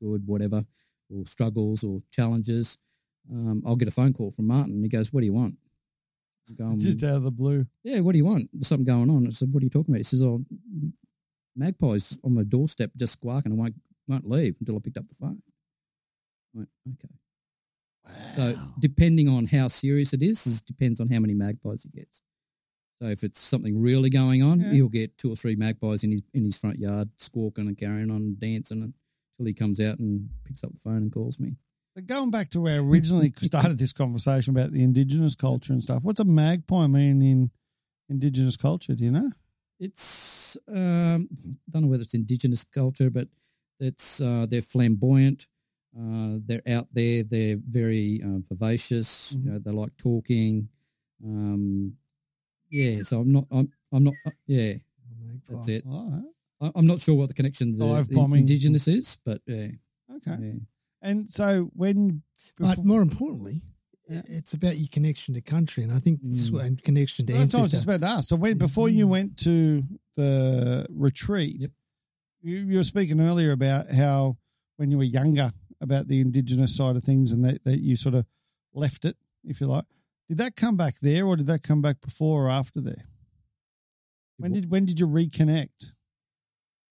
good, 0.00 0.22
whatever, 0.26 0.64
or 1.10 1.26
struggles 1.26 1.82
or 1.82 2.00
challenges, 2.12 2.78
um, 3.32 3.62
I'll 3.66 3.76
get 3.76 3.88
a 3.88 3.92
phone 3.92 4.12
call 4.12 4.30
from 4.30 4.46
Martin. 4.46 4.74
And 4.74 4.84
he 4.84 4.88
goes, 4.88 5.12
"What 5.12 5.20
do 5.20 5.26
you 5.26 5.32
want?" 5.32 5.56
Going, 6.56 6.78
Just 6.78 7.02
out 7.02 7.16
of 7.16 7.22
the 7.24 7.30
blue. 7.30 7.66
yeah, 7.84 8.00
what 8.00 8.12
do 8.12 8.18
you 8.18 8.24
want? 8.24 8.48
There's 8.52 8.68
something 8.68 8.86
going 8.86 9.10
on. 9.10 9.26
I 9.26 9.30
said, 9.30 9.52
what 9.52 9.62
are 9.62 9.64
you 9.64 9.70
talking 9.70 9.92
about? 9.92 9.98
He 9.98 10.04
says, 10.04 10.22
oh, 10.22 10.42
magpies 11.54 12.16
on 12.24 12.34
my 12.34 12.42
doorstep 12.42 12.90
just 12.96 13.14
squawking 13.14 13.52
and 13.52 13.60
won't, 13.60 13.74
won't 14.06 14.26
leave 14.26 14.56
until 14.58 14.76
I 14.76 14.78
picked 14.82 14.96
up 14.96 15.06
the 15.08 15.14
phone. 15.14 15.42
Went, 16.58 16.68
okay. 16.94 17.14
So 18.36 18.54
depending 18.78 19.28
on 19.28 19.46
how 19.46 19.68
serious 19.68 20.12
it 20.12 20.22
is, 20.22 20.46
it 20.46 20.62
depends 20.66 21.00
on 21.00 21.08
how 21.08 21.20
many 21.20 21.34
magpies 21.34 21.82
he 21.82 21.90
gets. 21.90 22.22
So 23.00 23.08
if 23.08 23.22
it's 23.22 23.38
something 23.38 23.80
really 23.80 24.10
going 24.10 24.42
on, 24.42 24.60
Yeah. 24.60 24.72
he'll 24.72 24.88
get 24.88 25.16
two 25.18 25.32
or 25.32 25.36
three 25.36 25.56
magpies 25.56 26.02
in 26.04 26.12
his 26.12 26.22
in 26.34 26.44
his 26.44 26.56
front 26.56 26.78
yard 26.78 27.10
squawking 27.18 27.68
and 27.68 27.76
carrying 27.76 28.10
on 28.10 28.16
and 28.16 28.40
dancing 28.40 28.82
until 28.82 29.46
he 29.46 29.54
comes 29.54 29.78
out 29.80 29.98
and 29.98 30.30
picks 30.44 30.64
up 30.64 30.72
the 30.72 30.80
phone 30.80 30.96
and 30.96 31.12
calls 31.12 31.38
me. 31.38 31.56
So 31.96 32.02
going 32.02 32.30
back 32.30 32.48
to 32.50 32.60
where 32.60 32.74
I 32.74 32.84
originally 32.84 33.32
started 33.42 33.78
this 33.78 33.92
conversation 33.92 34.56
about 34.56 34.72
the 34.72 34.82
indigenous 34.82 35.34
culture 35.34 35.72
and 35.72 35.82
stuff, 35.82 36.02
what's 36.02 36.20
a 36.20 36.24
magpie 36.24 36.86
mean 36.86 37.22
in 37.22 37.50
indigenous 38.08 38.56
culture? 38.56 38.94
Do 38.94 39.04
you 39.04 39.10
know? 39.12 39.30
It's 39.80 40.56
um, 40.66 41.28
don't 41.70 41.82
know 41.82 41.88
whether 41.88 42.02
it's 42.02 42.14
indigenous 42.14 42.64
culture, 42.64 43.10
but 43.10 43.28
it's 43.78 44.20
uh, 44.20 44.46
they're 44.48 44.62
flamboyant. 44.62 45.46
Uh, 45.96 46.38
they're 46.46 46.62
out 46.68 46.86
there. 46.92 47.22
They're 47.24 47.56
very 47.68 48.20
um, 48.24 48.44
vivacious. 48.48 49.32
You 49.32 49.50
know, 49.52 49.58
they 49.58 49.70
like 49.70 49.96
talking. 49.96 50.68
Um, 51.24 51.94
yeah, 52.70 53.02
so 53.02 53.20
I'm 53.20 53.32
not. 53.32 53.44
I'm. 53.50 53.72
I'm 53.92 54.04
not. 54.04 54.14
Uh, 54.26 54.30
yeah, 54.46 54.74
that's 55.48 55.68
it. 55.68 55.84
I, 56.60 56.70
I'm 56.74 56.86
not 56.86 57.00
sure 57.00 57.14
what 57.16 57.28
the 57.28 57.34
connection 57.34 57.72
to 57.72 57.78
the, 57.78 58.06
the 58.10 58.34
indigenous 58.34 58.86
is, 58.88 59.18
but 59.24 59.40
yeah, 59.46 59.68
okay. 60.16 60.36
yeah. 60.40 60.52
And 61.00 61.30
so 61.30 61.70
when, 61.74 62.22
But 62.58 62.84
more 62.84 63.00
importantly, 63.02 63.62
Yeah. 64.08 64.22
it's 64.26 64.52
about 64.54 64.76
your 64.76 64.88
connection 64.90 65.34
to 65.34 65.40
country, 65.40 65.84
and 65.84 65.92
I 65.92 66.00
think 66.00 66.20
this 66.22 66.50
Mm. 66.50 66.64
and 66.64 66.82
connection 66.82 67.26
to 67.26 67.32
that's 67.32 67.52
what 67.54 67.60
I 67.60 67.62
was 67.62 67.66
ancestor. 67.72 67.76
just 67.76 67.84
about 67.84 68.00
to 68.06 68.12
ask. 68.18 68.28
So 68.28 68.36
when 68.36 68.58
before 68.58 68.88
you 68.88 69.06
went 69.06 69.36
to 69.38 69.84
the 70.16 70.86
retreat, 70.90 71.60
Yep. 71.60 71.70
you, 72.42 72.56
you 72.58 72.76
were 72.78 72.84
speaking 72.84 73.20
earlier 73.20 73.52
about 73.52 73.90
how 73.92 74.36
when 74.76 74.90
you 74.90 74.98
were 74.98 75.04
younger 75.04 75.52
about 75.80 76.08
the 76.08 76.20
indigenous 76.20 76.76
side 76.76 76.96
of 76.96 77.04
things 77.04 77.32
and 77.32 77.44
that, 77.44 77.64
that 77.64 77.80
you 77.80 77.96
sort 77.96 78.14
of 78.14 78.26
left 78.74 79.04
it, 79.04 79.16
if 79.44 79.60
you 79.60 79.66
like. 79.66 79.84
Did 80.28 80.38
that 80.38 80.56
come 80.56 80.76
back 80.76 80.98
there, 81.00 81.24
or 81.24 81.36
did 81.36 81.46
that 81.46 81.62
come 81.62 81.80
back 81.80 82.00
before 82.00 82.46
or 82.46 82.50
after 82.50 82.80
there? 82.80 83.06
When 84.36 84.52
did 84.52 84.70
when 84.70 84.84
did 84.84 85.00
you 85.00 85.06
reconnect? 85.06 85.92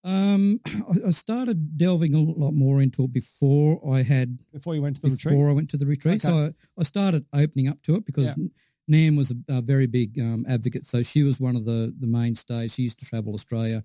Um, 0.04 0.60
I- 1.06 1.12
started 1.12 1.78
delving 1.78 2.14
a 2.14 2.20
lot 2.22 2.52
more 2.54 2.82
into 2.82 3.04
it 3.04 3.12
before 3.14 3.82
I 3.94 4.04
had 4.04 4.40
Before 4.54 4.74
you 4.76 4.82
went 4.82 4.96
to 4.98 5.02
the 5.02 5.10
before 5.10 5.32
retreat? 5.32 5.50
I 5.50 5.54
went 5.54 5.70
to 5.72 5.78
the 5.78 5.86
retreat. 5.86 6.26
Okay. 6.26 6.28
So 6.28 6.36
I, 6.46 6.50
I 6.80 6.84
started 6.84 7.26
opening 7.34 7.68
up 7.68 7.82
to 7.84 7.96
it 7.96 8.06
because 8.06 8.28
Yeah. 8.38 8.46
Nan 8.88 9.16
was 9.18 9.32
a, 9.32 9.58
a 9.58 9.62
very 9.62 9.86
big 9.88 10.18
um, 10.20 10.46
advocate. 10.48 10.88
So 10.88 11.04
she 11.04 11.24
was 11.24 11.40
one 11.40 11.56
of 11.58 11.66
the, 11.66 11.94
the 12.00 12.08
mainstays. 12.08 12.74
She 12.74 12.84
used 12.84 13.00
to 13.00 13.06
travel 13.06 13.34
Australia, 13.34 13.84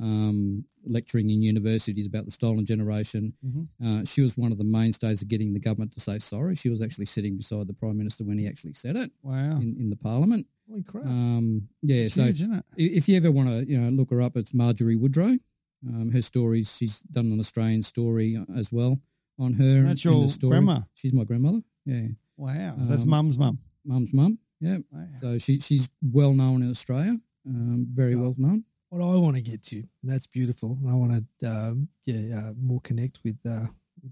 um, 0.00 0.64
lecturing 0.84 1.28
in 1.30 1.42
universities 1.42 2.06
about 2.06 2.24
the 2.24 2.30
stolen 2.30 2.64
generation. 2.64 3.34
Mhm. 3.44 3.68
Uh, 3.82 4.04
she 4.04 4.20
was 4.22 4.36
one 4.36 4.52
of 4.52 4.58
the 4.58 4.64
mainstays 4.64 5.20
of 5.22 5.28
getting 5.28 5.52
the 5.52 5.60
government 5.60 5.92
to 5.92 6.00
say 6.00 6.18
sorry. 6.18 6.54
She 6.56 6.70
was 6.70 6.80
actually 6.80 7.06
sitting 7.06 7.36
beside 7.36 7.66
the 7.66 7.74
Prime 7.74 7.98
Minister 7.98 8.24
when 8.24 8.38
he 8.38 8.46
actually 8.48 8.74
said 8.74 8.96
it 8.96 9.10
Wow. 9.22 9.60
in, 9.60 9.76
in 9.78 9.90
the 9.90 9.96
Parliament. 9.96 10.46
Holy 10.68 10.82
crap! 10.82 11.04
Um, 11.06 11.68
yeah, 11.82 12.04
It's 12.04 12.14
so 12.14 12.24
huge? 12.24 12.42
If 12.76 13.08
you 13.08 13.16
ever 13.16 13.30
want 13.30 13.48
to, 13.48 13.68
you 13.68 13.78
know, 13.80 13.90
look 13.90 14.10
her 14.10 14.22
up, 14.22 14.36
it's 14.36 14.54
Marjorie 14.54 14.96
Woodrow. 14.96 15.36
Um, 15.86 16.10
her 16.10 16.22
stories, 16.22 16.74
she's 16.74 17.00
done 17.00 17.26
an 17.32 17.40
Australian 17.40 17.82
story 17.82 18.38
as 18.56 18.70
well 18.72 19.00
on 19.38 19.52
her. 19.54 19.78
And 19.78 19.88
that's 19.88 20.04
your 20.04 20.28
story. 20.28 20.52
grandma? 20.52 20.80
She's 20.94 21.12
my 21.12 21.24
grandmother. 21.24 21.60
Yeah, 21.84 22.08
Wow. 22.36 22.76
That's 22.78 23.02
Um, 23.02 23.08
mum's 23.10 23.36
mum. 23.36 23.58
mum's 23.84 24.12
mum. 24.14 24.38
Yeah, 24.60 24.78
Wow. 24.92 25.08
so 25.16 25.38
she 25.38 25.58
she's 25.58 25.88
well 26.00 26.32
known 26.32 26.62
in 26.62 26.70
Australia. 26.70 27.20
Um, 27.46 27.88
very 27.92 28.12
So- 28.14 28.22
well 28.22 28.34
known. 28.38 28.64
What 28.92 29.02
I 29.02 29.16
want 29.16 29.36
to 29.36 29.42
get 29.42 29.62
to, 29.64 29.76
and 29.76 29.88
that's 30.04 30.26
beautiful. 30.26 30.76
And 30.78 30.90
I 30.90 30.94
want 30.94 31.24
to, 31.40 31.46
um, 31.46 31.88
yeah, 32.04 32.38
uh, 32.38 32.52
more 32.60 32.80
connect 32.82 33.20
with, 33.24 33.38
uh, 33.48 33.66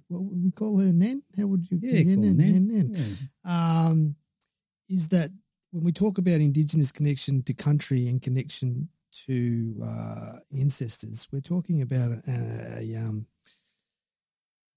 what 0.09 0.23
would 0.23 0.43
we 0.43 0.51
call 0.51 0.79
her, 0.79 0.91
Nan? 0.91 1.23
How 1.37 1.47
would 1.49 1.71
you? 1.71 1.79
Yeah, 1.83 2.03
call 2.15 2.25
her 2.25 2.33
Nan. 2.33 2.67
Nan. 2.67 2.95
Yeah. 2.95 3.87
Um, 3.89 4.17
is 4.89 5.09
that 5.09 5.31
when 5.71 5.85
we 5.85 5.93
talk 5.93 6.17
about 6.17 6.41
Indigenous 6.41 6.93
connection 6.93 7.43
to 7.43 7.53
country 7.53 8.09
and 8.09 8.23
connection 8.23 8.89
to 9.27 9.77
uh, 9.85 10.37
ancestors, 10.59 11.29
we're 11.31 11.43
talking 11.43 11.83
about 11.83 12.13
a, 12.13 12.79
a, 12.81 12.97
um, 12.97 13.27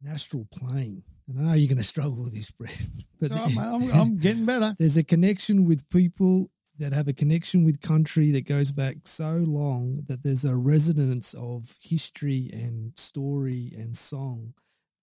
an 0.04 0.12
astral 0.12 0.46
plane. 0.54 1.04
And 1.30 1.40
I 1.40 1.44
know 1.44 1.54
you're 1.54 1.70
going 1.70 1.78
to 1.78 1.84
struggle 1.84 2.24
with 2.24 2.34
this, 2.34 2.52
Brett, 2.52 2.78
but 3.22 3.30
So 3.30 3.36
I'm, 3.36 3.58
I'm, 3.58 3.92
I'm 3.94 4.18
getting 4.18 4.44
better. 4.44 4.76
there's 4.80 4.98
a 4.98 5.04
connection 5.04 5.64
with 5.64 5.90
people 5.90 6.50
that 6.80 6.94
have 6.94 7.08
a 7.08 7.14
connection 7.14 7.64
with 7.64 7.82
country 7.82 8.32
that 8.32 8.48
goes 8.48 8.72
back 8.72 8.98
so 9.06 9.44
long 9.48 10.04
that 10.08 10.24
there's 10.24 10.44
a 10.44 10.56
resonance 10.56 11.34
of 11.36 11.78
history 11.80 12.50
and 12.52 12.98
story 12.98 13.72
and 13.76 13.96
song 13.96 14.54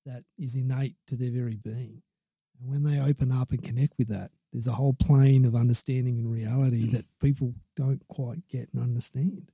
that 0.04 0.24
is 0.38 0.56
innate 0.56 0.96
to 1.06 1.16
their 1.16 1.30
very 1.30 1.56
being. 1.56 2.02
And 2.60 2.70
when 2.70 2.82
they 2.82 3.00
open 3.00 3.30
up 3.30 3.50
and 3.50 3.62
connect 3.62 3.94
with 3.98 4.08
that, 4.08 4.30
there's 4.52 4.66
a 4.66 4.72
whole 4.72 4.94
plane 4.94 5.44
of 5.44 5.54
understanding 5.54 6.18
and 6.18 6.30
reality 6.30 6.90
that 6.90 7.06
people 7.22 7.54
don't 7.76 8.06
quite 8.08 8.46
get 8.48 8.68
and 8.74 8.82
understand. 8.82 9.50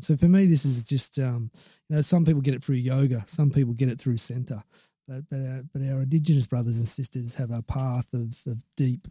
So 0.00 0.16
for 0.16 0.28
me, 0.28 0.46
this 0.46 0.64
is 0.64 0.82
just, 0.84 1.18
um, 1.18 1.50
you 1.88 1.96
know, 1.96 2.02
some 2.02 2.24
people 2.24 2.40
get 2.40 2.54
it 2.54 2.64
through 2.64 2.76
yoga, 2.76 3.24
some 3.26 3.50
people 3.50 3.74
get 3.74 3.90
it 3.90 4.00
through 4.00 4.16
center, 4.16 4.62
but 5.06 5.28
but 5.28 5.36
uh, 5.36 5.62
but 5.70 5.82
our 5.82 6.04
indigenous 6.04 6.46
brothers 6.46 6.78
and 6.78 6.88
sisters 6.88 7.34
have 7.34 7.50
a 7.50 7.62
path 7.62 8.06
of, 8.14 8.40
of 8.46 8.64
deep, 8.74 9.06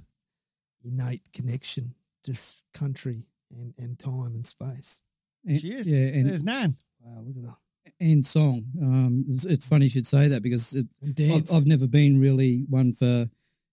innate 0.84 1.22
connection 1.34 1.94
to 2.24 2.32
s- 2.32 2.58
country 2.74 3.26
and, 3.56 3.74
and 3.78 3.98
time 4.00 4.34
and 4.36 4.46
space. 4.46 5.02
And- 5.46 5.60
She 5.60 5.74
is. 5.74 5.90
Yeah, 5.90 6.08
and 6.20 6.30
There's 6.30 6.44
Nan. 6.44 6.76
Wow, 7.02 7.24
look 7.26 7.36
at 7.38 7.44
that. 7.44 7.94
and 8.00 8.26
song. 8.26 8.66
Um, 8.82 9.26
it's, 9.30 9.46
it's 9.46 9.66
funny 9.66 9.86
you 9.86 9.90
should 9.90 10.08
say 10.08 10.28
that 10.30 10.44
because 10.44 10.72
it, 10.74 10.88
I've. 11.20 11.52
I've 11.52 11.66
never 11.68 11.88
been 11.88 12.20
really 12.20 12.66
one 12.70 12.94
for 12.94 13.26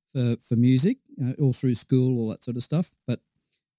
for 0.07 0.36
for 0.49 0.57
music, 0.57 0.96
you 1.16 1.26
know, 1.26 1.34
all 1.40 1.53
through 1.53 1.74
school, 1.74 2.18
all 2.18 2.30
that 2.30 2.42
sort 2.44 2.57
of 2.57 2.62
stuff. 2.62 2.90
But 3.07 3.20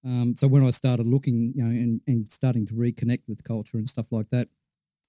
um, 0.06 0.36
so 0.38 0.48
when 0.48 0.64
I 0.64 0.70
started 0.72 1.08
looking, 1.08 1.54
you 1.56 1.64
know, 1.64 1.70
and, 1.70 2.02
and 2.08 2.32
starting 2.32 2.68
to 2.68 2.74
reconnect 2.76 3.24
with 3.28 3.44
culture 3.44 3.78
and 3.78 3.90
stuff 3.90 4.12
like 4.12 4.30
that, 4.30 4.48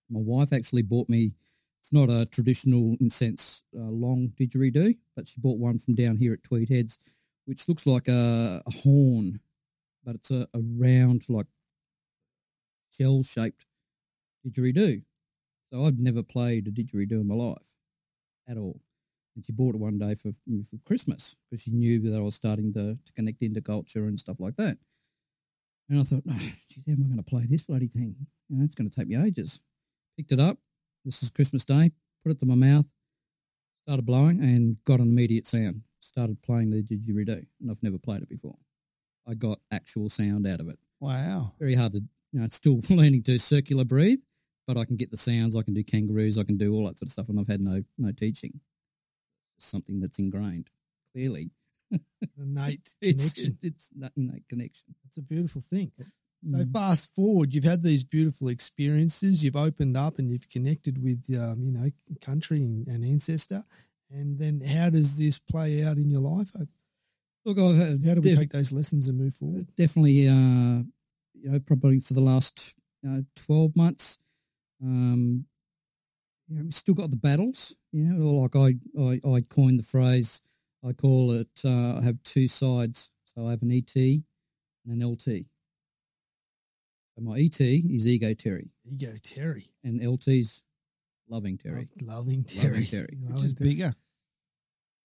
my 0.08 0.20
wife 0.20 0.52
actually 0.52 0.82
bought 0.82 1.08
me. 1.10 1.34
It's 1.82 1.92
not 1.92 2.08
a 2.10 2.26
traditional, 2.26 2.96
in 3.00 3.08
sense, 3.10 3.62
uh, 3.76 3.82
long 3.82 4.32
didgeridoo, 4.38 4.96
but 5.16 5.28
she 5.28 5.40
bought 5.40 5.58
one 5.58 5.78
from 5.78 5.94
down 5.94 6.16
here 6.16 6.32
at 6.32 6.42
Tweed 6.42 6.68
Heads, 6.70 6.98
which 7.44 7.68
looks 7.68 7.86
like 7.86 8.08
a, 8.08 8.62
a 8.66 8.70
horn, 8.70 9.40
but 10.04 10.16
it's 10.16 10.30
a, 10.30 10.46
a 10.54 10.60
round, 10.60 11.24
like 11.28 11.46
shell 12.90 13.22
shaped 13.22 13.66
didgeridoo. 14.46 15.02
So 15.66 15.84
I've 15.84 15.98
never 15.98 16.22
played 16.22 16.66
a 16.66 16.70
didgeridoo 16.70 17.20
in 17.20 17.28
my 17.28 17.34
life 17.34 17.58
at 18.48 18.56
all. 18.56 18.80
And 19.36 19.44
she 19.44 19.52
bought 19.52 19.76
it 19.76 19.80
one 19.80 19.98
day 19.98 20.16
for, 20.16 20.32
for 20.32 20.76
Christmas 20.84 21.36
because 21.48 21.62
she 21.62 21.70
knew 21.70 22.00
that 22.00 22.18
I 22.18 22.22
was 22.22 22.34
starting 22.34 22.72
to, 22.74 22.96
to 22.96 23.12
connect 23.14 23.42
into 23.42 23.60
culture 23.60 24.06
and 24.06 24.18
stuff 24.18 24.40
like 24.40 24.56
that. 24.56 24.76
And 25.88 26.00
I 26.00 26.02
thought, 26.02 26.24
oh, 26.28 26.38
geez, 26.68 26.84
how 26.86 26.92
am 26.92 27.04
I 27.04 27.06
going 27.06 27.16
to 27.16 27.22
play 27.22 27.46
this 27.48 27.62
bloody 27.62 27.88
thing? 27.88 28.16
You 28.48 28.58
know, 28.58 28.64
it's 28.64 28.74
going 28.74 28.90
to 28.90 28.96
take 28.96 29.08
me 29.08 29.16
ages. 29.16 29.60
Picked 30.16 30.32
it 30.32 30.40
up. 30.40 30.58
This 31.04 31.22
is 31.22 31.30
Christmas 31.30 31.64
Day. 31.64 31.92
Put 32.24 32.32
it 32.32 32.40
to 32.40 32.46
my 32.46 32.54
mouth. 32.54 32.86
Started 33.82 34.04
blowing 34.04 34.40
and 34.40 34.76
got 34.84 35.00
an 35.00 35.08
immediate 35.08 35.46
sound. 35.46 35.82
Started 36.00 36.42
playing 36.42 36.70
the 36.70 36.82
didgeridoo, 36.82 37.46
and 37.60 37.70
I've 37.70 37.82
never 37.82 37.98
played 37.98 38.22
it 38.22 38.28
before. 38.28 38.56
I 39.30 39.34
got 39.34 39.58
actual 39.70 40.10
sound 40.10 40.46
out 40.46 40.60
of 40.60 40.68
it 40.68 40.78
Wow. 40.98 41.52
very 41.58 41.74
hard 41.74 41.92
to, 41.92 41.98
you 42.32 42.38
know, 42.40 42.44
it's 42.44 42.56
still 42.56 42.80
learning 42.90 43.22
to 43.24 43.38
circular 43.38 43.84
breathe, 43.84 44.20
but 44.66 44.76
I 44.76 44.84
can 44.84 44.96
get 44.96 45.10
the 45.10 45.18
sounds. 45.18 45.54
I 45.56 45.62
can 45.62 45.74
do 45.74 45.84
kangaroos. 45.84 46.36
I 46.38 46.42
can 46.44 46.56
do 46.56 46.74
all 46.74 46.86
that 46.86 46.98
sort 46.98 47.08
of 47.08 47.12
stuff, 47.12 47.28
and 47.28 47.38
I've 47.38 47.48
had 47.48 47.60
no 47.60 47.82
no 47.98 48.12
teaching. 48.12 48.60
Something 49.58 50.00
that's 50.00 50.18
ingrained, 50.18 50.70
clearly. 51.14 51.50
innate 52.38 52.94
It's 53.02 53.32
connection. 53.34 53.58
it's 53.62 53.88
that 53.98 54.12
innate 54.16 54.48
connection. 54.48 54.94
It's 55.06 55.16
a 55.18 55.22
beautiful 55.22 55.60
thing. 55.60 55.92
So 56.50 56.56
Mm. 56.56 56.72
fast 56.72 57.12
forward, 57.14 57.52
you've 57.54 57.64
had 57.64 57.82
these 57.82 58.02
beautiful 58.02 58.48
experiences. 58.48 59.44
You've 59.44 59.56
opened 59.56 59.94
up 59.98 60.18
and 60.18 60.30
you've 60.30 60.48
connected 60.48 61.02
with, 61.02 61.22
um, 61.38 61.62
you 61.62 61.70
know, 61.70 61.90
country 62.22 62.62
and, 62.62 62.86
and 62.88 63.04
ancestor. 63.04 63.64
And 64.10 64.38
then 64.38 64.62
how 64.62 64.88
does 64.88 65.18
this 65.18 65.38
play 65.38 65.84
out 65.84 65.98
in 65.98 66.08
your 66.08 66.22
life? 66.22 66.50
How 67.44 67.52
Look, 67.52 67.58
I've 67.58 67.76
had 67.78 68.02
do 68.02 68.20
we 68.20 68.30
def- 68.30 68.38
take 68.38 68.50
those 68.50 68.70
lessons 68.72 69.08
and 69.08 69.18
move 69.18 69.34
forward? 69.34 69.66
definitely, 69.76 70.28
uh, 70.28 70.82
you 71.34 71.50
know, 71.50 71.60
probably 71.60 72.00
for 72.00 72.14
the 72.14 72.20
last 72.20 72.74
uh, 73.08 73.20
twelve 73.34 73.74
months, 73.76 74.18
um, 74.82 75.46
you 76.48 76.58
know, 76.58 76.64
we 76.64 76.70
still 76.70 76.94
got 76.94 77.10
the 77.10 77.16
battles. 77.16 77.74
You 77.92 78.04
know, 78.04 78.26
or 78.26 78.42
like 78.42 78.56
I, 78.56 79.00
I, 79.00 79.36
I 79.36 79.40
coined 79.42 79.78
the 79.80 79.84
phrase. 79.84 80.42
I 80.86 80.92
call 80.92 81.32
it. 81.32 81.48
Uh, 81.64 81.98
I 81.98 82.02
have 82.02 82.22
two 82.24 82.46
sides. 82.48 83.10
So 83.34 83.46
I 83.46 83.50
have 83.52 83.62
an 83.62 83.70
ET 83.72 83.94
and 83.96 84.22
an 84.86 85.02
LT. 85.08 85.24
So 87.14 87.22
my 87.22 87.38
ET 87.38 87.60
is 87.60 88.06
ego 88.08 88.34
Terry, 88.34 88.70
Ego 88.84 89.14
Terry. 89.22 89.66
and 89.84 90.00
LT's 90.02 90.62
loving 91.28 91.56
Terry. 91.58 91.88
Lo- 92.02 92.16
Loving 92.16 92.44
Terry. 92.44 92.68
Loving 92.68 92.86
Terry. 92.86 93.18
Loving 93.20 93.34
Which 93.34 93.44
is 93.44 93.52
Terry. 93.54 93.70
bigger. 93.70 93.94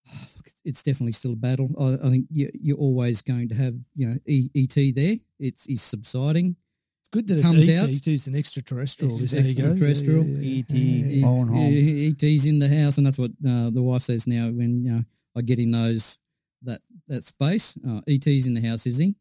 It's 0.66 0.82
definitely 0.82 1.12
still 1.12 1.32
a 1.32 1.36
battle. 1.36 1.70
I, 1.80 2.06
I 2.06 2.10
think 2.10 2.26
you, 2.30 2.50
you're 2.52 2.76
always 2.76 3.22
going 3.22 3.48
to 3.50 3.54
have, 3.54 3.74
you 3.94 4.08
know, 4.08 4.16
e, 4.26 4.50
ET 4.54 4.94
there. 4.94 5.14
It's, 5.38 5.66
subsiding. 5.82 6.56
It's 7.00 7.08
good 7.12 7.28
that 7.28 7.38
it 7.38 7.42
Comes 7.42 7.68
it's 7.68 7.78
out. 7.78 7.88
ET. 7.88 8.06
ET's 8.06 8.26
an 8.26 8.34
extraterrestrial. 8.34 9.22
It's 9.22 9.34
extraterrestrial. 9.34 10.24
Yeah, 10.24 10.40
yeah, 10.40 10.64
ET. 10.68 10.74
yeah. 10.74 11.22
Phone 11.22 11.48
home. 11.48 11.72
E- 11.72 12.08
ET's 12.08 12.46
in 12.46 12.58
the 12.58 12.68
house, 12.68 12.98
and 12.98 13.06
that's 13.06 13.16
what 13.16 13.30
uh, 13.46 13.70
the 13.70 13.82
wife 13.82 14.02
says 14.02 14.26
now. 14.26 14.48
When 14.48 14.84
you 14.84 14.92
know, 14.92 15.02
I 15.36 15.42
get 15.42 15.58
in 15.60 15.70
those 15.70 16.18
that 16.62 16.80
that 17.08 17.24
space, 17.24 17.78
uh, 17.88 18.00
ET's 18.08 18.46
in 18.46 18.54
the 18.54 18.66
house, 18.66 18.86
is 18.86 18.98
he? 18.98 19.14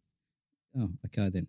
Oh, 0.77 0.89
okay 1.05 1.29
then. 1.29 1.47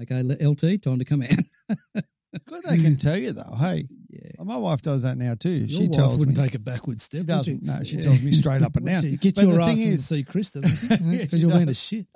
Okay, 0.00 0.22
LT, 0.22 0.82
time 0.82 0.98
to 0.98 1.04
come 1.04 1.22
out. 1.22 1.74
Good 2.46 2.64
they 2.64 2.78
can 2.78 2.96
tell 2.96 3.16
you 3.16 3.32
though. 3.32 3.54
Hey, 3.58 3.88
yeah, 4.22 4.42
my 4.44 4.56
wife 4.56 4.82
does 4.82 5.02
that 5.02 5.16
now 5.18 5.34
too. 5.34 5.50
Your 5.50 5.68
she 5.68 5.82
wife 5.88 5.90
tells 5.92 6.18
wouldn't 6.18 6.36
me. 6.38 6.44
take 6.44 6.54
a 6.54 6.58
backward 6.58 7.00
step. 7.00 7.22
she 7.22 7.26
doesn't. 7.26 7.62
No, 7.62 7.82
she 7.82 7.96
Yeah. 7.96 8.02
tells 8.02 8.22
me 8.22 8.32
straight 8.32 8.62
up 8.62 8.76
and 8.76 8.84
Would 8.86 8.90
down. 8.92 9.02
she? 9.02 9.16
Get 9.16 9.34
But 9.34 9.44
your 9.46 9.56
the 9.56 9.62
ass 9.62 9.74
thing 9.74 9.80
in 9.90 9.96
to 9.96 10.02
see 10.02 10.22
Chris, 10.24 10.50
doesn't 10.52 10.76
she? 10.76 11.06
Because 11.18 11.42
you're 11.42 11.50
being 11.52 11.68
a 11.68 11.74
shit. 11.74 12.06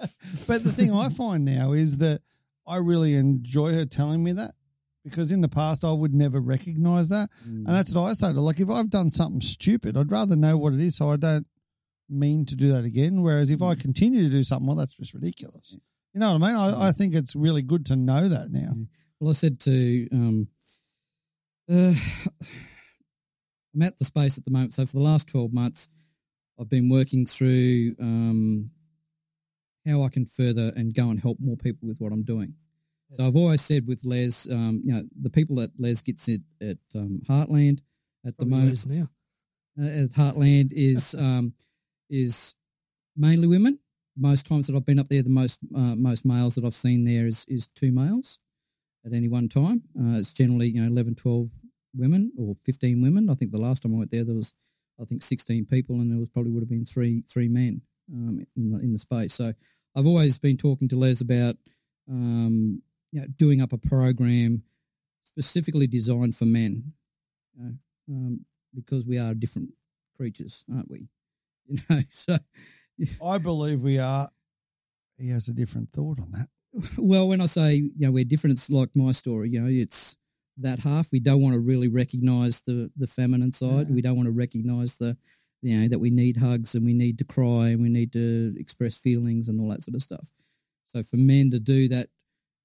But 0.46 0.62
the 0.64 0.72
thing 0.72 0.92
I 0.92 1.08
find 1.08 1.44
now 1.44 1.72
is 1.72 1.98
that 1.98 2.20
I 2.66 2.76
really 2.76 3.14
enjoy 3.14 3.72
her 3.74 3.86
telling 3.86 4.22
me 4.22 4.32
that 4.32 4.54
because 5.04 5.32
in 5.32 5.40
the 5.40 5.48
past 5.48 5.84
I 5.84 5.92
would 5.92 6.12
never 6.14 6.38
recognize 6.40 7.08
that. 7.08 7.30
Mm. 7.48 7.66
And 7.66 7.68
that's 7.68 7.94
what 7.94 8.02
I 8.02 8.12
say 8.12 8.28
to 8.28 8.34
her. 8.34 8.40
Like, 8.40 8.60
if 8.60 8.68
I've 8.68 8.90
done 8.90 9.10
something 9.10 9.40
stupid, 9.40 9.96
I'd 9.96 10.10
rather 10.12 10.36
know 10.36 10.56
what 10.58 10.74
it 10.74 10.80
is 10.80 10.96
so 10.96 11.10
I 11.10 11.16
don't 11.16 11.46
mean 12.10 12.44
to 12.46 12.54
do 12.56 12.72
that 12.72 12.84
again. 12.84 13.22
Whereas 13.22 13.50
if 13.50 13.62
I 13.62 13.74
Mm. 13.74 13.80
continue 13.80 14.22
to 14.24 14.30
do 14.30 14.42
something, 14.42 14.66
well, 14.66 14.76
that's 14.76 14.94
just 14.94 15.14
ridiculous. 15.14 15.76
You 16.14 16.20
know 16.20 16.32
what 16.36 16.42
I 16.42 16.46
mean? 16.52 16.56
I, 16.60 16.88
I 16.88 16.92
think 16.92 17.14
it's 17.14 17.34
really 17.36 17.62
good 17.62 17.86
to 17.86 17.96
know 17.96 18.28
that 18.28 18.50
now. 18.50 18.72
Well, 19.20 19.30
I 19.30 19.34
said 19.34 19.60
to, 19.60 20.08
um, 20.12 20.48
uh, 21.70 21.92
I'm 23.74 23.82
at 23.82 23.98
the 23.98 24.04
space 24.04 24.38
at 24.38 24.44
the 24.44 24.50
moment. 24.50 24.74
So 24.74 24.86
for 24.86 24.96
the 24.96 25.02
last 25.02 25.28
12 25.28 25.52
months, 25.52 25.88
I've 26.58 26.68
been 26.68 26.88
working 26.88 27.26
through 27.26 27.94
um, 28.00 28.70
how 29.86 30.02
I 30.02 30.08
can 30.08 30.26
further 30.26 30.72
and 30.74 30.94
go 30.94 31.10
and 31.10 31.20
help 31.20 31.38
more 31.40 31.56
people 31.56 31.88
with 31.88 31.98
what 32.00 32.12
I'm 32.12 32.24
doing. 32.24 32.54
So 33.10 33.26
I've 33.26 33.36
always 33.36 33.62
said 33.62 33.86
with 33.86 34.04
Les, 34.04 34.50
um, 34.50 34.82
you 34.84 34.92
know, 34.92 35.02
the 35.22 35.30
people 35.30 35.56
that 35.56 35.70
Les 35.78 36.02
gets 36.02 36.28
at, 36.28 36.40
at 36.60 36.78
um, 36.94 37.22
Heartland 37.28 37.80
at 38.26 38.36
the 38.36 38.44
moment, 38.44 38.68
Les 38.68 38.86
now. 38.86 39.08
uh, 39.80 40.04
at 40.04 40.10
Heartland 40.10 40.72
is 40.72 41.14
um, 41.18 41.54
is 42.10 42.54
mainly 43.16 43.46
women, 43.46 43.78
most 44.16 44.46
times 44.46 44.66
that 44.66 44.76
I've 44.76 44.84
been 44.84 44.98
up 44.98 45.08
there, 45.08 45.22
the 45.22 45.30
most 45.30 45.58
uh, 45.74 45.94
most 45.94 46.26
males 46.26 46.54
that 46.56 46.64
I've 46.64 46.74
seen 46.74 47.04
there 47.04 47.26
is 47.26 47.44
is 47.48 47.68
two 47.68 47.92
males 47.92 48.38
at 49.06 49.14
any 49.14 49.28
one 49.28 49.48
time. 49.48 49.82
Uh, 49.98 50.18
it's 50.18 50.32
generally 50.32 50.68
you 50.68 50.82
know 50.82 50.88
11, 50.88 51.14
12 51.14 51.50
women 51.94 52.32
or 52.38 52.54
fifteen 52.64 53.02
women. 53.02 53.30
I 53.30 53.34
think 53.34 53.52
the 53.52 53.58
last 53.58 53.82
time 53.82 53.94
I 53.94 53.98
went 53.98 54.10
there, 54.10 54.24
there 54.24 54.34
was 54.34 54.52
I 55.00 55.04
think 55.04 55.22
sixteen 55.22 55.64
people, 55.64 55.96
and 55.96 56.10
there 56.10 56.18
was 56.18 56.28
probably 56.28 56.52
would 56.52 56.62
have 56.62 56.68
been 56.68 56.84
three 56.84 57.22
three 57.28 57.48
men 57.48 57.82
um, 58.12 58.44
in 58.56 58.70
the 58.70 58.78
in 58.78 58.92
the 58.92 58.98
space. 58.98 59.34
So 59.34 59.52
I've 59.96 60.06
always 60.06 60.38
been 60.38 60.56
talking 60.56 60.88
to 60.88 60.96
Les 60.96 61.20
about 61.20 61.56
um, 62.08 62.82
you 63.12 63.20
know, 63.20 63.26
doing 63.36 63.60
up 63.60 63.72
a 63.72 63.78
program 63.78 64.62
specifically 65.24 65.86
designed 65.86 66.36
for 66.36 66.46
men, 66.46 66.92
you 67.56 67.64
know, 67.64 67.74
um, 68.10 68.44
because 68.74 69.06
we 69.06 69.18
are 69.18 69.34
different 69.34 69.70
creatures, 70.16 70.64
aren't 70.72 70.90
we? 70.90 71.08
You 71.70 71.78
know, 71.90 72.00
so 72.10 72.36
I 73.22 73.36
believe 73.36 73.80
we 73.80 73.98
are. 73.98 74.26
He 75.18 75.28
has 75.28 75.48
a 75.48 75.52
different 75.52 75.92
thought 75.92 76.18
on 76.18 76.30
that. 76.32 76.48
well, 76.96 77.28
when 77.28 77.42
I 77.42 77.46
say 77.46 77.74
you 77.74 77.92
know 77.98 78.10
we're 78.10 78.24
different, 78.24 78.56
it's 78.56 78.70
like 78.70 78.88
my 78.94 79.12
story. 79.12 79.50
You 79.50 79.60
know, 79.60 79.68
it's 79.68 80.16
that 80.60 80.78
half. 80.78 81.10
We 81.12 81.20
don't 81.20 81.42
want 81.42 81.54
to 81.54 81.60
really 81.60 81.88
recognise 81.88 82.60
the 82.60 82.90
the 82.96 83.06
feminine 83.06 83.52
side. 83.52 83.88
Yeah. 83.88 83.94
We 83.94 84.02
don't 84.02 84.16
want 84.16 84.26
to 84.26 84.32
recognise 84.32 84.96
the 84.96 85.16
you 85.62 85.76
know 85.76 85.88
that 85.88 85.98
we 85.98 86.10
need 86.10 86.36
hugs 86.36 86.74
and 86.74 86.84
we 86.84 86.94
need 86.94 87.18
to 87.18 87.24
cry 87.24 87.68
and 87.68 87.82
we 87.82 87.88
need 87.88 88.12
to 88.12 88.54
express 88.58 88.96
feelings 88.96 89.48
and 89.48 89.60
all 89.60 89.68
that 89.68 89.82
sort 89.82 89.96
of 89.96 90.02
stuff. 90.02 90.26
So 90.84 91.02
for 91.02 91.16
men 91.16 91.50
to 91.50 91.60
do 91.60 91.88
that, 91.88 92.08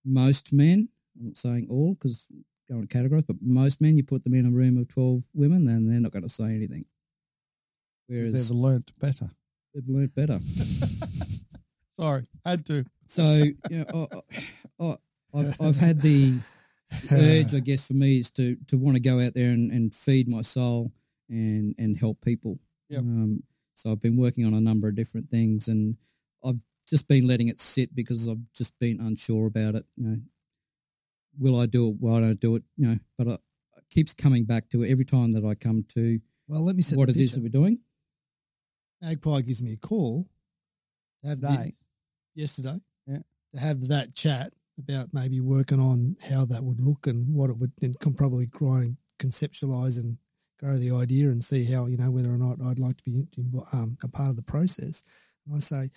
most 0.06 0.54
men, 0.54 0.90
I'm 1.20 1.28
not 1.28 1.38
saying 1.38 1.68
all 1.70 1.96
because 1.96 2.26
going 2.70 2.88
to 2.88 2.98
categorise, 2.98 3.28
but 3.28 3.38
most 3.42 3.82
men, 3.82 3.98
you 3.98 4.04
put 4.04 4.24
them 4.24 4.34
in 4.34 4.46
a 4.46 4.52
room 4.52 4.78
of 4.78 4.88
twelve 4.88 5.24
women, 5.34 5.66
then 5.66 5.88
they're 5.88 6.00
not 6.00 6.12
going 6.12 6.24
to 6.24 6.30
say 6.30 6.46
anything. 6.46 6.86
Whereas 8.08 8.34
they've 8.34 8.58
learnt 8.58 8.92
better. 9.00 9.30
they've 9.74 9.88
learnt 9.88 10.16
better. 10.16 10.40
Sorry, 11.90 12.26
had 12.46 12.66
to. 12.68 12.86
So 13.08 13.44
you 13.70 13.86
know, 13.86 14.08
I, 14.80 14.84
I, 14.84 14.98
I've, 15.36 15.62
I've 15.62 15.76
had 15.76 16.02
the 16.02 16.40
urge, 17.12 17.54
I 17.54 17.60
guess, 17.60 17.88
for 17.88 17.94
me 17.94 18.20
is 18.20 18.32
to 18.32 18.56
to 18.68 18.78
want 18.78 18.96
to 18.96 19.02
go 19.02 19.20
out 19.20 19.34
there 19.34 19.50
and, 19.50 19.72
and 19.72 19.94
feed 19.94 20.28
my 20.28 20.42
soul 20.42 20.92
and 21.30 21.76
and 21.78 21.98
help 21.98 22.22
people. 22.22 22.60
Yep. 22.90 23.00
Um, 23.02 23.44
so 23.76 23.92
I've 23.92 24.02
been 24.02 24.18
working 24.18 24.46
on 24.46 24.54
a 24.54 24.62
number 24.62 24.88
of 24.88 24.96
different 24.96 25.30
things, 25.30 25.68
and 25.68 25.98
I've 26.46 26.62
just 26.88 27.08
been 27.08 27.28
letting 27.28 27.48
it 27.48 27.60
sit 27.60 27.96
because 27.96 28.28
I've 28.28 28.44
just 28.56 28.78
been 28.80 29.00
unsure 29.00 29.48
about 29.48 29.76
it. 29.76 29.86
You 29.98 30.08
know, 30.08 30.18
will 31.40 31.60
I 31.60 31.66
do 31.66 31.90
it? 31.90 31.96
Why 32.00 32.20
don't 32.20 32.30
I 32.30 32.34
do 32.34 32.56
it? 32.56 32.64
You 32.78 32.88
know, 32.90 32.98
but 33.18 33.28
I, 33.28 33.34
it 33.34 33.90
keeps 33.90 34.14
coming 34.14 34.46
back 34.46 34.70
to 34.70 34.84
it 34.84 34.92
every 34.92 35.06
time 35.06 35.34
that 35.34 35.46
I 35.46 35.56
come 35.56 35.86
to 35.96 36.20
Well, 36.48 36.66
let 36.66 36.76
me 36.76 36.82
set 36.84 36.98
what 36.98 37.10
it 37.10 37.18
is 37.18 37.34
that 37.34 37.42
we're 37.42 37.50
doing. 37.50 37.80
Magpie 39.02 39.42
gives 39.42 39.62
me 39.62 39.74
a 39.74 39.78
call 39.78 40.28
have 41.24 41.40
Today? 41.40 41.74
the- 42.36 42.42
yesterday. 42.42 42.80
Yeah. 43.08 43.20
To 43.54 43.60
have 43.60 43.88
that 43.90 44.16
chat 44.16 44.54
about 44.80 45.10
maybe 45.14 45.40
working 45.40 45.80
on 45.80 46.16
how 46.30 46.46
that 46.46 46.64
would 46.64 46.80
look 46.80 47.06
and 47.08 47.34
what 47.34 47.50
it 47.50 47.58
would 47.58 47.72
and 47.82 48.00
can 48.00 48.14
probably 48.14 48.48
try 48.48 48.80
and 48.82 48.98
conceptualize 49.20 50.00
and 50.00 50.18
grow 50.60 50.78
the 50.78 50.92
idea 50.92 51.28
and 51.30 51.44
see 51.44 51.66
how 51.66 51.86
you 51.86 51.98
know 51.98 52.10
whether 52.12 52.32
or 52.34 52.38
not 52.38 52.58
I'd 52.66 52.80
like 52.80 52.98
to 52.98 53.04
be 53.04 53.24
um, 53.74 53.98
a 54.04 54.08
part 54.08 54.30
of 54.32 54.36
the 54.36 54.44
process. 54.44 55.04
And 55.46 55.56
I 55.56 55.60
say, 55.60 55.90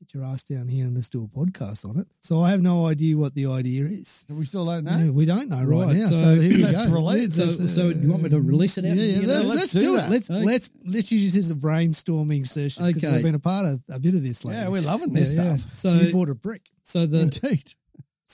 get 0.00 0.12
your 0.14 0.24
ass 0.24 0.42
down 0.44 0.68
here 0.68 0.86
and 0.86 0.94
let's 0.94 1.08
do 1.08 1.24
a 1.24 1.38
podcast 1.38 1.88
on 1.88 1.98
it. 1.98 2.06
So 2.20 2.40
I 2.42 2.50
have 2.50 2.60
no 2.62 2.86
idea 2.86 3.16
what 3.16 3.34
the 3.34 3.46
idea 3.46 3.84
is. 3.84 4.24
We 4.28 4.44
still 4.44 4.64
don't 4.66 4.84
know. 4.84 4.96
No, 4.98 5.12
we 5.12 5.24
don't 5.24 5.48
know 5.48 5.62
right, 5.64 5.86
Right, 5.86 5.96
now. 5.96 6.08
so 6.08 6.34
So, 6.34 6.40
here 6.40 6.56
we 6.56 6.62
go. 6.72 6.90
relate. 6.92 7.32
So, 7.32 7.42
uh, 7.44 7.66
so 7.68 7.92
do 7.92 7.98
you 8.00 8.10
want 8.10 8.22
me 8.22 8.28
to 8.30 8.40
release 8.40 8.76
it 8.78 8.84
out? 8.86 8.96
yeah, 8.96 9.02
yeah, 9.04 9.20
You 9.20 9.26
know, 9.26 9.32
let's, 9.34 9.48
let's 9.54 9.72
do 9.72 9.80
do, 9.80 9.96
it. 9.96 10.10
Let's 10.10 10.30
Okay. 10.30 10.44
let's 10.44 10.70
let's 10.84 11.12
use 11.12 11.32
this 11.32 11.44
as 11.46 11.50
a 11.50 11.54
brainstorming 11.54 12.46
session 12.46 12.86
because 12.86 13.04
Okay. 13.04 13.14
we've 13.14 13.24
been 13.24 13.34
a 13.34 13.38
part 13.38 13.66
of 13.66 13.82
a 13.88 13.98
bit 14.00 14.14
of 14.14 14.22
this 14.24 14.44
lately. 14.44 14.60
Yeah, 14.62 14.68
we're 14.68 14.82
loving 14.82 15.12
this 15.12 15.34
Yeah, 15.34 15.44
yeah. 15.44 15.56
stuff. 15.56 15.76
So, 15.78 15.92
you 15.92 16.12
bought 16.12 16.28
a 16.30 16.34
brick. 16.34 16.68
so 16.82 17.06
the 17.06 17.20
Indeed. 17.22 17.72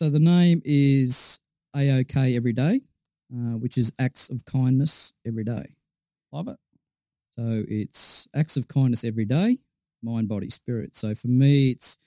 So 0.02 0.10
the 0.10 0.18
name 0.18 0.60
is 0.64 1.38
AOK 1.76 2.34
Every 2.34 2.52
Day, 2.52 2.80
uh, 3.32 3.56
which 3.56 3.78
is 3.78 3.92
acts 4.00 4.30
of 4.30 4.44
kindness 4.44 5.12
every 5.24 5.44
day. 5.44 5.76
Love 6.32 6.48
it. 6.48 6.56
So 7.30 7.62
it's 7.68 8.26
acts 8.34 8.56
of 8.56 8.66
kindness 8.66 9.04
every 9.04 9.26
day, 9.26 9.58
mind, 10.02 10.28
body, 10.28 10.50
spirit. 10.50 10.96
So 10.96 11.14
for 11.14 11.28
me, 11.28 11.70
it's 11.70 11.98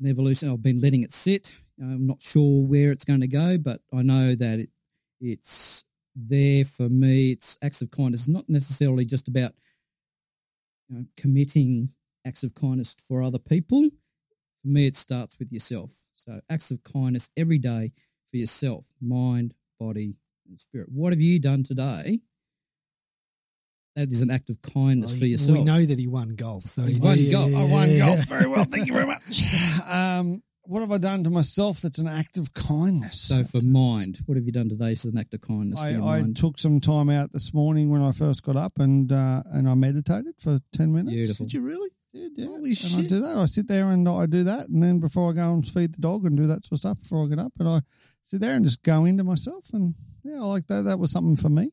an 0.00 0.08
evolution. 0.08 0.50
I've 0.50 0.60
been 0.60 0.80
letting 0.80 1.04
it 1.04 1.12
sit. 1.12 1.54
I'm 1.80 2.08
not 2.08 2.20
sure 2.20 2.66
where 2.66 2.90
it's 2.90 3.04
going 3.04 3.20
to 3.20 3.28
go, 3.28 3.56
but 3.56 3.78
I 3.94 4.02
know 4.02 4.34
that 4.34 4.58
it, 4.58 4.70
it's 5.20 5.84
there 6.16 6.64
for 6.64 6.88
me. 6.88 7.30
It's 7.30 7.58
acts 7.62 7.80
of 7.80 7.92
kindness, 7.92 8.26
not 8.26 8.48
necessarily 8.48 9.04
just 9.04 9.28
about 9.28 9.52
you 10.88 10.96
know, 10.96 11.04
committing 11.16 11.90
acts 12.26 12.42
of 12.42 12.56
kindness 12.56 12.96
for 13.06 13.22
other 13.22 13.38
people. 13.38 13.88
For 14.62 14.66
me, 14.66 14.88
it 14.88 14.96
starts 14.96 15.38
with 15.38 15.52
yourself. 15.52 15.92
So 16.24 16.40
acts 16.50 16.70
of 16.70 16.82
kindness 16.84 17.28
every 17.36 17.58
day 17.58 17.92
for 18.30 18.36
yourself, 18.36 18.86
mind, 19.00 19.54
body, 19.78 20.16
and 20.48 20.58
spirit. 20.60 20.88
What 20.92 21.12
have 21.12 21.20
you 21.20 21.40
done 21.40 21.64
today? 21.64 22.18
That 23.96 24.08
is 24.08 24.22
an 24.22 24.30
act 24.30 24.50
of 24.50 24.62
kindness 24.62 25.10
Well, 25.10 25.18
for 25.18 25.24
he- 25.24 25.32
yourself. 25.32 25.58
We 25.58 25.64
know 25.64 25.84
that 25.84 25.98
he 25.98 26.06
won 26.06 26.36
golf. 26.36 26.64
So 26.66 26.82
He 26.82 26.94
he- 26.94 27.00
won 27.00 27.16
yeah, 27.18 27.32
golf. 27.32 27.50
yeah, 27.50 27.58
I 27.58 27.64
won 27.64 27.90
yeah. 27.90 27.98
golf 28.06 28.24
very 28.26 28.46
well. 28.48 28.64
Thank 28.64 28.86
you 28.86 28.92
very 28.92 29.06
much. 29.06 29.42
Um, 29.90 30.42
what 30.62 30.80
have 30.82 30.92
I 30.92 30.98
done 30.98 31.24
to 31.24 31.30
myself 31.30 31.80
that's 31.80 31.98
an 31.98 32.06
act 32.06 32.38
of 32.38 32.54
kindness? 32.54 33.20
So 33.22 33.42
for 33.42 33.60
mind, 33.64 34.18
what 34.26 34.36
have 34.36 34.44
you 34.46 34.52
done 34.52 34.68
today 34.68 34.92
as 34.92 35.04
an 35.04 35.18
act 35.18 35.34
of 35.34 35.40
kindness 35.40 35.80
for 35.80 35.84
I, 35.84 35.90
your 35.90 36.02
I 36.04 36.20
mind? 36.20 36.36
took 36.36 36.60
some 36.60 36.78
time 36.80 37.10
out 37.10 37.32
this 37.32 37.52
morning 37.52 37.90
when 37.90 38.02
I 38.02 38.12
first 38.12 38.44
got 38.44 38.56
up 38.56 38.78
and 38.78 39.10
uh, 39.10 39.42
and 39.46 39.68
I 39.68 39.74
meditated 39.74 40.34
for 40.38 40.60
ten 40.72 40.92
minutes. 40.92 41.12
Beautiful. 41.12 41.46
Did 41.46 41.54
you 41.54 41.62
really? 41.62 41.88
Did, 42.12 42.32
yeah. 42.36 42.46
Holy 42.46 42.70
and 42.70 42.94
I 42.96 43.02
do 43.02 43.20
that. 43.20 43.36
I 43.36 43.46
sit 43.46 43.68
there 43.68 43.88
and 43.90 44.08
I 44.08 44.26
do 44.26 44.42
that, 44.44 44.68
and 44.68 44.82
then 44.82 44.98
before 44.98 45.30
I 45.30 45.34
go 45.34 45.52
and 45.52 45.66
feed 45.66 45.94
the 45.94 46.00
dog 46.00 46.24
and 46.24 46.36
do 46.36 46.46
that 46.48 46.64
sort 46.64 46.72
of 46.72 46.78
stuff 46.80 47.00
before 47.02 47.24
I 47.24 47.28
get 47.28 47.38
up, 47.38 47.52
and 47.58 47.68
I 47.68 47.80
sit 48.24 48.40
there 48.40 48.54
and 48.54 48.64
just 48.64 48.82
go 48.82 49.04
into 49.04 49.22
myself, 49.24 49.66
and 49.72 49.94
yeah, 50.24 50.36
I 50.42 50.46
like 50.46 50.66
that. 50.66 50.82
That 50.82 50.98
was 50.98 51.12
something 51.12 51.36
for 51.36 51.48
me. 51.48 51.70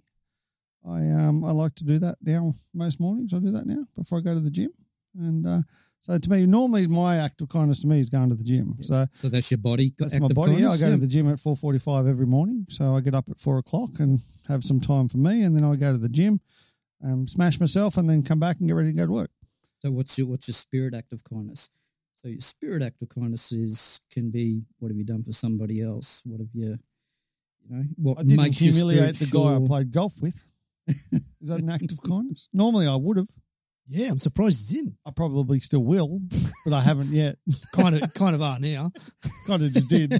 I 0.88 1.10
um 1.10 1.44
I 1.44 1.52
like 1.52 1.76
to 1.76 1.84
do 1.84 1.98
that 2.00 2.18
now 2.22 2.56
most 2.74 3.00
mornings. 3.00 3.34
I 3.34 3.40
do 3.40 3.52
that 3.52 3.66
now 3.66 3.84
before 3.96 4.20
I 4.20 4.22
go 4.22 4.34
to 4.36 4.40
the 4.40 4.52
gym, 4.52 4.72
and 5.18 5.46
uh, 5.48 5.60
so 6.02 6.18
to 6.18 6.30
me, 6.30 6.46
normally 6.46 6.86
my 6.86 7.18
act 7.18 7.42
of 7.42 7.50
kindness 7.50 7.80
to 7.82 7.88
me 7.88 8.00
is 8.00 8.10
going 8.10 8.30
to 8.30 8.36
the 8.36 8.44
gym. 8.44 8.76
So 8.82 9.08
So 9.16 9.30
that's 9.30 9.50
your 9.50 9.58
body. 9.58 9.92
that's 9.98 10.18
my 10.20 10.28
body. 10.28 10.52
Yeah, 10.54 10.68
I 10.70 10.78
kindness? 10.78 10.80
go 10.82 10.92
to 10.92 10.98
the 11.02 11.08
gym 11.08 11.28
at 11.30 11.40
four 11.40 11.56
forty-five 11.58 12.06
every 12.06 12.28
morning. 12.28 12.68
So 12.70 12.96
I 12.96 13.02
get 13.02 13.16
up 13.16 13.28
at 13.30 13.40
four 13.40 13.58
o'clock 13.58 14.00
and 14.00 14.20
have 14.48 14.64
some 14.64 14.80
time 14.80 15.08
for 15.10 15.18
me, 15.18 15.42
and 15.42 15.58
then 15.58 15.64
I 15.66 15.76
go 15.76 15.92
to 15.94 15.98
the 15.98 16.08
gym, 16.10 16.40
um, 17.04 17.28
smash 17.28 17.60
myself, 17.60 17.98
and 17.98 18.08
then 18.08 18.22
come 18.22 18.40
back 18.40 18.60
and 18.60 18.68
get 18.70 18.76
ready 18.76 18.92
to 18.92 18.96
go 18.98 19.08
to 19.08 19.12
work. 19.12 19.32
So 19.80 19.92
what's 19.92 20.18
your 20.18 20.28
what's 20.28 20.48
your 20.48 20.54
spirit 20.56 20.94
act 20.96 21.14
of 21.14 21.24
kindness? 21.24 21.70
So 22.16 22.30
your 22.30 22.42
spirit 22.42 22.82
act 22.84 23.02
of 23.02 23.10
kindness 23.10 23.52
is 23.52 24.02
can 24.12 24.32
be 24.32 24.64
what 24.80 24.90
have 24.90 24.98
you 24.98 25.04
done 25.06 25.24
for 25.24 25.34
somebody 25.34 25.82
else? 25.82 26.22
What 26.26 26.40
have 26.40 26.50
you, 26.54 26.78
you 27.70 27.76
know, 27.76 27.84
what 27.98 28.20
I 28.20 28.24
didn't 28.24 28.38
makes 28.38 28.62
your 28.62 28.74
humiliate 28.74 29.16
the 29.16 29.28
guy 29.28 29.56
I 29.56 29.66
played 29.66 29.92
golf 29.92 30.14
with. 30.20 30.44
Is 30.88 31.50
that 31.50 31.60
an 31.62 31.70
act 31.70 31.92
of 31.92 32.02
kindness? 32.02 32.48
Normally 32.54 32.88
I 32.88 32.96
would 32.96 33.18
have. 33.18 33.28
Yeah, 33.90 34.10
I'm 34.10 34.20
surprised 34.20 34.70
you 34.70 34.78
didn't. 34.82 34.98
I 35.06 35.12
probably 35.12 35.62
still 35.62 35.84
will, 35.84 36.20
but 36.66 36.74
I 36.74 36.82
haven't 36.82 37.08
yet. 37.08 37.38
Kind 37.72 37.96
of, 37.96 38.14
kind 38.14 38.36
of 38.36 38.42
are 38.42 38.60
now. 38.60 38.92
kind 39.48 39.64
of 39.64 39.72
just 39.72 39.88
did. 39.88 40.14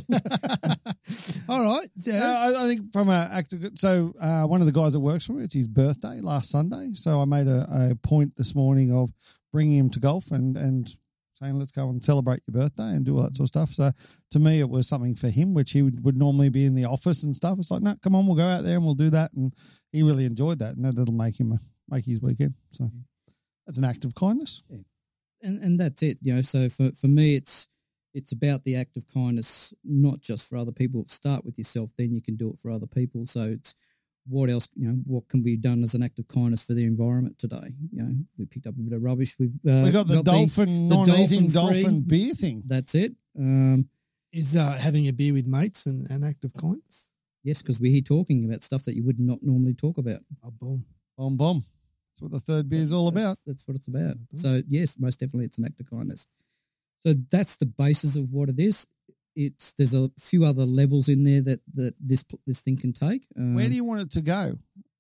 All 1.50 1.76
right. 1.78 1.90
So, 1.98 2.14
Uh, 2.14 2.18
I, 2.56 2.64
I 2.64 2.68
think 2.68 2.94
from 2.94 3.10
a 3.10 3.30
act 3.30 3.52
of 3.52 3.68
so 3.76 4.14
uh, 4.22 4.44
one 4.44 4.62
of 4.62 4.68
the 4.68 4.72
guys 4.72 4.94
that 4.94 5.02
works 5.02 5.26
for 5.26 5.34
me, 5.34 5.44
it's 5.44 5.54
his 5.54 5.68
birthday 5.68 6.22
last 6.22 6.50
Sunday. 6.50 6.92
So 6.94 7.20
I 7.22 7.26
made 7.26 7.48
a, 7.48 7.90
a 7.92 7.96
point 7.96 8.38
this 8.38 8.56
morning 8.56 8.94
of 8.94 9.12
bringing 9.52 9.78
him 9.78 9.90
to 9.92 10.00
golf 10.00 10.32
and 10.32 10.58
and 10.58 10.98
saying 11.38 11.58
let's 11.60 11.72
go 11.72 11.88
and 11.90 12.04
celebrate 12.04 12.42
your 12.48 12.62
birthday 12.62 12.90
and 12.90 13.06
do 13.06 13.18
all 13.18 13.24
that 13.24 13.36
sort 13.36 13.46
of 13.46 13.50
stuff. 13.50 13.72
So 13.72 13.92
to 14.32 14.40
me, 14.40 14.60
it 14.60 14.70
was 14.70 14.88
something 14.88 15.16
for 15.16 15.30
him, 15.30 15.54
which 15.54 15.72
he 15.72 15.82
would, 15.82 16.04
would 16.04 16.18
normally 16.18 16.50
be 16.50 16.66
in 16.66 16.74
the 16.74 16.86
office 16.86 17.24
and 17.24 17.36
stuff. 17.36 17.60
It's 17.60 17.70
like, 17.70 17.84
no, 17.84 17.96
come 18.02 18.16
on, 18.16 18.26
we'll 18.26 18.36
go 18.36 18.48
out 18.48 18.64
there 18.64 18.76
and 18.76 18.86
we'll 18.86 18.96
do 18.96 19.12
that. 19.12 19.34
And 19.34 19.54
he 19.92 20.04
really 20.04 20.26
enjoyed 20.26 20.60
that, 20.60 20.76
and 20.76 20.86
that, 20.86 20.96
that'll 20.96 21.14
make 21.14 21.40
him 21.40 21.60
make 21.90 22.06
his 22.06 22.22
weekend. 22.22 22.56
So 22.72 22.90
that's 23.66 23.78
an 23.78 23.86
act 23.86 24.06
of 24.06 24.16
kindness. 24.16 24.64
and 25.42 25.62
and 25.62 25.80
that's 25.80 26.02
it. 26.02 26.18
You 26.22 26.36
know, 26.36 26.42
so 26.42 26.70
for 26.70 26.92
for 27.00 27.08
me, 27.08 27.36
it's 27.36 27.68
it's 28.14 28.32
about 28.32 28.64
the 28.64 28.76
act 28.76 28.98
of 28.98 29.06
kindness, 29.14 29.74
not 29.84 30.22
just 30.22 30.50
for 30.50 30.58
other 30.58 30.72
people. 30.72 31.06
Start 31.08 31.46
with 31.46 31.58
yourself, 31.58 31.92
then 31.98 32.14
you 32.14 32.22
can 32.22 32.36
do 32.36 32.50
it 32.50 32.60
for 32.60 32.72
other 32.72 32.88
people. 32.88 33.28
So 33.28 33.42
it's 33.42 33.76
what 34.30 34.50
else? 34.50 34.70
You 34.76 34.90
know, 34.90 34.96
what 35.06 35.28
can 35.30 35.42
be 35.44 35.58
done 35.58 35.84
as 35.84 35.94
an 35.94 36.04
act 36.04 36.20
of 36.20 36.28
kindness 36.28 36.64
for 36.64 36.74
the 36.74 36.86
environment 36.86 37.38
today? 37.40 37.74
You 37.92 38.04
know, 38.04 38.16
we 38.38 38.46
picked 38.46 38.68
up 38.68 38.76
a 38.76 38.82
bit 38.82 38.94
of 38.94 39.04
rubbish. 39.04 39.36
We've 39.40 39.54
uh, 39.68 39.84
we 39.86 39.92
got 39.92 40.08
the 40.08 40.24
dolphin 40.24 40.90
the 40.90 40.96
non-eating 40.96 41.50
dolphin-free- 41.50 41.84
dolphin 41.84 42.02
beer 42.02 42.34
thing. 42.34 42.64
That's 42.66 42.96
it. 42.96 43.14
Um, 43.38 43.90
is 44.34 44.56
uh, 44.58 44.78
having 44.80 45.08
a 45.08 45.14
beer 45.14 45.34
with 45.34 45.48
mates 45.48 45.86
an, 45.86 46.06
an 46.10 46.24
act 46.24 46.44
of 46.44 46.54
kindness? 46.54 47.10
yes, 47.44 47.62
because 47.62 47.80
we're 47.80 47.92
here 47.92 48.02
talking 48.02 48.46
about 48.46 48.62
stuff 48.62 48.84
that 48.86 48.96
you 48.96 49.06
would 49.06 49.20
not 49.20 49.40
normally 49.42 49.74
talk 49.74 49.98
about. 49.98 50.20
Oh, 50.44 50.52
boom. 50.52 50.84
Bomb 51.18 51.38
bomb. 51.38 51.64
That's 52.12 52.22
what 52.22 52.32
the 52.32 52.40
third 52.40 52.70
beer 52.70 52.82
is 52.82 52.92
all 52.92 53.08
about. 53.08 53.38
That's, 53.46 53.64
that's 53.64 53.68
what 53.68 53.78
it's 53.78 53.88
about. 53.88 54.16
So 54.36 54.62
yes, 54.68 54.96
most 55.00 55.20
definitely, 55.20 55.46
it's 55.46 55.58
an 55.58 55.66
act 55.66 55.80
of 55.80 55.90
kindness. 55.90 56.28
So 56.98 57.14
that's 57.32 57.56
the 57.56 57.68
basis 57.68 58.16
of 58.16 58.34
what 58.34 58.50
it 58.50 58.60
is. 58.60 58.86
It's 59.38 59.74
there's 59.74 59.94
a 59.94 60.10
few 60.20 60.44
other 60.44 60.66
levels 60.66 61.08
in 61.10 61.24
there 61.24 61.42
that 61.42 61.62
that 61.76 61.94
this 62.00 62.26
this 62.46 62.60
thing 62.60 62.76
can 62.78 62.92
take. 62.92 63.24
Um, 63.38 63.54
Where 63.56 63.68
do 63.70 63.76
you 63.76 63.84
want 63.84 64.02
it 64.02 64.12
to 64.12 64.22
go? 64.22 64.58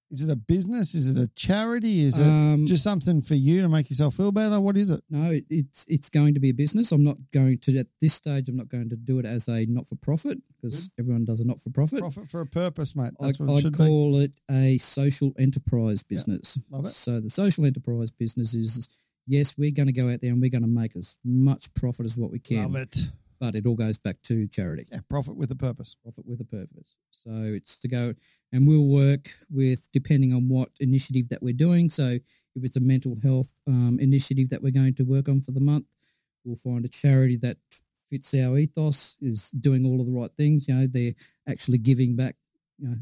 Is 0.09 0.23
it 0.23 0.31
a 0.31 0.37
business? 0.37 0.95
Is 0.95 1.07
it 1.13 1.21
a 1.21 1.27
charity? 1.35 1.99
Is 2.05 2.17
it 2.17 2.25
Um, 2.25 2.65
just 2.65 2.81
something 2.81 3.21
for 3.21 3.35
you 3.35 3.61
to 3.61 3.67
make 3.67 3.89
yourself 3.89 4.15
feel 4.15 4.31
better? 4.31 4.57
What 4.57 4.77
is 4.77 4.89
it? 4.89 5.03
No, 5.09 5.31
it, 5.31 5.43
it's 5.49 5.83
it's 5.89 6.09
going 6.09 6.35
to 6.35 6.39
be 6.39 6.49
a 6.49 6.53
business. 6.53 6.93
I'm 6.93 7.03
not 7.03 7.17
going 7.33 7.57
to 7.57 7.77
at 7.77 7.87
this 7.99 8.13
stage. 8.13 8.47
I'm 8.47 8.55
not 8.55 8.69
going 8.69 8.87
to 8.89 8.95
do 8.95 9.19
it 9.19 9.25
as 9.25 9.49
a 9.49 9.65
not 9.65 9.85
for 9.85 9.95
profit 9.95 10.37
because 10.47 10.89
everyone 10.97 11.25
does 11.25 11.41
a 11.41 11.45
not 11.45 11.59
for 11.59 11.71
profit. 11.71 11.99
Profit 11.99 12.29
for 12.29 12.39
a 12.39 12.45
purpose, 12.45 12.95
mate. 12.95 13.11
I, 13.19 13.25
what 13.25 13.39
it 13.39 13.51
I'd 13.57 13.61
should 13.63 13.71
be. 13.73 13.77
call 13.79 14.15
it 14.21 14.31
a 14.49 14.77
social 14.77 15.33
enterprise 15.37 16.03
business. 16.03 16.57
love 16.69 16.85
it. 16.85 16.93
So 16.93 17.19
the 17.19 17.29
social 17.29 17.65
enterprise 17.65 18.09
business 18.11 18.53
is 18.53 18.87
yes, 19.25 19.57
we're 19.57 19.71
going 19.71 19.87
to 19.87 19.93
go 19.93 20.09
out 20.09 20.21
there 20.21 20.31
and 20.31 20.39
we're 20.41 20.49
going 20.51 20.61
to 20.61 20.69
make 20.69 20.95
as 20.95 21.17
much 21.25 21.73
profit 21.73 22.05
as 22.05 22.15
what 22.15 22.31
we 22.31 22.39
can, 22.39 22.71
Love 22.71 22.75
it. 22.77 22.97
But 23.39 23.55
it 23.55 23.65
all 23.65 23.75
goes 23.75 23.97
back 23.97 24.21
to 24.23 24.47
charity. 24.47 24.85
Yeah, 24.91 24.99
profit 25.09 25.35
with 25.35 25.51
a 25.51 25.55
purpose. 25.55 25.95
profit 26.01 26.25
with 26.25 26.41
a 26.41 26.45
purpose. 26.45 26.95
So 27.11 27.31
it's 27.31 27.77
to 27.79 27.87
go 27.87 28.13
and 28.51 28.67
we'll 28.67 28.87
work 28.87 29.29
with 29.49 29.89
depending 29.91 30.33
on 30.33 30.47
what 30.47 30.69
initiative 30.79 31.29
that 31.29 31.43
we're 31.43 31.53
doing. 31.53 31.89
So 31.89 32.17
if 32.55 32.63
it's 32.63 32.77
a 32.77 32.81
mental 32.81 33.15
health 33.21 33.51
um, 33.67 33.99
initiative 34.01 34.49
that 34.49 34.63
we're 34.63 34.71
going 34.71 34.95
to 34.95 35.03
work 35.03 35.29
on 35.29 35.41
for 35.41 35.51
the 35.51 35.59
month, 35.59 35.85
we'll 36.43 36.55
find 36.55 36.85
a 36.85 36.89
charity 36.89 37.37
that 37.37 37.57
fits 38.09 38.33
our 38.33 38.57
ethos, 38.57 39.15
is 39.21 39.49
doing 39.49 39.85
all 39.85 39.99
of 39.99 40.07
the 40.07 40.13
right 40.13 40.31
things. 40.37 40.67
You 40.67 40.75
know, 40.75 40.87
they're 40.87 41.13
actually 41.47 41.77
giving 41.77 42.15
back, 42.15 42.35
you 42.79 42.87
know, 42.87 42.95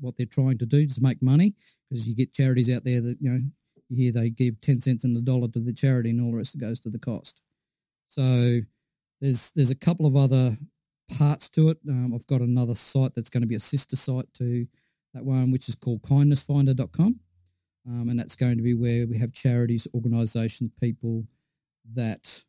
what 0.00 0.16
they're 0.16 0.26
trying 0.26 0.58
to 0.58 0.66
do 0.66 0.86
to 0.86 1.02
make 1.02 1.22
money. 1.22 1.54
Because 1.88 2.08
you 2.08 2.16
get 2.16 2.34
charities 2.34 2.74
out 2.74 2.84
there 2.84 3.00
that 3.00 3.18
you 3.20 3.30
know 3.30 3.40
you 3.88 3.96
hear 3.96 4.12
they 4.12 4.30
give 4.30 4.60
ten 4.60 4.80
cents 4.80 5.04
and 5.04 5.16
a 5.16 5.20
dollar 5.20 5.48
to 5.48 5.60
the 5.60 5.72
charity, 5.72 6.10
and 6.10 6.20
all 6.20 6.32
the 6.32 6.38
rest 6.38 6.58
goes 6.58 6.80
to 6.80 6.90
the 6.90 6.98
cost. 6.98 7.40
So 8.08 8.60
there's 9.20 9.50
there's 9.50 9.70
a 9.70 9.76
couple 9.76 10.06
of 10.06 10.16
other 10.16 10.56
parts 11.18 11.48
to 11.50 11.70
it. 11.70 11.78
Um, 11.88 12.12
I've 12.14 12.26
got 12.26 12.40
another 12.40 12.74
site 12.74 13.14
that's 13.14 13.30
going 13.30 13.42
to 13.42 13.48
be 13.48 13.54
a 13.54 13.60
sister 13.60 13.96
site 13.96 14.32
to 14.34 14.66
that 15.14 15.24
one, 15.24 15.50
which 15.50 15.68
is 15.68 15.74
called 15.74 16.02
kindnessfinder.com. 16.02 17.20
Um, 17.88 18.08
and 18.08 18.18
that's 18.18 18.34
going 18.34 18.56
to 18.56 18.62
be 18.62 18.74
where 18.74 19.06
we 19.06 19.18
have 19.18 19.32
charities, 19.32 19.86
organisations, 19.94 20.70
people 20.80 21.24
that 21.94 22.42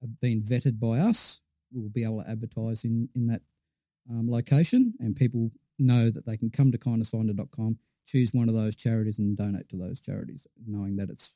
have 0.00 0.20
been 0.20 0.42
vetted 0.42 0.78
by 0.78 1.00
us. 1.00 1.40
We'll 1.72 1.88
be 1.88 2.04
able 2.04 2.22
to 2.22 2.30
advertise 2.30 2.84
in, 2.84 3.08
in 3.14 3.26
that 3.26 3.42
um, 4.08 4.30
location 4.30 4.94
and 5.00 5.16
people 5.16 5.50
know 5.78 6.10
that 6.10 6.26
they 6.26 6.36
can 6.36 6.50
come 6.50 6.70
to 6.72 6.78
kindnessfinder.com, 6.78 7.78
choose 8.06 8.32
one 8.32 8.48
of 8.48 8.54
those 8.54 8.76
charities 8.76 9.18
and 9.18 9.36
donate 9.36 9.68
to 9.70 9.76
those 9.76 10.00
charities, 10.00 10.46
knowing 10.66 10.96
that 10.96 11.10
it's 11.10 11.32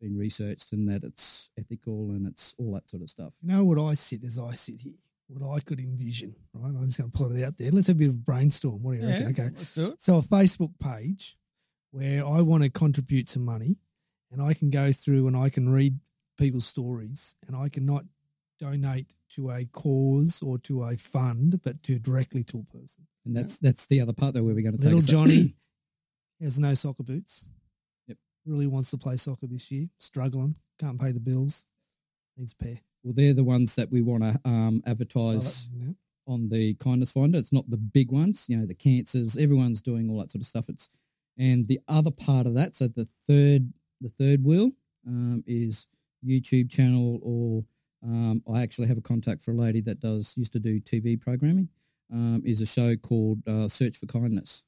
been 0.00 0.16
researched 0.16 0.72
and 0.72 0.88
that 0.88 1.04
it's 1.04 1.50
ethical 1.58 2.10
and 2.10 2.26
it's 2.26 2.54
all 2.58 2.74
that 2.74 2.88
sort 2.88 3.02
of 3.02 3.10
stuff. 3.10 3.32
You 3.42 3.52
know 3.52 3.64
what 3.64 3.78
I 3.78 3.94
sit 3.94 4.24
as 4.24 4.38
I 4.38 4.52
sit 4.52 4.76
here, 4.80 4.94
what 5.28 5.54
I 5.56 5.60
could 5.60 5.78
envision, 5.80 6.34
right? 6.54 6.68
I'm 6.68 6.86
just 6.86 6.98
going 6.98 7.10
to 7.10 7.16
put 7.18 7.32
it 7.32 7.44
out 7.44 7.56
there. 7.58 7.70
Let's 7.70 7.88
have 7.88 7.96
a 7.96 7.98
bit 7.98 8.08
of 8.08 8.14
a 8.14 8.18
brainstorm. 8.18 8.82
What 8.82 8.92
do 8.94 8.98
you 9.00 9.06
Yeah, 9.08 9.26
reckon? 9.26 9.30
Okay. 9.46 9.54
let's 9.56 9.74
do 9.74 9.88
it. 9.88 10.02
So 10.02 10.16
a 10.18 10.22
Facebook 10.22 10.72
page 10.80 11.36
where 11.90 12.24
I 12.26 12.40
want 12.42 12.62
to 12.64 12.70
contribute 12.70 13.28
some 13.28 13.44
money 13.44 13.76
and 14.32 14.40
I 14.42 14.54
can 14.54 14.70
go 14.70 14.92
through 14.92 15.26
and 15.26 15.36
I 15.36 15.50
can 15.50 15.68
read 15.68 15.98
people's 16.38 16.66
stories 16.66 17.36
and 17.46 17.56
I 17.56 17.68
can 17.68 17.84
not 17.84 18.04
donate 18.58 19.12
to 19.34 19.50
a 19.50 19.64
cause 19.66 20.40
or 20.42 20.58
to 20.58 20.84
a 20.84 20.96
fund, 20.96 21.60
but 21.62 21.82
to 21.84 21.98
directly 21.98 22.44
to 22.44 22.58
a 22.68 22.76
person. 22.78 23.06
And 23.26 23.36
that's 23.36 23.58
that's 23.58 23.86
the 23.86 24.00
other 24.00 24.12
part 24.12 24.34
that 24.34 24.44
where 24.44 24.54
we're 24.54 24.62
going 24.62 24.78
to 24.78 24.82
Little 24.84 25.00
take 25.00 25.08
it. 25.08 25.12
Johnny 25.12 25.56
has 26.40 26.58
no 26.58 26.74
soccer 26.74 27.02
boots. 27.02 27.44
Really 28.50 28.66
wants 28.66 28.90
to 28.90 28.98
play 28.98 29.16
soccer 29.16 29.46
this 29.46 29.70
year. 29.70 29.86
Struggling. 29.98 30.56
Can't 30.80 31.00
pay 31.00 31.12
the 31.12 31.20
bills. 31.20 31.66
Needs 32.36 32.52
a 32.52 32.64
pair. 32.64 32.80
Well, 33.04 33.14
they're 33.14 33.32
the 33.32 33.44
ones 33.44 33.76
that 33.76 33.90
we 33.92 34.02
want 34.02 34.24
to 34.24 34.40
um, 34.44 34.82
advertise. 34.86 35.68
Yeah. 35.72 35.92
on 36.26 36.48
the 36.48 36.74
kindness 36.74 37.12
finder. 37.12 37.38
It's 37.38 37.52
not 37.52 37.68
the 37.70 37.76
big 37.76 38.10
ones, 38.10 38.44
you 38.48 38.56
know, 38.56 38.66
the 38.66 38.74
cancers. 38.74 39.36
Everyone's 39.36 39.80
doing 39.80 40.10
all 40.10 40.18
that 40.18 40.30
sort 40.30 40.42
of 40.42 40.48
stuff. 40.48 40.68
It's 40.68 40.88
and 41.38 41.66
the 41.66 41.80
other 41.88 42.10
part 42.10 42.46
of 42.46 42.54
that. 42.56 42.74
So 42.74 42.88
the 42.88 43.08
third, 43.26 43.72
the 44.00 44.10
third 44.10 44.44
wheel 44.44 44.70
um, 45.06 45.42
is 45.46 45.86
YouTube 46.26 46.70
channel, 46.70 47.20
or 47.22 47.64
um, 48.04 48.42
I 48.52 48.62
actually 48.62 48.88
have 48.88 48.98
a 48.98 49.02
contact 49.02 49.42
for 49.42 49.52
a 49.52 49.56
lady 49.56 49.80
that 49.82 50.00
does 50.00 50.32
used 50.36 50.52
to 50.54 50.58
do 50.58 50.80
TV 50.80 51.20
programming. 51.20 51.68
Um, 52.12 52.42
is 52.44 52.60
a 52.60 52.66
show 52.66 52.96
called 52.96 53.38
uh, 53.46 53.68
Search 53.68 53.96
for 53.96 54.06
Kindness. 54.06 54.64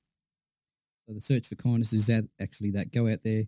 So 1.06 1.14
the 1.14 1.20
Search 1.20 1.48
for 1.48 1.56
Kindness 1.56 1.92
is 1.92 2.06
that 2.06 2.28
actually 2.40 2.70
that 2.72 2.92
go 2.92 3.08
out 3.08 3.18
there, 3.24 3.42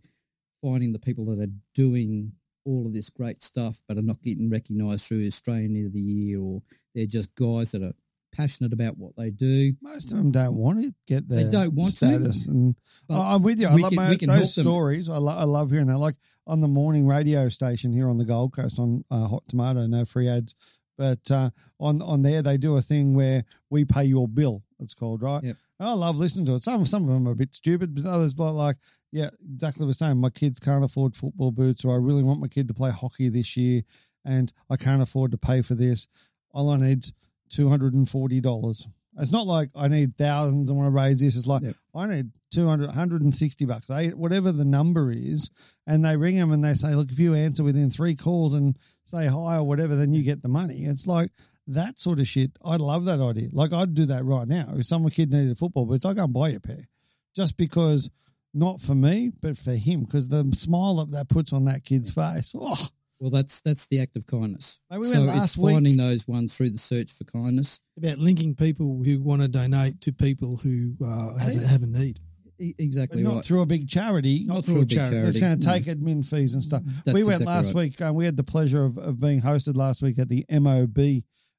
finding 0.65 0.93
the 0.93 0.99
people 0.99 1.25
that 1.27 1.41
are 1.41 1.53
doing 1.75 2.33
all 2.65 2.87
of 2.87 2.93
this 2.95 3.11
great 3.11 3.43
stuff, 3.43 3.81
but 3.87 3.99
are 3.99 4.03
not 4.03 4.23
getting 4.23 4.49
recognised 4.49 5.07
through 5.07 5.27
Australian 5.27 5.87
of 5.87 5.93
the 5.93 6.01
Year, 6.01 6.41
or 6.41 6.63
they're 6.95 7.05
just 7.07 7.35
guys 7.35 7.73
that 7.73 7.83
are 7.83 7.93
passionate 8.35 8.73
about 8.73 8.97
what 8.99 9.15
they 9.17 9.31
do. 9.31 9.75
Most 9.83 10.11
of 10.13 10.19
them 10.19 10.31
don't 10.33 10.57
want 10.57 10.83
to 10.83 10.95
get 11.07 11.29
They 11.29 11.49
don't 11.51 11.75
want 11.75 11.91
to, 11.93 11.97
status, 12.07 12.49
and 12.49 12.75
but 13.07 13.19
Oh, 13.19 13.23
I'm 13.23 13.43
with 13.43 13.61
you. 13.61 13.67
I 13.69 13.75
love 13.75 13.93
can- 13.93 14.29
my, 14.29 14.39
those 14.39 14.55
stories. 14.55 15.09
I, 15.09 15.19
lo- 15.19 15.37
I 15.37 15.45
love 15.45 15.71
hearing 15.71 15.89
that. 15.89 15.99
Like 15.99 16.17
on 16.47 16.61
the 16.61 16.69
morning 16.69 17.07
radio 17.07 17.49
station 17.49 17.93
here 17.93 18.09
on 18.09 18.19
the 18.19 18.25
Gold 18.25 18.55
Coast 18.55 18.79
on 18.79 19.05
uh, 19.11 19.29
Hot 19.29 19.45
Tomato, 19.49 19.87
no 19.87 20.05
free 20.05 20.29
ads, 20.29 20.55
but 20.97 21.31
uh, 21.31 21.51
on 21.79 22.01
on 22.03 22.23
there 22.23 22.43
they 22.43 22.57
do 22.57 22.77
a 22.77 22.83
thing 22.83 23.15
where 23.15 23.45
we 23.71 23.85
pay 23.85 24.05
your 24.05 24.27
bill. 24.29 24.63
It's 24.81 24.95
called 24.95 25.23
right. 25.23 25.43
Yep. 25.43 25.57
I 25.81 25.93
love 25.93 26.17
listening 26.17 26.47
to 26.47 26.55
it. 26.55 26.63
Some 26.63 26.85
some 26.87 27.03
of 27.05 27.09
them 27.11 27.29
are 27.29 27.33
a 27.33 27.37
bit 27.37 27.55
stupid, 27.55 27.95
but 27.95 28.07
others 28.07 28.35
like 28.37 28.77
yeah, 29.15 29.31
exactly 29.55 29.87
the 29.87 29.95
same. 29.95 30.19
My 30.19 30.29
kids 30.31 30.59
can't 30.59 30.85
afford 30.85 31.15
football 31.15 31.53
boots, 31.53 31.85
or 31.85 31.95
I 31.95 31.99
really 31.99 32.25
want 32.25 32.41
my 32.41 32.49
kid 32.49 32.67
to 32.67 32.75
play 32.75 32.91
hockey 32.91 33.29
this 33.29 33.57
year, 33.57 33.83
and 34.25 34.53
I 34.69 34.77
can't 34.77 35.01
afford 35.01 35.31
to 35.31 35.39
pay 35.39 35.63
for 35.63 35.77
this. 35.77 36.09
All 36.51 36.69
I 36.69 36.79
need's 36.79 37.13
two 37.49 37.69
hundred 37.69 37.95
and 37.95 38.09
forty 38.09 38.41
dollars. 38.41 38.89
It's 39.17 39.31
not 39.31 39.47
like 39.47 39.71
I 39.77 39.87
need 39.87 40.17
thousands 40.19 40.69
and 40.69 40.77
want 40.77 40.89
to 40.89 40.91
raise 40.91 41.21
this. 41.21 41.37
It's 41.37 41.47
like 41.47 41.63
Yep. 41.63 41.77
I 41.95 42.07
need 42.09 42.31
200, 42.51 42.87
160 42.87 43.65
bucks, 43.65 43.89
eh, 43.89 44.11
whatever 44.11 44.51
the 44.51 44.65
number 44.65 45.13
is. 45.13 45.51
And 45.87 46.05
they 46.05 46.17
ring 46.17 46.35
them 46.35 46.51
and 46.51 46.65
they 46.65 46.75
say, 46.75 46.97
look, 46.97 47.13
if 47.13 47.19
you 47.21 47.33
answer 47.33 47.63
within 47.63 47.91
three 47.91 48.17
calls 48.17 48.55
and 48.55 48.77
say 49.05 49.29
hi 49.29 49.59
or 49.59 49.63
whatever, 49.63 49.95
then 49.95 50.15
you 50.15 50.25
get 50.25 50.43
the 50.43 50.49
money. 50.49 50.83
It's 50.85 51.07
like 51.07 51.31
that 51.69 52.01
sort 52.01 52.19
of 52.19 52.27
shit. 52.27 52.59
I 52.65 52.75
love 52.75 53.05
that 53.05 53.21
idea. 53.21 53.51
Like 53.53 53.73
I'd 53.73 53.95
do 53.95 54.07
that 54.07 54.25
right 54.25 54.49
now. 54.49 54.75
If 54.75 54.87
some 54.87 55.09
kid 55.11 55.31
needed 55.31 55.59
football 55.59 55.87
boots, 55.87 56.05
I 56.05 56.15
go 56.15 56.25
and 56.25 56.33
buy 56.33 56.49
you 56.49 56.57
a 56.57 56.61
pair 56.61 56.89
just 57.37 57.57
because 57.57 58.11
not 58.55 58.81
for 58.81 58.95
me, 58.95 59.33
but 59.41 59.59
for 59.59 59.73
him. 59.75 60.05
Because 60.05 60.29
the 60.29 60.49
smile 60.55 60.97
that 60.97 61.11
that 61.13 61.29
puts 61.29 61.53
on 61.53 61.65
that 61.67 61.85
kid's 61.85 62.11
face. 62.11 62.53
Oh, 62.59 62.89
Well, 63.21 63.31
that's 63.31 63.61
that's 63.61 63.87
the 63.87 64.01
act 64.01 64.17
of 64.17 64.27
kindness. 64.27 64.81
Mate, 64.91 64.99
we 64.99 65.07
so 65.07 65.13
went 65.15 65.27
last 65.27 65.45
it's 65.45 65.57
week- 65.57 65.75
finding 65.75 65.97
those 65.97 66.27
ones 66.29 66.55
through 66.57 66.71
the 66.71 66.79
search 66.79 67.13
for 67.13 67.25
kindness. 67.25 67.81
About 67.97 68.19
linking 68.19 68.55
people 68.55 69.03
who 69.05 69.23
want 69.23 69.43
to 69.43 69.49
donate 69.49 70.01
to 70.03 70.13
people 70.13 70.57
who 70.57 70.95
uh, 71.05 71.37
have, 71.39 71.63
a, 71.63 71.67
have 71.67 71.83
a 71.83 71.87
need. 71.87 72.21
E- 72.59 72.75
but 72.77 72.85
exactly 72.85 73.23
not 73.23 73.35
right. 73.37 73.45
through 73.45 73.63
a 73.63 73.67
big 73.67 73.89
charity. 73.89 74.45
Not 74.47 74.65
through 74.65 74.75
through 74.75 74.75
a 74.75 74.83
a 74.83 74.87
big 74.87 74.91
charity. 74.97 75.15
charity. 75.17 75.29
It's 75.31 75.41
going 75.41 75.61
to 75.61 75.67
no. 75.67 75.73
take 75.73 75.85
admin 75.85 76.27
fees 76.27 76.55
and 76.55 76.63
stuff. 76.63 76.83
That's 77.05 77.15
we 77.15 77.25
went 77.25 77.43
exactly 77.43 77.55
last 77.55 77.67
right. 77.75 77.83
week. 77.85 78.01
Um, 78.03 78.15
we 78.15 78.25
had 78.25 78.37
the 78.37 78.45
pleasure 78.45 78.85
of, 78.85 78.99
of 78.99 79.21
being 79.21 79.41
hosted 79.41 79.77
last 79.77 80.03
week 80.03 80.19
at 80.19 80.29
the 80.29 80.45
MOB, 80.51 80.99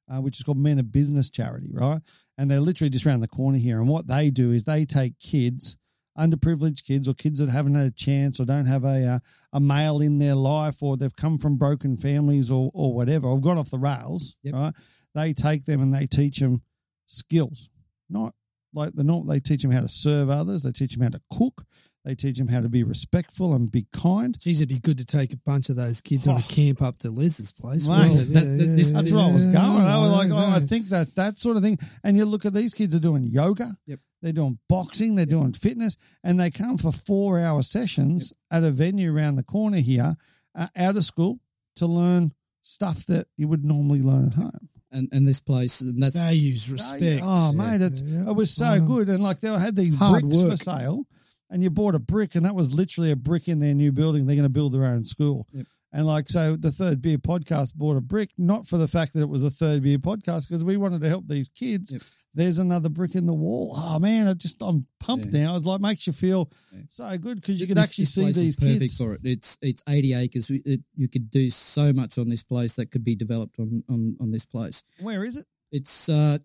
uh, 0.08 0.20
which 0.20 0.38
is 0.38 0.42
called 0.42 0.58
Men 0.58 0.78
of 0.78 0.92
Business 0.92 1.30
Charity, 1.30 1.70
right? 1.72 2.00
And 2.38 2.50
they're 2.50 2.60
literally 2.60 2.90
just 2.90 3.06
around 3.06 3.20
the 3.20 3.28
corner 3.28 3.58
here. 3.58 3.78
And 3.80 3.88
what 3.88 4.06
they 4.06 4.30
do 4.30 4.52
is 4.52 4.64
they 4.64 4.84
take 4.84 5.18
kids, 5.18 5.76
underprivileged 6.18 6.84
kids, 6.84 7.06
or 7.08 7.14
kids 7.14 7.38
that 7.38 7.48
haven't 7.50 7.74
had 7.74 7.86
a 7.86 7.90
chance, 7.90 8.40
or 8.40 8.44
don't 8.44 8.66
have 8.66 8.84
a 8.84 9.06
uh, 9.06 9.18
a 9.52 9.60
male 9.60 10.00
in 10.00 10.18
their 10.18 10.34
life, 10.34 10.82
or 10.82 10.96
they've 10.96 11.14
come 11.14 11.38
from 11.38 11.56
broken 11.56 11.96
families, 11.96 12.50
or 12.50 12.70
or 12.74 12.94
whatever, 12.94 13.26
or 13.28 13.40
gone 13.40 13.58
off 13.58 13.70
the 13.70 13.78
rails, 13.78 14.36
Yep. 14.42 14.54
right? 14.54 14.74
They 15.14 15.32
take 15.32 15.64
them 15.64 15.80
and 15.80 15.94
they 15.94 16.06
teach 16.06 16.38
them 16.40 16.62
skills, 17.06 17.70
not 18.10 18.34
like 18.74 18.94
the 18.94 19.04
not. 19.04 19.26
They 19.26 19.40
teach 19.40 19.62
them 19.62 19.70
how 19.70 19.80
to 19.80 19.88
serve 19.88 20.28
others. 20.28 20.62
They 20.62 20.72
teach 20.72 20.94
them 20.94 21.02
how 21.02 21.08
to 21.10 21.22
cook. 21.32 21.64
They 22.06 22.14
teach 22.14 22.38
them 22.38 22.46
how 22.46 22.60
to 22.60 22.68
be 22.68 22.84
respectful 22.84 23.52
and 23.52 23.70
be 23.70 23.88
kind. 23.92 24.38
Geez, 24.40 24.62
it'd 24.62 24.68
be 24.68 24.78
good 24.78 24.98
to 24.98 25.04
take 25.04 25.32
a 25.32 25.36
bunch 25.38 25.68
of 25.70 25.76
those 25.76 26.00
kids 26.00 26.26
on 26.28 26.36
a 26.36 26.38
Oh. 26.38 26.42
camp 26.48 26.80
up 26.80 26.98
to 27.00 27.10
Les's 27.10 27.50
place. 27.50 27.86
Mate, 27.88 28.08
wouldn't 28.08 28.20
it? 28.30 28.32
that- 28.34 28.44
that- 28.44 28.76
this- 28.76 28.90
That's 28.92 29.10
where 29.10 29.24
I 29.24 29.32
was 29.34 29.44
going. 29.44 29.56
I 29.56 29.98
was 29.98 30.10
like, 30.12 30.30
oh, 30.30 30.36
I 30.36 30.44
exactly. 30.56 30.68
think 30.68 30.88
that 30.90 31.14
that 31.16 31.38
sort 31.40 31.56
of 31.56 31.64
thing. 31.64 31.78
And 32.04 32.16
you 32.16 32.24
look 32.24 32.46
at 32.46 32.54
these 32.54 32.74
kids 32.74 32.94
are 32.94 33.00
doing 33.00 33.26
yoga. 33.26 33.76
Yep. 33.86 33.98
They're 34.22 34.32
doing 34.32 34.58
boxing. 34.68 35.16
They're 35.16 35.26
doing 35.26 35.52
fitness, 35.52 35.96
and 36.24 36.38
they 36.40 36.50
come 36.52 36.78
for 36.78 36.92
four 36.92 37.38
hour 37.40 37.62
sessions 37.62 38.32
at 38.52 38.62
a 38.62 38.70
venue 38.70 39.12
around 39.12 39.34
the 39.36 39.42
corner 39.42 39.78
here, 39.78 40.16
uh, 40.54 40.68
out 40.76 40.96
of 40.96 41.04
school, 41.04 41.40
to 41.76 41.86
learn 41.86 42.32
stuff 42.62 43.04
that 43.06 43.26
you 43.36 43.48
would 43.48 43.64
normally 43.64 44.00
learn 44.00 44.28
at 44.28 44.34
home. 44.34 44.68
And 44.92 45.08
and 45.12 45.26
this 45.26 45.40
place 45.40 45.80
and 45.80 46.00
that's 46.00 46.14
values, 46.14 46.70
respect. 46.70 47.20
Oh, 47.24 47.50
mate, 47.52 47.82
it's 47.82 48.00
Yeah. 48.00 48.30
it 48.30 48.34
was 48.36 48.52
so 48.52 48.80
good. 48.80 49.08
And 49.08 49.22
like 49.22 49.40
they 49.40 49.48
had 49.48 49.74
these 49.74 49.94
Hard 49.96 50.22
bricks 50.22 50.40
for 50.40 50.48
work. 50.50 50.58
sale, 50.62 51.06
and 51.50 51.62
you 51.62 51.70
bought 51.70 51.94
a 51.94 51.98
brick, 51.98 52.34
and 52.34 52.44
that 52.44 52.54
was 52.54 52.74
literally 52.74 53.10
a 53.10 53.16
brick 53.16 53.48
in 53.48 53.60
their 53.60 53.74
new 53.74 53.92
building. 53.92 54.26
They're 54.26 54.36
going 54.36 54.44
to 54.44 54.48
build 54.50 54.74
their 54.74 54.84
own 54.84 55.04
school. 55.04 55.46
Yep. 55.52 55.66
And 55.92 56.06
like 56.06 56.28
so, 56.28 56.56
the 56.56 56.70
Third 56.72 57.00
Beer 57.00 57.16
Podcast 57.18 57.74
bought 57.74 57.96
a 57.96 58.00
brick, 58.00 58.30
not 58.36 58.66
for 58.66 58.76
the 58.76 58.88
fact 58.88 59.14
that 59.14 59.20
it 59.22 59.28
was 59.28 59.42
a 59.42 59.50
Third 59.50 59.82
Beer 59.82 59.98
Podcast, 59.98 60.48
because 60.48 60.62
we 60.64 60.76
wanted 60.76 61.00
to 61.02 61.08
help 61.08 61.26
these 61.28 61.48
kids. 61.48 61.92
Yep. 61.92 62.02
There's 62.34 62.58
another 62.58 62.90
brick 62.90 63.14
in 63.14 63.24
the 63.24 63.32
wall. 63.32 63.72
Oh 63.76 63.98
man, 63.98 64.26
it 64.28 64.36
just 64.36 64.60
I'm 64.60 64.86
pumped 65.00 65.32
Yeah. 65.32 65.44
now. 65.44 65.56
It 65.56 65.64
like 65.64 65.80
makes 65.80 66.06
you 66.06 66.12
feel 66.12 66.50
Yeah. 66.70 66.80
so 66.90 67.16
good 67.16 67.40
because 67.40 67.58
you 67.58 67.66
could 67.66 67.78
this- 67.78 67.84
actually 67.84 68.04
see 68.04 68.30
these 68.32 68.56
perfect 68.56 68.80
kids. 68.80 68.96
for 68.98 69.14
it. 69.14 69.20
It's 69.24 69.56
it's 69.62 69.82
eighty 69.88 70.12
acres. 70.12 70.50
It, 70.50 70.82
you 70.96 71.08
could 71.08 71.30
do 71.30 71.48
so 71.50 71.94
much 71.94 72.18
on 72.18 72.28
this 72.28 72.42
place 72.42 72.74
that 72.74 72.90
could 72.90 73.04
be 73.04 73.14
developed 73.16 73.58
on 73.58 73.82
on, 73.88 74.18
on 74.20 74.32
this 74.32 74.44
place. 74.44 74.82
Where 75.00 75.24
is 75.24 75.38
it? 75.38 75.46
It's 75.72 76.08
uh, 76.08 76.38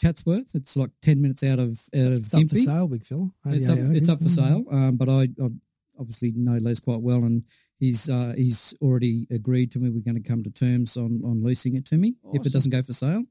Chatsworth. 0.00 0.50
It's 0.54 0.76
like 0.76 0.90
ten 1.02 1.20
minutes 1.22 1.42
out 1.42 1.58
of 1.58 1.80
out 1.94 2.12
of 2.12 2.24
It's 2.24 2.34
up 2.34 2.40
for 2.48 2.54
sale, 2.64 2.88
big 2.88 3.06
fella. 3.06 3.30
It's 3.46 3.70
up, 3.70 3.78
it's 3.96 4.08
up 4.10 4.18
for 4.18 4.28
sale. 4.28 4.64
Um, 4.70 4.96
but 4.96 5.08
I, 5.08 5.28
I 5.42 5.48
obviously 5.98 6.32
know 6.34 6.58
Les 6.58 6.80
quite 6.80 7.00
well, 7.00 7.24
and 7.24 7.44
he's 7.78 8.08
uh, 8.08 8.32
he's 8.36 8.74
already 8.82 9.26
agreed 9.30 9.72
to 9.72 9.78
me. 9.78 9.90
We're 9.90 10.02
going 10.02 10.20
to 10.22 10.28
come 10.28 10.42
to 10.42 10.50
terms 10.50 10.96
on, 10.96 11.22
on 11.24 11.42
leasing 11.44 11.76
it 11.76 11.86
to 11.86 11.96
me 11.96 12.16
if 12.32 12.46
it 12.46 12.52
doesn't 12.52 12.72
go 12.72 12.82
for 12.82 12.92
sale. 12.92 13.24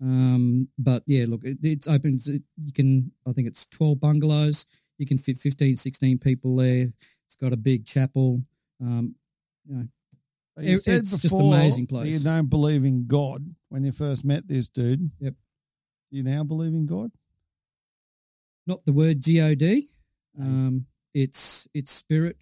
Um, 0.00 0.68
but 0.78 1.02
yeah, 1.06 1.24
look, 1.28 1.44
it, 1.44 1.58
it's 1.62 1.88
open. 1.88 2.20
It, 2.26 2.42
you 2.62 2.72
can, 2.72 3.12
I 3.26 3.32
think 3.32 3.48
it's 3.48 3.66
twelve 3.66 4.00
bungalows. 4.00 4.66
You 4.98 5.06
can 5.06 5.18
fit 5.18 5.36
15, 5.36 5.76
16 5.76 6.18
people 6.18 6.56
there. 6.56 6.86
It's 7.26 7.34
got 7.38 7.52
a 7.52 7.56
big 7.58 7.84
chapel. 7.84 8.42
Um, 8.80 9.14
you 9.66 9.74
know, 9.76 9.80
But 9.82 9.88
You 10.58 10.76
It- 10.76 10.82
said 10.82 11.00
it's 11.02 11.10
just 11.10 11.22
before 11.24 11.54
amazing 11.54 11.86
place. 11.86 12.08
you 12.10 12.18
don't 12.18 12.48
believe 12.48 12.84
in 12.84 13.06
God 13.06 13.54
when 13.68 13.84
you 13.84 13.92
first 13.92 14.24
met 14.24 14.48
this 14.48 14.68
dude. 14.68 15.10
Yep. 15.20 15.34
You 16.10 16.22
now 16.22 16.44
believe 16.44 16.72
in 16.74 16.86
God? 16.86 17.10
not 18.66 18.84
the 18.84 18.92
word 18.92 19.22
God. 19.22 19.82
Um, 20.40 20.86
it's 21.14 21.68
it's 21.72 21.92
spirit. 21.92 22.36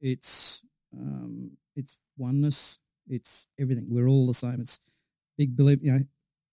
It's 0.00 0.62
um, 0.96 1.50
it's 1.76 1.96
oneness. 2.16 2.78
It's 3.08 3.46
everything. 3.58 3.86
We're 3.90 4.08
all 4.08 4.26
the 4.26 4.34
same. 4.34 4.60
It's 4.60 4.80
big 5.36 5.56
belief. 5.56 5.80
You 5.82 5.92
know, 5.92 6.04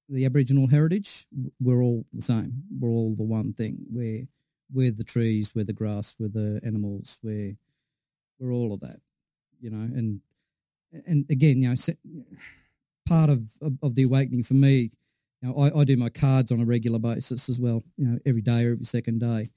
the 0.10 0.26
Aboriginal 0.26 0.68
heritage. 0.68 1.26
We're 1.60 1.82
all 1.82 2.06
the 2.14 2.22
same. 2.22 2.64
We're 2.80 2.90
all 2.90 3.16
the 3.16 3.24
one 3.24 3.54
thing. 3.54 3.78
We're 3.90 4.28
we're 4.74 4.92
the 4.92 5.04
trees. 5.06 5.54
We're 5.56 5.64
the 5.66 5.74
grass. 5.74 6.14
We're 6.20 6.28
the 6.30 6.60
animals. 6.66 7.18
We're 7.24 7.56
we're 8.40 8.52
all 8.52 8.74
of 8.74 8.82
that. 8.82 9.00
You 9.62 9.72
know, 9.72 9.80
and 9.98 10.22
and 11.06 11.26
again, 11.30 11.62
you 11.62 11.70
know, 11.70 12.24
part 13.08 13.30
of 13.30 13.42
of, 13.82 13.96
the 13.96 14.04
awakening 14.04 14.44
for 14.44 14.54
me. 14.54 14.92
You 15.42 15.50
know, 15.50 15.58
I, 15.58 15.82
I 15.82 15.84
do 15.84 15.98
my 15.98 16.10
cards 16.10 16.52
on 16.52 16.60
a 16.60 16.66
regular 16.66 17.00
basis 17.00 17.50
as 17.50 17.60
well. 17.60 17.84
You 17.98 18.08
know, 18.08 18.20
every 18.26 18.42
day 18.42 18.66
or 18.66 18.72
every 18.72 18.86
second 18.86 19.20
day, 19.20 19.50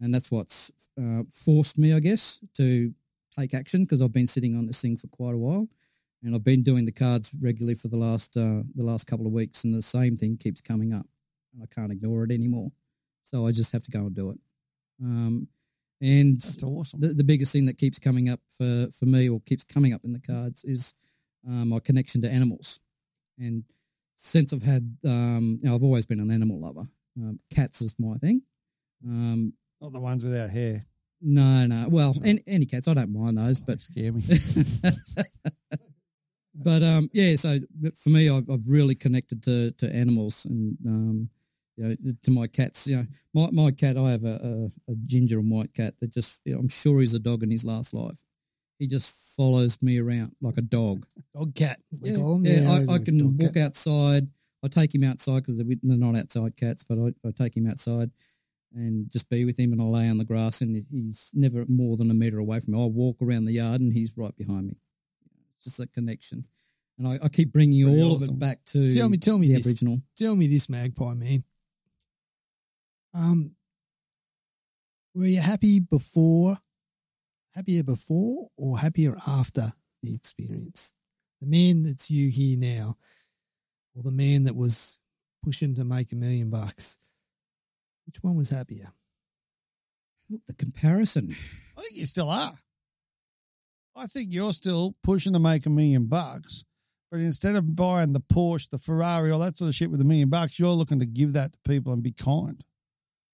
and 0.00 0.14
that's 0.14 0.30
what's 0.30 0.70
uh, 1.00 1.22
forced 1.32 1.78
me, 1.78 1.94
I 1.94 2.00
guess, 2.00 2.38
to 2.56 2.92
take 3.38 3.54
action 3.54 3.84
because 3.84 4.02
I've 4.02 4.12
been 4.12 4.28
sitting 4.28 4.56
on 4.56 4.66
this 4.66 4.80
thing 4.80 4.96
for 4.96 5.08
quite 5.08 5.34
a 5.34 5.38
while, 5.38 5.68
and 6.22 6.34
I've 6.34 6.44
been 6.44 6.62
doing 6.62 6.84
the 6.84 6.92
cards 6.92 7.30
regularly 7.40 7.74
for 7.74 7.88
the 7.88 7.96
last 7.96 8.36
uh, 8.36 8.62
the 8.74 8.84
last 8.84 9.06
couple 9.06 9.26
of 9.26 9.32
weeks, 9.32 9.64
and 9.64 9.74
the 9.74 9.82
same 9.82 10.16
thing 10.16 10.36
keeps 10.36 10.60
coming 10.60 10.92
up, 10.92 11.06
and 11.52 11.62
I 11.62 11.66
can't 11.74 11.92
ignore 11.92 12.24
it 12.24 12.32
anymore. 12.32 12.70
So 13.22 13.46
I 13.46 13.52
just 13.52 13.72
have 13.72 13.82
to 13.84 13.90
go 13.90 14.00
and 14.00 14.14
do 14.14 14.30
it. 14.30 14.38
Um, 15.02 15.48
and 16.00 16.40
That's 16.40 16.62
awesome. 16.62 17.00
the, 17.00 17.08
the 17.08 17.24
biggest 17.24 17.52
thing 17.52 17.66
that 17.66 17.78
keeps 17.78 17.98
coming 17.98 18.28
up 18.28 18.40
for, 18.56 18.88
for 18.98 19.04
me 19.06 19.28
or 19.28 19.40
keeps 19.40 19.64
coming 19.64 19.92
up 19.92 20.02
in 20.04 20.12
the 20.12 20.20
cards 20.20 20.64
is 20.64 20.94
um, 21.46 21.68
my 21.70 21.78
connection 21.80 22.22
to 22.22 22.30
animals. 22.30 22.80
And 23.38 23.64
since 24.16 24.52
I've 24.52 24.62
had, 24.62 24.96
um, 25.04 25.58
you 25.62 25.68
know, 25.68 25.74
I've 25.74 25.82
always 25.82 26.06
been 26.06 26.20
an 26.20 26.30
animal 26.30 26.60
lover. 26.60 26.86
Um, 27.18 27.38
cats 27.54 27.80
is 27.82 27.94
my 27.98 28.16
thing. 28.18 28.42
Um, 29.06 29.52
Not 29.80 29.92
the 29.92 30.00
ones 30.00 30.24
without 30.24 30.50
hair. 30.50 30.84
no, 31.20 31.66
no. 31.66 31.86
Well, 31.88 32.14
any, 32.24 32.42
any 32.46 32.66
cats, 32.66 32.88
I 32.88 32.94
don't 32.94 33.12
mind 33.12 33.36
those, 33.38 33.60
but 33.60 33.80
scare 33.80 34.12
me. 34.12 34.22
but 36.54 36.82
um, 36.82 37.08
yeah. 37.12 37.36
So 37.36 37.58
for 38.02 38.10
me, 38.10 38.28
I've, 38.30 38.48
I've 38.50 38.66
really 38.66 38.94
connected 38.94 39.42
to, 39.44 39.70
to 39.72 39.94
animals 39.94 40.44
and 40.46 40.76
um, 40.86 41.30
you 41.88 41.96
know 42.02 42.12
to 42.24 42.30
my 42.30 42.46
cats. 42.46 42.86
You 42.86 42.96
know, 42.96 43.04
my 43.34 43.50
my 43.52 43.70
cat. 43.70 43.96
I 43.96 44.10
have 44.10 44.24
a, 44.24 44.70
a, 44.88 44.92
a 44.92 44.94
ginger 45.04 45.38
and 45.38 45.50
white 45.50 45.74
cat 45.74 45.94
that 46.00 46.12
just 46.12 46.40
you 46.44 46.54
know, 46.54 46.60
I'm 46.60 46.68
sure 46.68 47.00
he's 47.00 47.14
a 47.14 47.20
dog 47.20 47.42
in 47.42 47.50
his 47.50 47.64
last 47.64 47.94
life. 47.94 48.18
He 48.78 48.86
just 48.86 49.14
follows 49.36 49.76
me 49.82 49.98
around 49.98 50.34
like 50.40 50.56
a 50.56 50.62
dog. 50.62 51.06
Dog 51.34 51.54
cat, 51.54 51.80
we 52.00 52.10
yeah, 52.10 52.16
call 52.16 52.38
them. 52.38 52.46
yeah, 52.46 52.60
those 52.60 52.88
I, 52.88 52.94
I 52.94 52.98
can 52.98 53.36
walk 53.38 53.54
cat. 53.54 53.66
outside. 53.66 54.28
I 54.62 54.68
take 54.68 54.94
him 54.94 55.04
outside 55.04 55.40
because 55.40 55.56
they're, 55.56 55.66
they're 55.82 55.96
not 55.96 56.16
outside 56.16 56.56
cats, 56.56 56.84
but 56.86 56.98
I, 56.98 57.12
I 57.26 57.30
take 57.32 57.56
him 57.56 57.66
outside 57.66 58.10
and 58.74 59.10
just 59.10 59.28
be 59.30 59.44
with 59.44 59.58
him 59.58 59.72
and 59.72 59.80
I 59.80 59.84
lay 59.84 60.08
on 60.08 60.18
the 60.18 60.24
grass 60.24 60.60
and 60.60 60.84
he's 60.90 61.30
never 61.32 61.64
more 61.68 61.96
than 61.96 62.10
a 62.10 62.14
metre 62.14 62.38
away 62.38 62.60
from 62.60 62.74
me. 62.74 62.82
I 62.82 62.86
walk 62.86 63.16
around 63.22 63.46
the 63.46 63.52
yard 63.52 63.80
and 63.80 63.92
he's 63.92 64.12
right 64.16 64.36
behind 64.36 64.68
me. 64.68 64.76
It's 65.56 65.64
just 65.64 65.80
a 65.80 65.86
connection. 65.86 66.44
And 66.98 67.08
I, 67.08 67.18
I 67.24 67.28
keep 67.28 67.52
bringing 67.52 67.86
Pretty 67.86 68.02
all 68.02 68.16
of 68.16 68.22
it 68.22 68.38
back 68.38 68.64
to 68.66 68.94
Tell 68.94 69.08
me, 69.08 69.16
tell 69.16 69.38
me 69.38 69.48
the 69.48 69.54
this. 69.54 69.62
Aboriginal. 69.66 70.02
Tell 70.16 70.36
me 70.36 70.46
this, 70.46 70.68
Magpie 70.68 71.14
man. 71.14 71.44
Um, 73.14 73.56
were 75.14 75.26
you 75.26 75.40
happy 75.40 75.80
before, 75.80 76.58
happier 77.54 77.82
before, 77.82 78.48
or 78.56 78.78
happier 78.78 79.16
after 79.26 79.72
the 80.02 80.14
experience? 80.14 80.94
The 81.40 81.46
man 81.46 81.82
that's 81.82 82.10
you 82.10 82.30
here 82.30 82.58
now, 82.58 82.96
or 83.94 84.02
the 84.02 84.12
man 84.12 84.44
that 84.44 84.54
was 84.54 84.98
pushing 85.42 85.74
to 85.74 85.84
make 85.84 86.12
a 86.12 86.16
million 86.16 86.50
bucks. 86.50 86.98
Which 88.06 88.22
one 88.22 88.36
was 88.36 88.50
happier? 88.50 88.92
Look, 90.28 90.42
the 90.46 90.54
comparison. 90.54 91.34
I 91.76 91.82
think 91.82 91.96
you 91.96 92.06
still 92.06 92.30
are. 92.30 92.54
I 93.96 94.06
think 94.06 94.28
you're 94.32 94.52
still 94.52 94.94
pushing 95.02 95.32
to 95.32 95.40
make 95.40 95.66
a 95.66 95.70
million 95.70 96.06
bucks, 96.06 96.64
but 97.10 97.18
instead 97.18 97.56
of 97.56 97.74
buying 97.74 98.12
the 98.12 98.20
Porsche, 98.20 98.70
the 98.70 98.78
Ferrari, 98.78 99.32
all 99.32 99.40
that 99.40 99.58
sort 99.58 99.68
of 99.68 99.74
shit 99.74 99.90
with 99.90 100.00
a 100.00 100.04
million 100.04 100.28
bucks, 100.28 100.58
you're 100.58 100.70
looking 100.70 101.00
to 101.00 101.06
give 101.06 101.32
that 101.32 101.52
to 101.52 101.58
people 101.66 101.92
and 101.92 102.02
be 102.02 102.12
kind. 102.12 102.62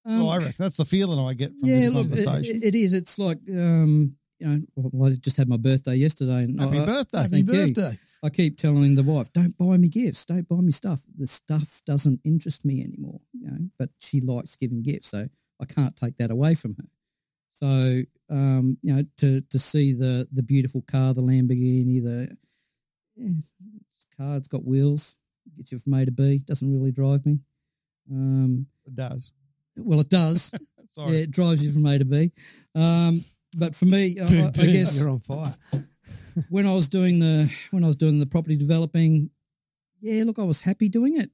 Um, 0.06 0.20
well, 0.20 0.30
I 0.30 0.36
reckon 0.38 0.54
that's 0.58 0.76
the 0.76 0.84
feeling 0.84 1.18
I 1.18 1.34
get 1.34 1.50
from 1.50 1.58
yeah, 1.64 1.80
this 1.80 1.92
look, 1.92 2.06
it, 2.06 2.08
conversation. 2.24 2.60
it 2.62 2.74
is. 2.74 2.94
It's 2.94 3.18
like, 3.18 3.38
um, 3.50 4.16
you 4.38 4.46
know, 4.46 4.60
well, 4.76 5.10
I 5.12 5.16
just 5.16 5.36
had 5.36 5.48
my 5.48 5.56
birthday 5.56 5.96
yesterday. 5.96 6.44
And 6.44 6.60
Happy 6.60 6.78
I, 6.78 6.86
birthday. 6.86 7.18
Happy 7.18 7.42
thank 7.42 7.46
you. 7.48 7.74
birthday. 7.74 7.98
I 8.22 8.30
keep 8.30 8.58
telling 8.58 8.94
the 8.94 9.02
wife, 9.02 9.32
"Don't 9.32 9.56
buy 9.56 9.76
me 9.76 9.88
gifts. 9.88 10.24
Don't 10.24 10.48
buy 10.48 10.56
me 10.56 10.72
stuff. 10.72 11.00
The 11.18 11.26
stuff 11.26 11.82
doesn't 11.86 12.20
interest 12.24 12.64
me 12.64 12.82
anymore." 12.82 13.20
You 13.32 13.50
know, 13.50 13.58
but 13.78 13.90
she 13.98 14.20
likes 14.20 14.56
giving 14.56 14.82
gifts, 14.82 15.08
so 15.10 15.26
I 15.60 15.64
can't 15.64 15.96
take 15.96 16.16
that 16.18 16.30
away 16.30 16.54
from 16.54 16.74
her. 16.76 16.88
So, 17.50 18.02
um, 18.30 18.78
you 18.82 18.94
know, 18.94 19.02
to 19.18 19.40
to 19.40 19.58
see 19.58 19.92
the 19.92 20.28
the 20.32 20.42
beautiful 20.42 20.82
car, 20.82 21.14
the 21.14 21.22
Lamborghini, 21.22 22.02
the 22.02 22.36
yeah, 23.16 23.28
this 23.90 24.06
car, 24.16 24.36
it's 24.36 24.48
got 24.48 24.64
wheels, 24.64 25.16
gets 25.56 25.72
you 25.72 25.78
from 25.78 25.94
A 25.94 26.04
to 26.04 26.12
B. 26.12 26.38
Doesn't 26.38 26.70
really 26.72 26.92
drive 26.92 27.24
me. 27.24 27.38
Um, 28.10 28.66
It 28.86 28.94
does. 28.94 29.32
Well, 29.76 30.00
it 30.00 30.08
does. 30.10 30.50
Sorry. 30.90 31.12
yeah, 31.12 31.18
it 31.24 31.30
drives 31.30 31.64
you 31.64 31.72
from 31.72 31.84
A 31.86 31.98
to 31.98 32.04
B. 32.04 32.32
Um, 32.74 33.22
but 33.58 33.74
for 33.74 33.84
me, 33.86 34.16
I, 34.20 34.24
I- 34.24 34.46
I 34.48 34.50
guess 34.66 34.96
you're 34.98 35.08
on 35.10 35.20
fire. 35.20 35.54
when 36.50 36.66
I 36.66 36.74
was 36.74 36.88
doing 36.88 37.18
the 37.18 37.52
when 37.70 37.84
I 37.84 37.86
was 37.86 37.96
doing 37.96 38.18
the 38.18 38.26
property 38.26 38.56
developing, 38.56 39.30
yeah, 40.00 40.24
look, 40.24 40.38
I 40.38 40.44
was 40.44 40.60
happy 40.60 40.88
doing 40.88 41.16
it. 41.18 41.30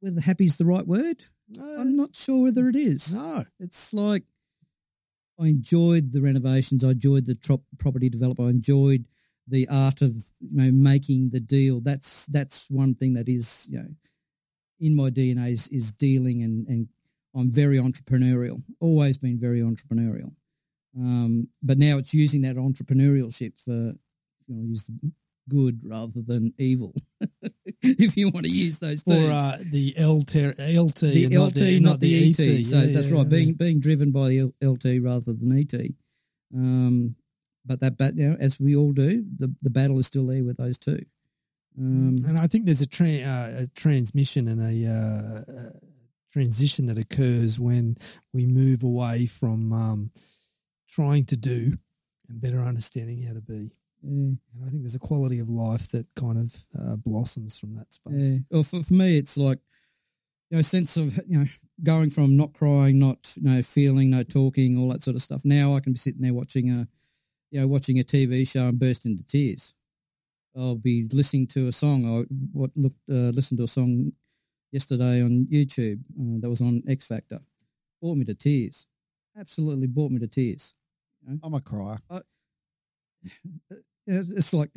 Whether 0.00 0.20
happy's 0.20 0.56
the 0.56 0.64
right 0.64 0.86
word, 0.86 1.22
I'm 1.60 1.96
not 1.96 2.14
sure 2.14 2.44
whether 2.44 2.68
it 2.68 2.76
is. 2.76 3.12
No, 3.12 3.44
It's 3.58 3.92
like 3.92 4.22
I 5.40 5.46
enjoyed 5.48 6.12
the 6.12 6.20
renovations, 6.22 6.84
I 6.84 6.90
enjoyed 6.90 7.26
the 7.26 7.34
trop- 7.34 7.64
property 7.78 8.08
development, 8.08 8.46
I 8.48 8.50
enjoyed 8.50 9.06
the 9.48 9.66
art 9.70 10.02
of 10.02 10.10
you 10.40 10.56
know 10.56 10.70
making 10.72 11.30
the 11.30 11.40
deal. 11.40 11.80
That's 11.80 12.26
that's 12.26 12.66
one 12.70 12.94
thing 12.94 13.14
that 13.14 13.28
is 13.28 13.66
you 13.70 13.78
know 13.78 13.88
in 14.80 14.94
my 14.94 15.10
DNA 15.10 15.50
is, 15.52 15.66
is 15.68 15.90
dealing 15.92 16.42
and 16.42 16.66
and 16.68 16.88
I'm 17.34 17.50
very 17.50 17.78
entrepreneurial. 17.78 18.62
Always 18.80 19.18
been 19.18 19.38
very 19.38 19.60
entrepreneurial. 19.60 20.32
Um, 20.96 21.48
but 21.62 21.78
now 21.78 21.98
it's 21.98 22.14
using 22.14 22.42
that 22.42 22.56
entrepreneurship 22.56 23.52
for 23.62 23.92
if 23.92 24.48
you 24.48 24.54
want 24.56 24.64
to 24.64 24.70
use 24.70 24.84
the 24.84 25.12
good 25.48 25.80
rather 25.84 26.20
than 26.20 26.52
evil. 26.58 26.94
if 27.82 28.16
you 28.16 28.30
want 28.30 28.46
to 28.46 28.52
use 28.52 28.78
those 28.78 29.02
or 29.06 29.14
terms 29.14 29.24
uh, 29.24 29.58
the 29.70 29.94
LT, 29.98 30.58
LT, 30.58 31.00
the 31.00 31.38
LT, 31.38 31.82
not, 31.82 32.00
the, 32.00 32.30
ET. 32.30 32.36
So 32.36 32.76
Yeah, 32.76 32.92
that's 32.92 33.10
yeah, 33.10 33.16
right, 33.16 33.22
yeah. 33.22 33.28
being 33.28 33.54
being 33.54 33.80
driven 33.80 34.12
by 34.12 34.28
the 34.28 34.52
LT 34.62 35.02
rather 35.02 35.32
than 35.32 35.58
ET. 35.58 35.74
Um, 36.54 37.16
but 37.64 37.80
that, 37.80 37.98
bat, 37.98 38.14
you 38.16 38.30
know, 38.30 38.36
as 38.40 38.58
we 38.58 38.76
all 38.76 38.92
do, 38.92 39.24
the 39.38 39.54
the 39.62 39.70
battle 39.70 39.98
is 39.98 40.06
still 40.06 40.26
there 40.26 40.44
with 40.44 40.56
those 40.56 40.78
two. 40.78 41.00
Um, 41.78 42.18
And 42.26 42.38
I 42.38 42.46
think 42.46 42.64
there's 42.64 42.80
a, 42.80 42.86
tra- 42.88 43.06
uh, 43.06 43.62
a 43.62 43.66
transmission 43.68 44.48
and 44.48 44.60
a, 44.60 44.90
uh, 44.90 45.52
uh 45.52 45.70
transition 46.32 46.86
that 46.86 46.98
occurs 46.98 47.58
when 47.58 47.96
we 48.32 48.46
move 48.46 48.82
away 48.82 49.26
from 49.26 49.72
um, 49.72 50.10
trying 50.88 51.24
to 51.26 51.36
do 51.36 51.78
and 52.28 52.40
better 52.40 52.60
understanding 52.60 53.22
how 53.22 53.34
to 53.34 53.40
be. 53.40 53.72
yeah, 54.02 54.34
And 54.54 54.64
I 54.64 54.68
think 54.68 54.82
there's 54.82 54.94
a 54.94 55.00
quality 55.00 55.38
of 55.38 55.48
life 55.48 55.90
that 55.90 56.06
kind 56.14 56.38
of 56.38 56.54
uh, 56.78 56.96
blossoms 56.96 57.58
from 57.58 57.74
that 57.76 57.92
space. 57.92 58.14
yeah. 58.14 58.38
Well, 58.50 58.62
for, 58.62 58.82
for 58.82 58.94
me, 58.94 59.18
it's 59.18 59.36
like 59.36 59.58
you 60.50 60.56
know, 60.56 60.62
sense 60.62 60.96
of 60.96 61.18
you 61.26 61.38
know 61.40 61.46
going 61.82 62.10
from 62.10 62.36
not 62.36 62.52
crying, 62.54 62.98
not 62.98 63.32
you 63.36 63.50
know 63.50 63.62
feeling, 63.62 64.10
no 64.10 64.22
talking, 64.22 64.78
all 64.78 64.90
that 64.90 65.02
sort 65.02 65.16
of 65.16 65.22
stuff. 65.22 65.42
Now 65.44 65.74
I 65.74 65.80
can 65.80 65.92
be 65.92 65.98
sitting 65.98 66.22
there 66.22 66.34
watching 66.34 66.70
a 66.70 66.88
you 67.50 67.60
know 67.60 67.66
watching 67.66 67.98
a 67.98 68.02
TV 68.02 68.48
show 68.48 68.68
and 68.68 68.78
burst 68.78 69.04
into 69.06 69.26
tears. 69.26 69.74
I'll 70.56 70.76
be 70.76 71.06
listening 71.12 71.46
to 71.48 71.68
a 71.68 71.72
song. 71.72 72.04
I 72.06 72.24
what 72.52 72.70
looked 72.76 72.98
uh, 73.10 73.30
listened 73.36 73.58
to 73.58 73.64
a 73.64 73.68
song 73.68 74.12
yesterday 74.72 75.22
on 75.22 75.46
YouTube 75.50 76.00
uh, 76.18 76.40
that 76.40 76.50
was 76.50 76.60
on 76.60 76.82
X 76.88 77.06
Factor. 77.06 77.40
Brought 78.00 78.16
me 78.16 78.24
to 78.26 78.34
tears. 78.34 78.86
Absolutely 79.38 79.86
brought 79.86 80.10
me 80.10 80.18
to 80.20 80.28
tears. 80.28 80.74
I'm 81.42 81.54
a 81.54 81.60
crier. 81.60 81.98
it's, 84.06 84.30
it's 84.30 84.52
like 84.54 84.70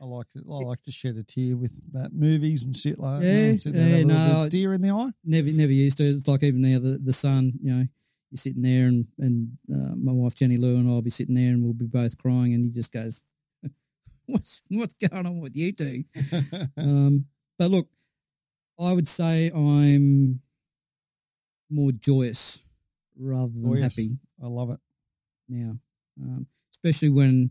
I 0.00 0.04
like 0.04 0.30
to, 0.30 0.44
I 0.50 0.54
like 0.64 0.82
to 0.82 0.92
shed 0.92 1.16
a 1.16 1.22
tear 1.22 1.56
with 1.56 1.72
that 1.92 2.12
movies 2.12 2.62
and 2.62 2.76
shit 2.76 2.98
like 2.98 3.20
that. 3.20 3.26
Yeah, 3.26 3.52
You 3.52 3.72
know, 3.72 3.78
there, 3.78 3.98
yeah, 3.98 4.04
no, 4.04 4.48
deer 4.50 4.72
in 4.74 4.82
the 4.82 4.90
eye. 4.90 5.10
never 5.24 5.50
never 5.52 5.72
used 5.72 5.98
to. 5.98 6.04
It's 6.04 6.28
like 6.28 6.42
even 6.42 6.60
now 6.60 6.78
the 6.78 6.98
the 7.02 7.12
sun, 7.12 7.52
you 7.62 7.72
know, 7.72 7.86
you're 8.30 8.38
sitting 8.38 8.62
there 8.62 8.86
and 8.88 9.06
and 9.18 9.56
uh, 9.72 9.94
my 9.96 10.12
wife 10.12 10.34
Jenny 10.34 10.56
Lou 10.56 10.76
and 10.76 10.88
I'll 10.88 11.02
be 11.02 11.10
sitting 11.10 11.34
there 11.34 11.50
and 11.52 11.62
we'll 11.62 11.72
be 11.72 11.86
both 11.86 12.18
crying 12.18 12.52
and 12.54 12.64
he 12.64 12.70
just 12.70 12.92
goes, 12.92 13.20
"What's 14.26 14.60
what's 14.68 14.94
going 14.94 15.26
on 15.26 15.40
with 15.40 15.56
you 15.56 15.72
two?" 15.72 16.04
um, 16.76 17.26
but 17.58 17.70
look, 17.70 17.88
I 18.78 18.92
would 18.92 19.08
say 19.08 19.50
I'm 19.54 20.40
more 21.70 21.92
joyous 21.92 22.58
rather 23.18 23.52
than 23.52 23.64
Joyous. 23.64 23.96
happy 23.96 24.18
I 24.42 24.46
love 24.46 24.70
it. 24.70 24.78
now, 25.48 25.76
um, 26.20 26.46
especially 26.72 27.08
when 27.08 27.50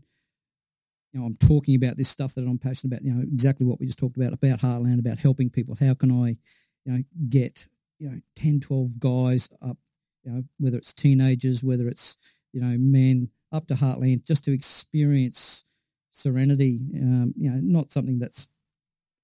you 1.12 1.20
know 1.20 1.26
I'm 1.26 1.36
talking 1.36 1.74
about 1.74 1.96
this 1.96 2.08
stuff 2.08 2.34
that 2.34 2.46
I'm 2.46 2.58
passionate 2.58 2.94
about. 2.94 3.04
You 3.04 3.14
know 3.14 3.22
exactly 3.22 3.66
what 3.66 3.80
we 3.80 3.86
just 3.86 3.98
talked 3.98 4.16
about 4.16 4.32
about 4.32 4.60
Heartland, 4.60 5.00
about 5.00 5.18
helping 5.18 5.50
people. 5.50 5.76
How 5.78 5.94
can 5.94 6.10
I, 6.10 6.36
you 6.84 6.92
know, 6.92 7.02
get 7.28 7.66
you 7.98 8.08
know 8.10 8.20
10, 8.36 8.60
12 8.60 8.98
guys 8.98 9.48
up, 9.62 9.78
you 10.24 10.32
know, 10.32 10.44
whether 10.58 10.78
it's 10.78 10.94
teenagers, 10.94 11.62
whether 11.62 11.88
it's 11.88 12.16
you 12.52 12.60
know 12.60 12.76
men 12.78 13.30
up 13.52 13.66
to 13.68 13.74
Heartland, 13.74 14.24
just 14.26 14.44
to 14.44 14.52
experience 14.52 15.64
serenity. 16.12 16.80
Um, 16.94 17.34
you 17.36 17.50
know, 17.50 17.60
not 17.62 17.92
something 17.92 18.18
that's 18.18 18.48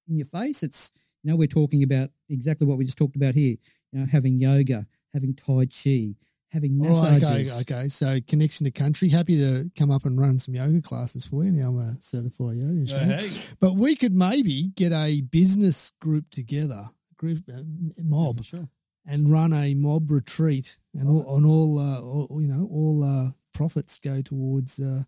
in 0.09 0.17
your 0.17 0.27
face. 0.27 0.63
It's 0.63 0.91
you 1.23 1.31
know 1.31 1.37
we're 1.37 1.47
talking 1.47 1.83
about 1.83 2.11
exactly 2.29 2.67
what 2.67 2.79
we 2.79 2.85
just 2.85 2.99
talked 2.99 3.17
about 3.17 3.35
here. 3.35 3.57
You 3.93 4.01
know, 4.01 4.07
having 4.11 4.39
yoga, 4.39 4.87
having 5.13 5.35
tai 5.35 5.67
chi, 5.67 6.15
having 6.51 6.81
All 6.85 7.03
right, 7.03 7.21
massages. 7.21 7.61
okay, 7.61 7.75
okay. 7.75 7.89
So 7.89 8.19
connection 8.27 8.65
to 8.65 8.71
country. 8.71 9.09
Happy 9.09 9.39
to 9.39 9.71
come 9.79 9.91
up 9.91 10.05
and 10.05 10.19
run 10.19 10.39
some 10.39 10.55
yoga 10.55 10.83
classes 10.83 11.25
for 11.25 11.45
you. 11.45 11.53
Now 11.53 11.69
I'm 11.69 11.79
a 11.79 11.95
certified 12.01 12.57
yoga 12.57 12.73
instructor. 12.73 13.55
But 13.61 13.77
we 13.77 13.97
could 13.97 14.15
maybe 14.15 14.69
get 14.75 14.93
a 14.93 15.23
business 15.23 15.93
group 16.01 16.31
together, 16.31 16.91
group 17.17 17.41
uh, 17.49 17.63
mob, 18.03 18.45
sure. 18.45 18.69
and 19.07 19.31
run 19.31 19.53
a 19.53 19.75
mob 19.75 20.11
retreat, 20.11 20.77
and 20.95 21.09
all, 21.09 21.37
and 21.37 21.47
all, 21.47 21.79
uh, 21.79 22.01
all 22.01 22.41
you 22.41 22.49
know, 22.49 22.69
all 22.71 23.05
uh, 23.05 23.31
profits 23.55 23.99
go 23.99 24.21
towards 24.23 24.81
uh, 24.81 25.03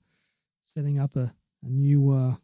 setting 0.62 0.98
up 0.98 1.16
a, 1.16 1.34
a 1.62 1.68
new 1.68 2.10
uh, 2.10 2.34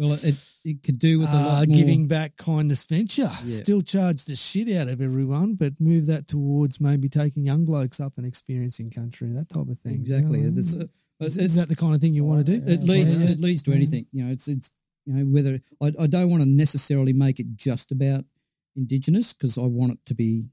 Well, 0.00 0.18
it 0.22 0.34
it 0.64 0.82
could 0.82 0.98
do 0.98 1.18
with 1.20 1.28
a 1.28 1.32
uh, 1.36 1.44
lot 1.44 1.68
more. 1.68 1.76
giving 1.76 2.08
back 2.08 2.36
kindness 2.36 2.84
venture. 2.84 3.30
Yeah. 3.44 3.56
Still 3.62 3.82
charge 3.82 4.24
the 4.24 4.34
shit 4.34 4.74
out 4.76 4.88
of 4.88 5.00
everyone, 5.00 5.54
but 5.54 5.74
move 5.78 6.06
that 6.06 6.26
towards 6.26 6.80
maybe 6.80 7.08
taking 7.08 7.44
young 7.44 7.64
blokes 7.66 8.00
up 8.00 8.14
and 8.16 8.26
experiencing 8.26 8.90
country, 8.90 9.28
that 9.32 9.50
type 9.50 9.68
of 9.68 9.78
thing. 9.80 9.94
exactly. 9.94 10.40
You 10.40 10.50
know 10.50 10.60
It's, 10.60 10.74
uh, 10.74 10.78
is, 11.20 11.36
it's- 11.36 11.36
is 11.50 11.54
that 11.56 11.68
the 11.68 11.76
kind 11.76 11.94
of 11.94 12.00
thing 12.00 12.14
you 12.14 12.24
want 12.24 12.44
to 12.46 12.58
do? 12.58 12.64
it 12.66 12.82
leads 12.82 13.18
Yeah. 13.20 13.30
it 13.30 13.40
leads 13.40 13.62
to 13.64 13.72
anything. 13.72 14.06
You 14.12 14.24
know, 14.24 14.32
it's 14.32 14.48
it's 14.48 14.70
you 15.06 15.12
know 15.14 15.24
whether 15.24 15.60
I, 15.82 15.92
I 16.02 16.06
don't 16.06 16.30
want 16.30 16.42
to 16.42 16.48
necessarily 16.48 17.12
make 17.12 17.38
it 17.40 17.54
just 17.56 17.92
about 17.92 18.24
indigenous 18.76 19.32
because 19.34 19.58
I 19.58 19.66
want 19.66 19.92
it 19.92 19.98
to 20.06 20.14
be 20.14 20.46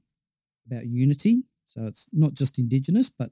about 0.70 0.86
unity. 0.86 1.44
So 1.68 1.86
it's 1.86 2.06
not 2.12 2.34
just 2.34 2.58
indigenous, 2.58 3.10
but 3.10 3.30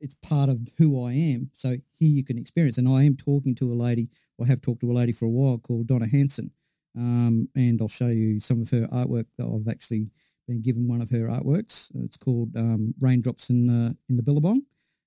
it's 0.00 0.14
part 0.22 0.48
of 0.48 0.68
who 0.78 1.04
I 1.06 1.12
am. 1.12 1.50
So 1.54 1.76
here 1.98 2.10
you 2.10 2.24
can 2.24 2.38
experience, 2.38 2.78
and 2.78 2.88
I 2.88 3.04
am 3.04 3.16
talking 3.16 3.54
to 3.56 3.72
a 3.72 3.74
lady. 3.74 4.08
or 4.38 4.46
have 4.46 4.62
talked 4.62 4.80
to 4.80 4.90
a 4.90 4.94
lady 4.94 5.12
for 5.12 5.26
a 5.26 5.30
while 5.30 5.58
called 5.58 5.86
Donna 5.86 6.06
Hanson, 6.08 6.50
um, 6.96 7.48
and 7.54 7.80
I'll 7.80 7.88
show 7.88 8.08
you 8.08 8.40
some 8.40 8.62
of 8.62 8.70
her 8.70 8.86
artwork 8.88 9.26
that 9.36 9.46
I've 9.46 9.70
actually 9.70 10.10
been 10.48 10.62
given 10.62 10.88
one 10.88 11.02
of 11.02 11.10
her 11.10 11.28
artworks. 11.28 11.88
It's 12.04 12.16
called 12.16 12.56
um, 12.56 12.94
Raindrops 13.00 13.50
in 13.50 13.66
the 13.66 13.96
in 14.08 14.16
the 14.16 14.22
Billabong, 14.22 14.62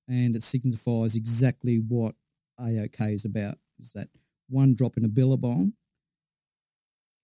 and 0.08 0.36
it 0.36 0.44
signifies 0.44 1.16
exactly 1.16 1.78
what 1.88 2.16
AOK 2.60 3.14
is 3.14 3.26
about. 3.26 3.56
Is 3.80 3.94
that 3.94 4.08
one 4.50 4.76
drop 4.76 4.98
in 4.98 5.06
a 5.06 5.10
Billabong 5.10 5.74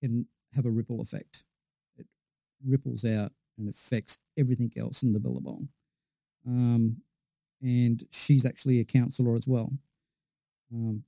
can 0.01 0.25
have 0.53 0.65
a 0.65 0.71
ripple 0.71 1.01
effect. 1.01 1.43
It 1.97 2.07
ripples 2.65 3.05
out 3.05 3.31
and 3.57 3.69
affects 3.69 4.17
everything 4.37 4.71
else 4.77 5.03
in 5.03 5.11
the 5.11 5.19
Billabong. 5.19 5.69
Um, 6.47 7.01
and 7.61 8.03
she's 8.11 8.45
actually 8.45 8.79
a 8.79 8.85
counsellor 8.85 9.35
as 9.35 9.47
well, 9.47 9.71
um, 10.73 11.03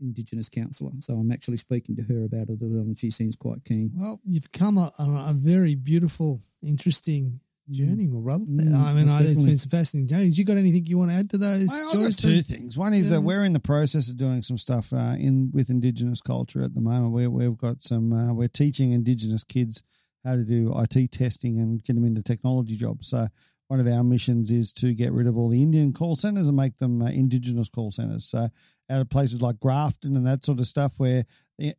Indigenous 0.00 0.48
counsellor. 0.48 0.92
So 1.00 1.14
I'm 1.14 1.32
actually 1.32 1.56
speaking 1.56 1.96
to 1.96 2.02
her 2.02 2.24
about 2.24 2.50
it, 2.50 2.60
and 2.60 2.98
she 2.98 3.10
seems 3.10 3.36
quite 3.36 3.64
keen. 3.64 3.92
Well, 3.94 4.20
you've 4.24 4.52
come 4.52 4.76
a, 4.78 4.92
on 4.98 5.30
a 5.30 5.32
very 5.32 5.74
beautiful, 5.74 6.40
interesting 6.62 7.40
journey, 7.70 8.06
my 8.06 8.20
brother. 8.20 8.44
Mm, 8.44 8.74
I 8.76 8.92
mean, 8.92 9.06
most 9.06 9.12
I, 9.14 9.18
it's 9.20 9.28
definitely. 9.28 9.44
been 9.46 9.56
some 9.58 9.70
fascinating 9.70 10.08
journeys. 10.08 10.38
You 10.38 10.44
got 10.44 10.56
anything 10.58 10.84
you 10.86 10.98
want 10.98 11.10
to 11.12 11.16
add 11.16 11.30
to 11.30 11.38
those? 11.38 11.72
I- 11.72 11.76
I've 11.88 11.92
got 11.94 12.12
stories? 12.12 12.16
two 12.16 12.42
things. 12.42 12.76
One 12.76 12.92
is 12.94 13.06
Yeah. 13.06 13.14
that 13.16 13.22
we're 13.22 13.44
in 13.44 13.54
the 13.54 13.58
process 13.60 14.08
of 14.10 14.16
doing 14.18 14.42
some 14.42 14.58
stuff 14.58 14.92
uh, 14.92 15.16
in 15.18 15.50
with 15.52 15.70
Indigenous 15.70 16.20
culture 16.20 16.62
at 16.62 16.74
the 16.74 16.80
moment. 16.80 17.12
We, 17.12 17.26
we've 17.26 17.56
got 17.56 17.82
some. 17.82 18.12
Uh, 18.12 18.32
we're 18.34 18.48
teaching 18.48 18.92
Indigenous 18.92 19.44
kids 19.44 19.82
how 20.24 20.34
to 20.36 20.44
do 20.44 20.74
IT 20.78 21.10
testing 21.12 21.58
and 21.60 21.82
get 21.82 21.94
them 21.94 22.04
into 22.04 22.20
technology 22.22 22.76
jobs. 22.76 23.08
So 23.08 23.28
one 23.68 23.80
of 23.80 23.88
our 23.88 24.04
missions 24.04 24.50
is 24.50 24.72
to 24.74 24.94
get 24.94 25.12
rid 25.12 25.26
of 25.26 25.36
all 25.36 25.48
the 25.48 25.62
Indian 25.62 25.92
call 25.92 26.14
centers 26.16 26.48
and 26.48 26.56
make 26.56 26.78
them 26.78 27.02
uh, 27.02 27.06
Indigenous 27.06 27.68
call 27.68 27.90
centers. 27.90 28.24
So 28.26 28.48
out 28.88 29.00
of 29.00 29.10
places 29.10 29.42
like 29.42 29.58
Grafton 29.58 30.14
and 30.16 30.26
that 30.26 30.44
sort 30.44 30.60
of 30.60 30.66
stuff 30.68 30.94
where 30.98 31.24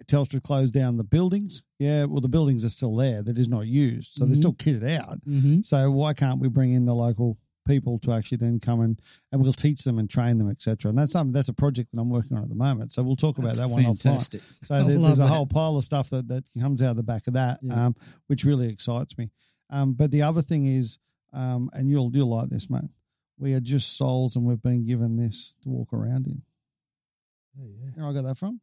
Telstra 0.08 0.42
closed 0.42 0.74
down 0.74 0.98
the 0.98 1.04
buildings. 1.04 1.64
Yeah, 1.80 2.06
well, 2.06 2.20
the 2.22 2.28
buildings 2.28 2.66
are 2.66 2.70
still 2.70 2.96
there. 2.96 3.22
They're 3.22 3.34
just 3.34 3.50
not 3.50 3.68
used, 3.68 4.14
so 4.14 4.26
they're 4.26 4.34
Mhm. 4.34 4.38
still 4.38 4.54
kitted 4.54 4.90
out. 4.98 5.22
Mm-hmm. 5.26 5.62
So 5.62 5.92
why 5.92 6.14
can't 6.14 6.40
we 6.42 6.50
bring 6.50 6.74
in 6.74 6.86
the 6.86 6.96
local 6.96 7.38
people 7.66 8.00
to 8.00 8.12
actually 8.14 8.38
then 8.38 8.60
come 8.60 8.80
and 8.80 9.02
and 9.32 9.42
we'll 9.42 9.52
teach 9.54 9.84
them 9.84 10.00
and 10.00 10.10
train 10.10 10.38
them, 10.38 10.50
etc. 10.50 10.90
And 10.90 10.98
that's 10.98 11.12
something 11.12 11.34
that's 11.34 11.50
a 11.50 11.54
project 11.54 11.90
that 11.94 12.00
I'm 12.02 12.10
working 12.10 12.36
on 12.38 12.44
at 12.44 12.50
the 12.50 12.56
moment. 12.56 12.92
So 12.94 13.04
we'll 13.04 13.18
talk 13.18 13.38
about 13.38 13.56
that 13.56 13.70
one 13.70 13.84
offline. 13.84 14.02
fantastic. 14.02 14.42
So 14.64 14.76
I 14.76 14.84
there's, 14.84 15.14
a 15.14 15.16
that. 15.18 15.28
whole 15.28 15.46
pile 15.46 15.76
of 15.78 15.84
stuff 15.86 16.10
that, 16.12 16.28
that 16.30 16.44
comes 16.60 16.82
out 16.82 16.92
of 16.92 16.96
the 16.98 17.04
back 17.04 17.28
of 17.28 17.34
that, 17.34 17.60
Yeah. 17.62 17.88
um, 17.88 17.96
which 18.28 18.46
really 18.46 18.70
excites 18.70 19.18
me. 19.18 19.32
Um, 19.70 19.94
but 19.94 20.12
the 20.12 20.22
other 20.24 20.42
thing 20.42 20.66
is, 20.66 20.98
um, 21.34 21.70
and 21.74 21.90
you'll 21.90 22.12
you'll 22.14 22.30
like 22.36 22.50
this, 22.50 22.70
mate. 22.70 22.90
We 23.40 23.54
are 23.54 23.60
just 23.60 23.98
souls, 23.98 24.36
and 24.36 24.46
we've 24.46 24.62
been 24.62 24.86
given 24.86 25.16
this 25.18 25.54
to 25.64 25.70
walk 25.70 25.94
around 25.94 26.26
in. 26.28 26.42
Oh, 27.60 27.68
yeah. 27.68 27.90
Where 27.96 28.08
I 28.10 28.14
got 28.14 28.24
that 28.24 28.38
from? 28.38 28.60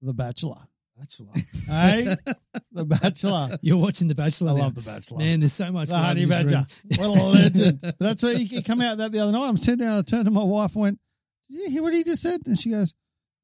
The 0.00 0.12
Bachelor. 0.12 0.58
Bachelor. 0.98 1.28
Hey, 1.68 2.14
The 2.72 2.84
Bachelor. 2.84 3.50
You're 3.62 3.78
watching 3.78 4.08
The 4.08 4.14
Bachelor 4.14 4.50
I 4.50 4.54
now. 4.54 4.60
love 4.62 4.74
The 4.74 4.82
Bachelor. 4.82 5.18
Man, 5.18 5.40
there's 5.40 5.52
so 5.52 5.72
much 5.72 5.88
The 5.88 5.94
love 5.94 6.04
honey 6.04 6.22
in 6.24 6.28
this 6.28 6.44
badger. 6.44 6.66
What 6.98 7.06
a 7.06 7.22
legend. 7.24 7.94
That's 7.98 8.22
where 8.22 8.36
he 8.38 8.62
come 8.62 8.80
out 8.80 8.98
that 8.98 9.10
the 9.12 9.20
other 9.20 9.32
night. 9.32 9.48
I'm 9.48 9.56
sitting 9.56 9.84
down, 9.84 9.98
I 9.98 10.02
turned 10.02 10.26
to 10.26 10.30
my 10.30 10.44
wife 10.44 10.74
and 10.74 10.82
went, 10.82 11.00
Did 11.50 11.58
you 11.58 11.70
hear 11.70 11.82
what 11.82 11.94
he 11.94 12.04
just 12.04 12.22
said? 12.22 12.40
And 12.46 12.58
she 12.58 12.70
goes, 12.70 12.94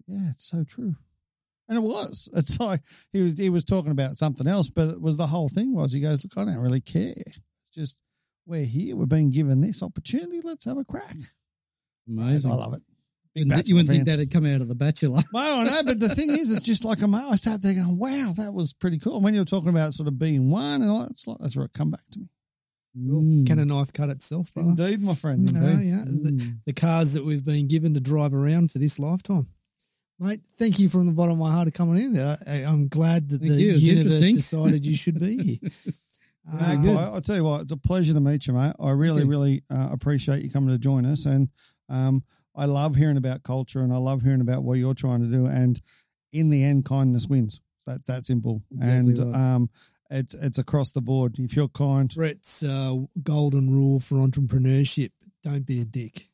Yeah, 0.06 0.30
it's 0.30 0.48
so 0.48 0.62
true. 0.64 0.94
And 1.68 1.76
it 1.78 1.82
was. 1.82 2.28
It's 2.34 2.58
like 2.60 2.80
he 3.12 3.22
was 3.22 3.38
he 3.38 3.50
was 3.50 3.64
talking 3.64 3.90
about 3.92 4.16
something 4.16 4.46
else, 4.46 4.68
but 4.68 4.88
it 4.90 5.00
was 5.00 5.16
the 5.16 5.26
whole 5.26 5.48
thing 5.48 5.74
was 5.74 5.92
he 5.92 6.00
goes, 6.00 6.22
Look, 6.24 6.32
I 6.36 6.44
don't 6.44 6.58
really 6.62 6.80
care. 6.80 7.14
It's 7.16 7.40
just 7.74 7.98
we're 8.48 8.64
here, 8.64 8.96
we're 8.96 9.06
being 9.06 9.30
given 9.30 9.60
this 9.60 9.82
opportunity, 9.82 10.40
let's 10.42 10.64
have 10.64 10.78
a 10.78 10.84
crack. 10.84 11.16
Amazing. 12.08 12.50
I 12.50 12.54
love 12.54 12.74
it. 12.74 12.82
Big 13.34 13.50
And 13.52 13.68
you 13.68 13.74
wouldn't 13.74 13.90
think 13.90 14.06
that'd 14.06 14.30
come 14.32 14.46
out 14.46 14.62
of 14.62 14.68
the 14.68 14.74
Bachelor. 14.74 15.20
Well, 15.32 15.60
I 15.60 15.64
know, 15.64 15.82
but 15.84 16.00
the 16.00 16.08
thing 16.08 16.30
is, 16.30 16.50
it's 16.50 16.62
just 16.62 16.84
like 16.84 17.02
a 17.02 17.06
I 17.06 17.36
sat 17.36 17.60
there 17.62 17.74
going, 17.74 17.98
"Wow, 17.98 18.32
that 18.38 18.54
was 18.54 18.72
pretty 18.72 18.98
cool." 18.98 19.16
And 19.16 19.24
when 19.24 19.34
you 19.34 19.40
were 19.40 19.44
talking 19.44 19.68
about 19.68 19.92
sort 19.94 20.08
of 20.08 20.18
being 20.18 20.50
one, 20.50 20.80
and 20.80 20.90
all 20.90 21.00
that, 21.02 21.10
it's 21.10 21.26
like 21.26 21.36
that's 21.38 21.54
where 21.54 21.66
it 21.66 21.74
come 21.74 21.90
back 21.90 22.00
to 22.12 22.20
me. 22.20 22.26
Mm. 22.98 23.46
Can 23.46 23.58
a 23.58 23.66
knife 23.66 23.92
cut 23.92 24.08
itself, 24.08 24.52
brother? 24.54 24.70
Indeed, 24.70 25.02
my 25.02 25.14
friend. 25.14 25.52
No, 25.52 25.60
Indeed. 25.68 25.88
yeah. 25.88 26.04
The, 26.06 26.30
Mm. 26.30 26.58
the 26.64 26.72
cars 26.72 27.12
that 27.12 27.24
we've 27.24 27.44
been 27.44 27.68
given 27.68 27.92
to 27.94 28.00
drive 28.00 28.32
around 28.32 28.72
for 28.72 28.78
this 28.78 28.98
lifetime. 28.98 29.46
Mate, 30.18 30.40
thank 30.58 30.78
you 30.80 30.88
from 30.88 31.06
the 31.06 31.12
bottom 31.12 31.32
of 31.32 31.38
my 31.38 31.52
heart 31.52 31.68
for 31.68 31.72
coming 31.72 32.02
in. 32.02 32.18
I, 32.18 32.38
I- 32.46 32.64
I'm 32.64 32.88
glad 32.88 33.28
that 33.28 33.40
Thank 33.40 33.52
the 33.52 33.60
you. 33.62 33.72
Universe 33.74 34.32
decided 34.32 34.84
you 34.86 34.96
should 34.96 35.20
be 35.20 35.36
here. 35.60 35.70
Uh, 36.52 36.56
Uh, 36.56 36.92
I, 36.98 37.04
I'll 37.14 37.20
tell 37.20 37.36
you 37.36 37.44
what, 37.44 37.62
it's 37.62 37.72
a 37.72 37.76
pleasure 37.76 38.14
to 38.14 38.20
meet 38.20 38.46
you, 38.46 38.52
mate. 38.54 38.74
I 38.80 38.90
really, 38.90 39.24
really 39.24 39.62
uh, 39.70 39.88
appreciate 39.90 40.42
you 40.42 40.50
coming 40.50 40.70
to 40.70 40.78
join 40.78 41.04
us, 41.04 41.26
and 41.26 41.48
um, 41.88 42.22
I 42.54 42.64
love 42.64 42.96
hearing 42.96 43.16
about 43.16 43.42
culture, 43.42 43.80
and 43.80 43.92
I 43.92 43.98
love 43.98 44.22
hearing 44.22 44.40
about 44.40 44.62
what 44.62 44.74
you're 44.78 44.94
trying 44.94 45.20
to 45.20 45.28
do. 45.28 45.46
And 45.46 45.80
in 46.32 46.50
the 46.50 46.64
end, 46.64 46.84
kindness 46.84 47.26
wins. 47.28 47.60
So 47.78 47.92
that's 47.92 48.06
that 48.06 48.26
simple, 48.26 48.62
Exactly 48.72 48.98
and 48.98 49.18
right. 49.18 49.54
um, 49.54 49.70
it's 50.10 50.34
it's 50.34 50.58
across 50.58 50.90
the 50.90 51.00
board. 51.02 51.36
If 51.38 51.54
you're 51.54 51.68
kind, 51.68 52.12
Brett's 52.14 52.62
uh, 52.62 52.96
golden 53.22 53.70
rule 53.70 54.00
for 54.00 54.16
entrepreneurship 54.16 55.10
don't 55.44 55.66
be 55.66 55.80
a 55.80 55.84
dick. 55.84 56.28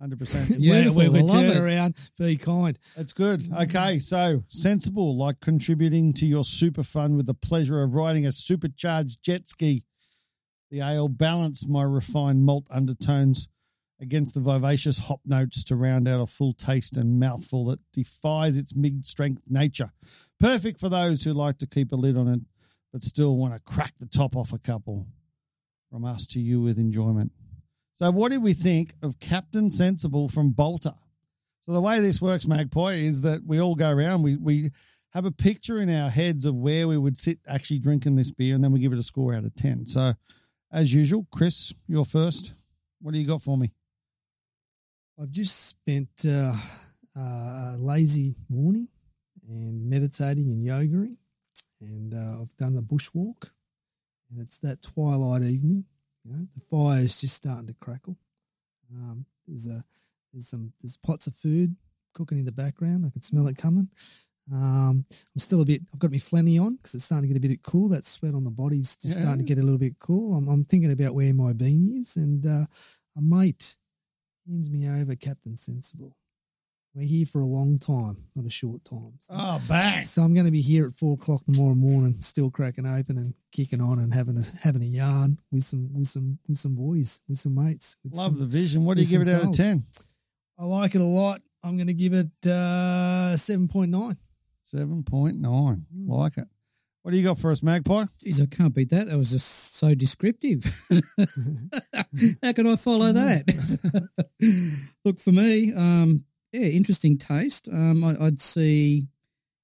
Hundred 0.00 0.18
percent, 0.18 0.60
where 0.94 1.06
I 1.06 1.08
love 1.08 1.40
turn 1.40 1.50
it. 1.50 1.56
around, 1.56 1.96
be 2.18 2.36
kind. 2.36 2.78
it's 2.96 3.12
good. 3.12 3.50
Okay, 3.52 3.98
so 3.98 4.44
sensible, 4.48 5.16
like 5.16 5.40
contributing 5.40 6.12
to 6.14 6.26
your 6.26 6.44
super 6.44 6.82
fun 6.82 7.16
with 7.16 7.26
the 7.26 7.34
pleasure 7.34 7.82
of 7.82 7.94
riding 7.94 8.26
a 8.26 8.32
supercharged 8.32 9.22
jet 9.22 9.48
ski. 9.48 9.84
The 10.70 10.80
ale 10.80 11.08
balanced 11.08 11.68
my 11.68 11.84
refined 11.84 12.44
malt 12.44 12.66
undertones 12.70 13.48
against 14.00 14.34
the 14.34 14.40
vivacious 14.40 14.98
hop 14.98 15.20
notes 15.24 15.64
to 15.64 15.76
round 15.76 16.06
out 16.06 16.20
a 16.20 16.26
full 16.26 16.52
taste 16.52 16.96
and 16.96 17.18
mouthful 17.18 17.64
that 17.66 17.80
defies 17.92 18.58
its 18.58 18.74
mid 18.74 19.06
strength 19.06 19.44
nature. 19.48 19.92
Perfect 20.38 20.80
for 20.80 20.88
those 20.88 21.24
who 21.24 21.32
like 21.32 21.58
to 21.58 21.66
keep 21.66 21.92
a 21.92 21.96
lid 21.96 22.16
on 22.16 22.28
it, 22.28 22.40
but 22.92 23.02
still 23.02 23.36
want 23.36 23.54
to 23.54 23.60
crack 23.60 23.94
the 23.98 24.06
top 24.06 24.36
off 24.36 24.52
a 24.52 24.58
couple. 24.58 25.06
From 25.90 26.04
us 26.04 26.26
to 26.26 26.40
you 26.40 26.60
with 26.60 26.78
enjoyment. 26.78 27.32
So, 27.96 28.10
what 28.10 28.30
did 28.30 28.42
we 28.42 28.52
think 28.52 28.92
of 29.00 29.18
Captain 29.20 29.70
Sensible 29.70 30.28
from 30.28 30.52
Balter? 30.52 30.98
So 31.62 31.72
the 31.72 31.80
way 31.80 31.98
this 32.00 32.20
works, 32.20 32.46
Magpie, 32.46 32.92
is 32.92 33.22
that 33.22 33.46
we 33.46 33.58
all 33.58 33.74
go 33.74 33.90
around. 33.90 34.22
We 34.22 34.36
we 34.36 34.70
have 35.14 35.24
a 35.24 35.30
picture 35.30 35.80
in 35.80 35.88
our 35.88 36.10
heads 36.10 36.44
of 36.44 36.54
where 36.54 36.86
we 36.86 36.98
would 36.98 37.16
sit 37.16 37.38
actually 37.48 37.78
drinking 37.78 38.16
this 38.16 38.30
beer, 38.30 38.54
and 38.54 38.62
then 38.62 38.70
we 38.70 38.80
give 38.80 38.92
it 38.92 38.98
a 38.98 39.02
score 39.02 39.32
out 39.32 39.46
of 39.46 39.54
ten. 39.54 39.86
So, 39.86 40.12
as 40.70 40.92
usual, 40.92 41.26
Chris, 41.32 41.72
you're 41.88 42.04
first. 42.04 42.52
What 43.00 43.14
do 43.14 43.18
you 43.18 43.26
got 43.26 43.40
for 43.40 43.56
me? 43.56 43.72
I've 45.18 45.30
just 45.30 45.66
spent 45.66 46.10
uh, 46.28 46.54
uh, 47.16 47.20
a 47.20 47.76
lazy 47.78 48.34
morning 48.50 48.88
and 49.48 49.88
meditating 49.88 50.50
and 50.50 50.66
yogaing, 50.66 51.14
and 51.80 52.12
uh, 52.12 52.42
I've 52.42 52.56
done 52.58 52.76
a 52.76 52.82
bushwalk, 52.82 53.52
and 54.30 54.42
it's 54.42 54.58
that 54.58 54.82
twilight 54.82 55.44
evening. 55.44 55.86
You 56.26 56.32
know, 56.32 56.46
the 56.54 56.60
fire 56.60 56.98
is 57.02 57.20
just 57.20 57.36
starting 57.36 57.66
to 57.68 57.74
crackle. 57.74 58.16
Um, 58.92 59.26
there's 59.46 59.66
a 59.66 59.82
there's 60.32 60.48
some 60.48 60.72
there's 60.82 60.96
pots 60.96 61.26
of 61.26 61.34
food 61.36 61.76
cooking 62.14 62.38
in 62.38 62.44
the 62.44 62.52
background. 62.52 63.04
I 63.06 63.10
can 63.10 63.22
smell 63.22 63.46
it 63.46 63.56
coming. 63.56 63.88
Um, 64.52 65.04
I'm 65.10 65.38
still 65.38 65.60
a 65.60 65.64
bit. 65.64 65.82
I've 65.92 65.98
got 66.00 66.10
my 66.10 66.18
flanny 66.18 66.60
on 66.60 66.76
because 66.76 66.94
it's 66.94 67.04
starting 67.04 67.28
to 67.28 67.34
get 67.34 67.44
a 67.44 67.48
bit 67.48 67.62
cool. 67.62 67.88
That 67.88 68.04
sweat 68.06 68.34
on 68.34 68.44
the 68.44 68.50
body's 68.50 68.96
just 68.96 69.16
Yeah. 69.16 69.22
starting 69.22 69.44
to 69.44 69.54
get 69.54 69.58
a 69.58 69.62
little 69.62 69.78
bit 69.78 69.98
cool. 69.98 70.34
I'm, 70.36 70.48
I'm 70.48 70.64
thinking 70.64 70.92
about 70.92 71.14
where 71.14 71.32
my 71.34 71.52
beanie 71.52 72.00
is, 72.00 72.16
and 72.16 72.44
uh, 72.46 72.66
a 73.16 73.20
mate 73.20 73.76
hands 74.48 74.70
me 74.70 74.88
over 74.88 75.14
Captain 75.16 75.56
Sensible. 75.56 76.16
We're 76.96 77.06
here 77.06 77.26
for 77.26 77.40
a 77.42 77.44
long 77.46 77.78
time, 77.78 78.16
not 78.34 78.46
a 78.46 78.50
short 78.50 78.82
time. 78.86 79.12
So, 79.20 79.34
Oh, 79.36 79.60
bang! 79.68 80.02
so 80.02 80.22
I'm 80.22 80.32
going 80.32 80.46
to 80.46 80.50
be 80.50 80.62
here 80.62 80.86
at 80.86 80.94
four 80.94 81.12
o'clock 81.12 81.44
tomorrow 81.44 81.74
morning, 81.74 82.14
still 82.22 82.50
cracking 82.50 82.86
open 82.86 83.18
and 83.18 83.34
kicking 83.52 83.82
on 83.82 83.98
and 83.98 84.14
having 84.14 84.38
a 84.38 84.44
having 84.62 84.80
a 84.82 84.86
yarn 84.86 85.36
with 85.52 85.64
some 85.64 85.92
with 85.92 86.08
some 86.08 86.38
with 86.48 86.56
some 86.56 86.74
boys, 86.74 87.20
with 87.28 87.36
some 87.36 87.54
mates. 87.54 87.98
With 88.02 88.14
Love 88.14 88.38
some, 88.38 88.40
the 88.40 88.46
vision. 88.46 88.86
What 88.86 88.96
do 88.96 89.02
you 89.02 89.10
give 89.10 89.20
it 89.20 89.26
some 89.26 89.34
out 89.34 89.44
of 89.44 89.52
ten? 89.52 89.84
I 90.58 90.64
like 90.64 90.94
it 90.94 91.02
a 91.02 91.04
lot. 91.04 91.42
I'm 91.62 91.76
going 91.76 91.88
to 91.88 91.92
give 91.92 92.14
it 92.14 92.30
uh, 92.50 93.36
seven 93.36 93.68
point 93.68 93.90
nine. 93.90 94.16
Seven 94.62 95.02
point 95.02 95.36
nine. 95.36 95.84
Like 96.06 96.38
it. 96.38 96.48
What 97.02 97.10
do 97.10 97.18
you 97.18 97.24
got 97.24 97.38
for 97.38 97.52
us, 97.52 97.62
Magpie? 97.62 98.06
Geez, 98.24 98.40
I 98.40 98.46
can't 98.46 98.74
beat 98.74 98.88
that. 98.90 99.08
That 99.08 99.18
was 99.18 99.28
just 99.28 99.76
so 99.76 99.94
descriptive. 99.94 100.64
How 102.42 102.52
can 102.54 102.66
I 102.66 102.76
follow 102.76 103.12
that? 103.12 104.08
Look, 105.04 105.20
for 105.20 105.30
me, 105.32 105.74
um, 105.74 106.24
yeah, 106.56 106.68
interesting 106.68 107.18
taste. 107.18 107.68
Um, 107.70 108.02
I, 108.04 108.16
I'd 108.26 108.40
see, 108.40 109.08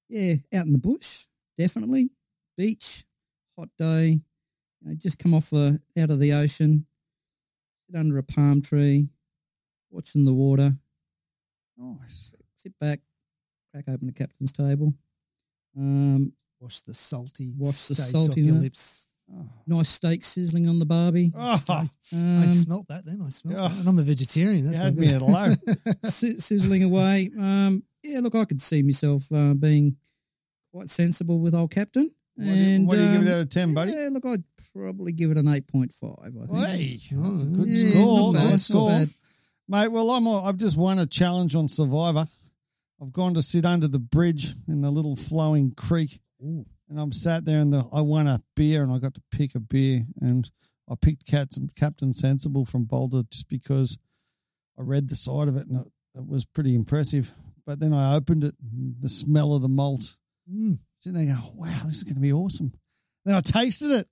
yeah, 0.09 0.35
out 0.55 0.67
in 0.67 0.73
the 0.73 0.79
bush, 0.79 1.27
definitely. 1.59 2.11
Beach, 2.57 3.05
hot 3.59 3.69
day, 3.79 4.21
you 4.81 4.89
know, 4.89 4.95
just 4.95 5.19
come 5.19 5.35
off 5.35 5.51
the, 5.51 5.81
out 5.99 6.11
of 6.11 6.21
the 6.21 6.35
ocean, 6.35 6.87
sit 7.87 7.99
under 7.99 8.19
a 8.19 8.23
palm 8.23 8.61
tree, 8.61 9.09
watching 9.91 10.25
the 10.25 10.35
water, 10.35 10.73
Nice. 11.79 12.31
sit 12.57 12.79
back, 12.79 13.01
crack 13.73 13.85
open 13.89 14.07
the 14.07 14.13
captain's 14.13 14.53
table. 14.53 14.93
Um, 15.77 16.33
Wash 16.61 16.83
the 16.83 16.95
salty, 16.95 17.55
Wash 17.59 17.89
the 17.89 17.95
stains 17.95 18.15
off 18.15 18.37
your 18.37 18.55
in 18.55 18.61
lips. 19.33 19.49
nice 19.67 19.89
steak 19.89 20.25
sizzling 20.25 20.69
on 20.69 20.79
the 20.79 20.87
barbie. 20.87 21.33
Oh, 21.37 21.59
I 21.69 21.89
Um, 22.15 22.51
smelt 22.53 22.89
that 22.89 23.05
then. 23.07 23.23
I 23.25 23.29
smelt 23.31 23.59
Oh. 23.59 23.69
that. 23.69 23.79
And 23.79 23.89
I'm 23.89 23.99
a 23.99 24.03
vegetarian. 24.03 24.59
you 24.65 24.71
That's 24.71 24.79
had 24.83 24.97
me 24.97 25.09
at 25.09 25.23
low. 25.23 25.53
sizzling 26.05 26.83
away. 26.85 27.31
Um, 27.39 27.83
yeah, 28.03 28.21
look, 28.21 28.35
I 28.35 28.45
could 28.45 28.61
see 28.63 28.83
myself 28.83 29.31
uh, 29.33 29.55
being 29.55 29.97
quite 30.73 30.91
sensible 30.91 31.39
with 31.39 31.55
old 31.55 31.71
Captain. 31.71 32.11
What 32.35 32.45
do 32.47 32.51
you- 32.55 32.75
and 32.77 32.87
what 32.89 32.97
do 32.97 33.03
you 33.05 33.13
give 33.19 33.23
it 33.27 33.29
um, 33.29 33.35
out 33.35 33.41
of 33.43 33.49
10, 33.51 33.75
buddy? 33.75 33.93
Yeah, 33.93 34.09
look, 34.11 34.25
I'd 34.27 34.43
probably 34.73 35.13
give 35.13 35.31
it 35.31 35.37
an 35.39 35.49
eight 35.49 35.69
point 35.69 35.93
five. 35.93 36.33
I 36.43 36.47
think. 36.47 36.67
Hey, 36.67 37.01
Oh, 37.17 37.31
that's 37.31 37.43
a 37.43 37.45
good 37.47 37.69
Yeah, 37.69 37.91
score. 37.91 38.33
not 38.33 38.41
bad, 38.41 38.45
Nice 38.45 38.51
not 38.53 38.61
score. 38.61 38.89
bad. 38.89 39.09
Mate, 39.69 39.89
well, 39.89 40.11
I'm 40.11 40.27
I've 40.27 40.57
just 40.57 40.77
won 40.77 40.99
a 40.99 41.07
challenge 41.07 41.55
on 41.55 41.69
Survivor. 41.69 42.27
I've 43.01 43.13
gone 43.13 43.35
to 43.35 43.43
sit 43.43 43.65
under 43.67 43.87
the 43.89 43.99
bridge 43.99 44.55
in 44.67 44.81
the 44.81 44.91
little 44.91 45.15
flowing 45.17 45.73
creek, 45.73 46.21
and 46.93 47.01
I'm 47.01 47.13
sat 47.13 47.47
there, 47.47 47.59
and 47.59 47.73
the, 47.73 47.89
I 47.91 48.03
won 48.03 48.27
a 48.27 48.41
beer, 48.55 48.83
and 48.83 48.93
I 48.93 48.99
got 48.99 49.15
to 49.15 49.23
pick 49.31 49.55
a 49.55 49.61
beer, 49.61 50.05
and 50.21 50.51
I 50.91 50.95
picked 50.95 51.27
Cats 51.27 51.59
Captain 51.75 52.13
Sensible 52.13 52.67
from 52.67 52.85
Balter 52.85 53.29
just 53.31 53.49
because 53.49 53.97
I 54.79 54.83
read 54.83 55.09
the 55.09 55.17
side 55.17 55.49
of 55.49 55.57
it, 55.57 55.67
and 55.67 55.81
it, 55.81 55.87
it 56.17 56.27
was 56.27 56.45
pretty 56.45 56.75
impressive. 56.75 57.33
But 57.65 57.81
then 57.81 57.95
I 57.95 58.15
opened 58.15 58.45
it, 58.45 58.57
and 58.61 58.97
the 59.01 59.09
smell 59.09 59.55
of 59.55 59.63
the 59.63 59.69
malt, 59.69 60.17
Mm. 60.53 60.81
sitting 60.99 61.25
there 61.25 61.37
going, 61.37 61.57
"Wow, 61.57 61.83
this 61.87 61.99
is 61.99 62.05
going 62.05 62.17
to 62.17 62.21
be 62.21 62.33
awesome." 62.33 62.75
Then 63.25 63.37
I 63.37 63.41
tasted 63.41 63.91
it. 63.93 64.09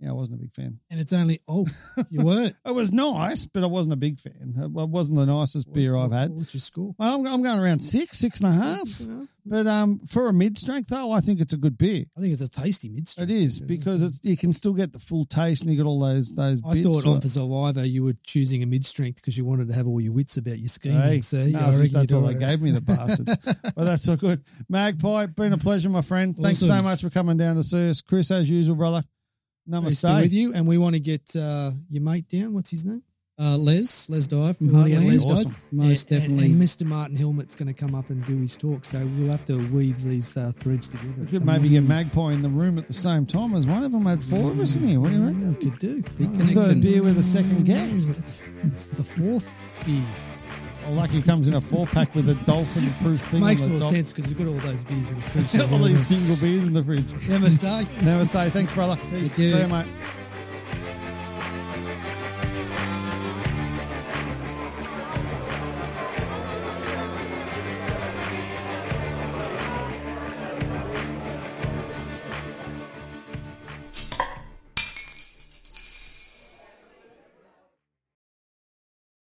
Yeah, 0.00 0.10
I 0.10 0.12
wasn't 0.12 0.38
a 0.38 0.42
big 0.42 0.54
fan. 0.54 0.80
And 0.90 0.98
it's 0.98 1.12
only, 1.12 1.42
oh, 1.46 1.66
you 2.08 2.22
weren't. 2.24 2.56
It 2.64 2.74
was 2.74 2.90
nice, 2.90 3.44
but 3.44 3.62
I 3.62 3.66
wasn't 3.66 3.92
a 3.92 3.96
big 3.96 4.18
fan. 4.18 4.54
It 4.56 4.70
wasn't 4.70 5.18
the 5.18 5.26
nicest 5.26 5.70
beer 5.72 5.94
I've 5.94 6.12
had. 6.12 6.30
What's 6.30 6.54
your 6.54 6.60
score? 6.62 6.94
Well, 6.98 7.16
I'm, 7.16 7.26
I'm 7.26 7.42
going 7.42 7.60
around 7.60 7.80
six, 7.80 8.18
six 8.18 8.40
and 8.40 8.48
a 8.48 8.52
half. 8.56 9.02
But 9.44 9.66
um, 9.66 10.00
for 10.06 10.28
a 10.28 10.32
mid 10.32 10.58
strength, 10.58 10.88
though, 10.88 11.12
I 11.12 11.20
think 11.20 11.40
it's 11.40 11.52
a 11.52 11.56
good 11.56 11.76
beer. 11.76 12.04
I 12.16 12.20
think 12.20 12.32
it's 12.32 12.42
a 12.42 12.48
tasty 12.48 12.88
mid 12.88 13.08
strength. 13.08 13.30
It 13.30 13.34
is 13.34 13.58
because 13.58 14.02
it's 14.02 14.20
you 14.22 14.36
can 14.36 14.52
still 14.52 14.74
get 14.74 14.92
the 14.92 14.98
full 14.98 15.24
taste 15.24 15.62
and 15.62 15.70
you 15.70 15.76
got 15.82 15.88
all 15.88 16.00
those 16.00 16.34
those. 16.34 16.60
I 16.64 16.82
thought 16.82 17.06
on 17.06 17.20
for 17.20 17.28
Survivor 17.28 17.84
you 17.86 18.04
were 18.04 18.14
choosing 18.24 18.62
a 18.62 18.66
mid 18.66 18.84
strength 18.86 19.16
because 19.16 19.36
you 19.36 19.44
wanted 19.44 19.68
to 19.68 19.74
have 19.74 19.86
all 19.86 20.00
your 20.00 20.12
wits 20.12 20.36
about 20.36 20.58
your 20.58 20.68
scheming. 20.68 21.00
Hey, 21.00 21.20
See, 21.22 21.52
no, 21.52 21.58
I 21.60 21.70
just 21.72 21.92
that's 21.92 22.12
all 22.12 22.22
they 22.22 22.34
gave 22.34 22.60
me, 22.60 22.70
the 22.70 22.80
bastards. 22.80 23.36
but 23.44 23.84
that's 23.84 24.08
all 24.08 24.16
good. 24.16 24.44
Magpie, 24.68 25.26
been 25.26 25.52
a 25.52 25.58
pleasure, 25.58 25.88
my 25.88 26.02
friend. 26.02 26.36
Thanks 26.36 26.60
so 26.60 26.82
much 26.82 27.00
for 27.00 27.10
coming 27.10 27.36
down 27.36 27.56
to 27.56 27.64
see 27.64 27.88
us, 27.88 28.00
Chris. 28.00 28.30
As 28.30 28.48
usual, 28.48 28.76
brother. 28.76 29.04
Nice 29.70 30.00
to 30.00 30.06
be 30.06 30.12
Namaste. 30.12 30.20
with 30.22 30.34
you, 30.34 30.52
and 30.54 30.66
we 30.66 30.78
want 30.78 30.94
to 30.94 31.00
get 31.00 31.22
uh, 31.36 31.70
your 31.88 32.02
mate 32.02 32.28
down. 32.28 32.52
What's 32.54 32.70
his 32.70 32.84
name? 32.84 33.02
Uh, 33.38 33.56
Les, 33.56 34.06
Les 34.10 34.26
Dye 34.26 34.52
from 34.52 34.68
Heartland. 34.68 35.06
Les 35.08 35.24
Awesome. 35.26 35.56
Most 35.72 35.80
And- 35.80 35.88
and- 35.88 36.08
definitely. 36.08 36.52
And, 36.52 36.62
Mr. 36.62 36.84
Martin 36.84 37.16
Helmet's 37.16 37.54
going 37.54 37.68
to 37.68 37.74
come 37.74 37.94
up 37.94 38.10
and 38.10 38.22
do 38.26 38.36
his 38.36 38.54
talk, 38.54 38.84
so 38.84 38.98
we'll 39.16 39.30
have 39.30 39.46
to 39.46 39.56
weave 39.70 40.02
these 40.02 40.36
uh, 40.36 40.52
threads 40.56 40.90
together. 40.90 41.14
We 41.22 41.26
could 41.26 41.46
maybe 41.46 41.70
get 41.70 41.82
Magpie 41.84 42.32
in 42.34 42.42
the 42.42 42.50
room 42.50 42.76
at 42.76 42.86
the 42.86 42.92
same 42.92 43.24
time 43.24 43.54
as 43.54 43.66
one 43.66 43.82
of 43.82 43.92
them 43.92 44.04
had 44.04 44.22
four 44.22 44.50
of 44.50 44.60
us 44.60 44.74
in 44.76 44.82
here. 44.84 45.00
What 45.00 45.08
do 45.12 45.16
you 45.16 45.22
reckon? 45.24 45.48
We 45.54 45.70
could 45.70 45.78
do. 45.78 46.02
Big 46.18 46.28
Oh. 46.34 46.46
Third 46.66 46.82
beer 46.82 47.02
with 47.02 47.16
a 47.16 47.22
second 47.22 47.64
guest. 47.64 48.20
The 48.96 49.04
fourth 49.04 49.48
beer 49.86 50.04
Or 50.86 50.92
like 50.92 51.10
he 51.10 51.22
comes 51.22 51.48
in 51.48 51.54
a 51.54 51.60
four 51.60 51.86
pack 51.86 52.14
with 52.14 52.28
a 52.28 52.34
dolphin 52.34 52.92
proof 53.00 53.20
thing. 53.20 53.40
makes 53.40 53.62
on 53.62 53.68
the 53.68 53.74
more 53.74 53.80
top. 53.80 53.92
sense 53.92 54.12
because 54.12 54.28
we've 54.28 54.38
got 54.38 54.48
all 54.48 54.58
those 54.58 54.84
beers 54.84 55.10
in 55.10 55.16
the 55.16 55.22
fridge. 55.22 55.60
all 55.72 55.78
these 55.78 56.06
single 56.06 56.36
beers 56.36 56.66
in 56.66 56.72
the 56.72 56.82
fridge. 56.82 57.12
Namaste. 57.12 57.84
Namaste. 57.98 58.52
Thanks, 58.52 58.72
brother. 58.72 58.96
Thank 59.10 59.30
See 59.32 59.56
you, 59.56 59.66
mate. 59.68 59.86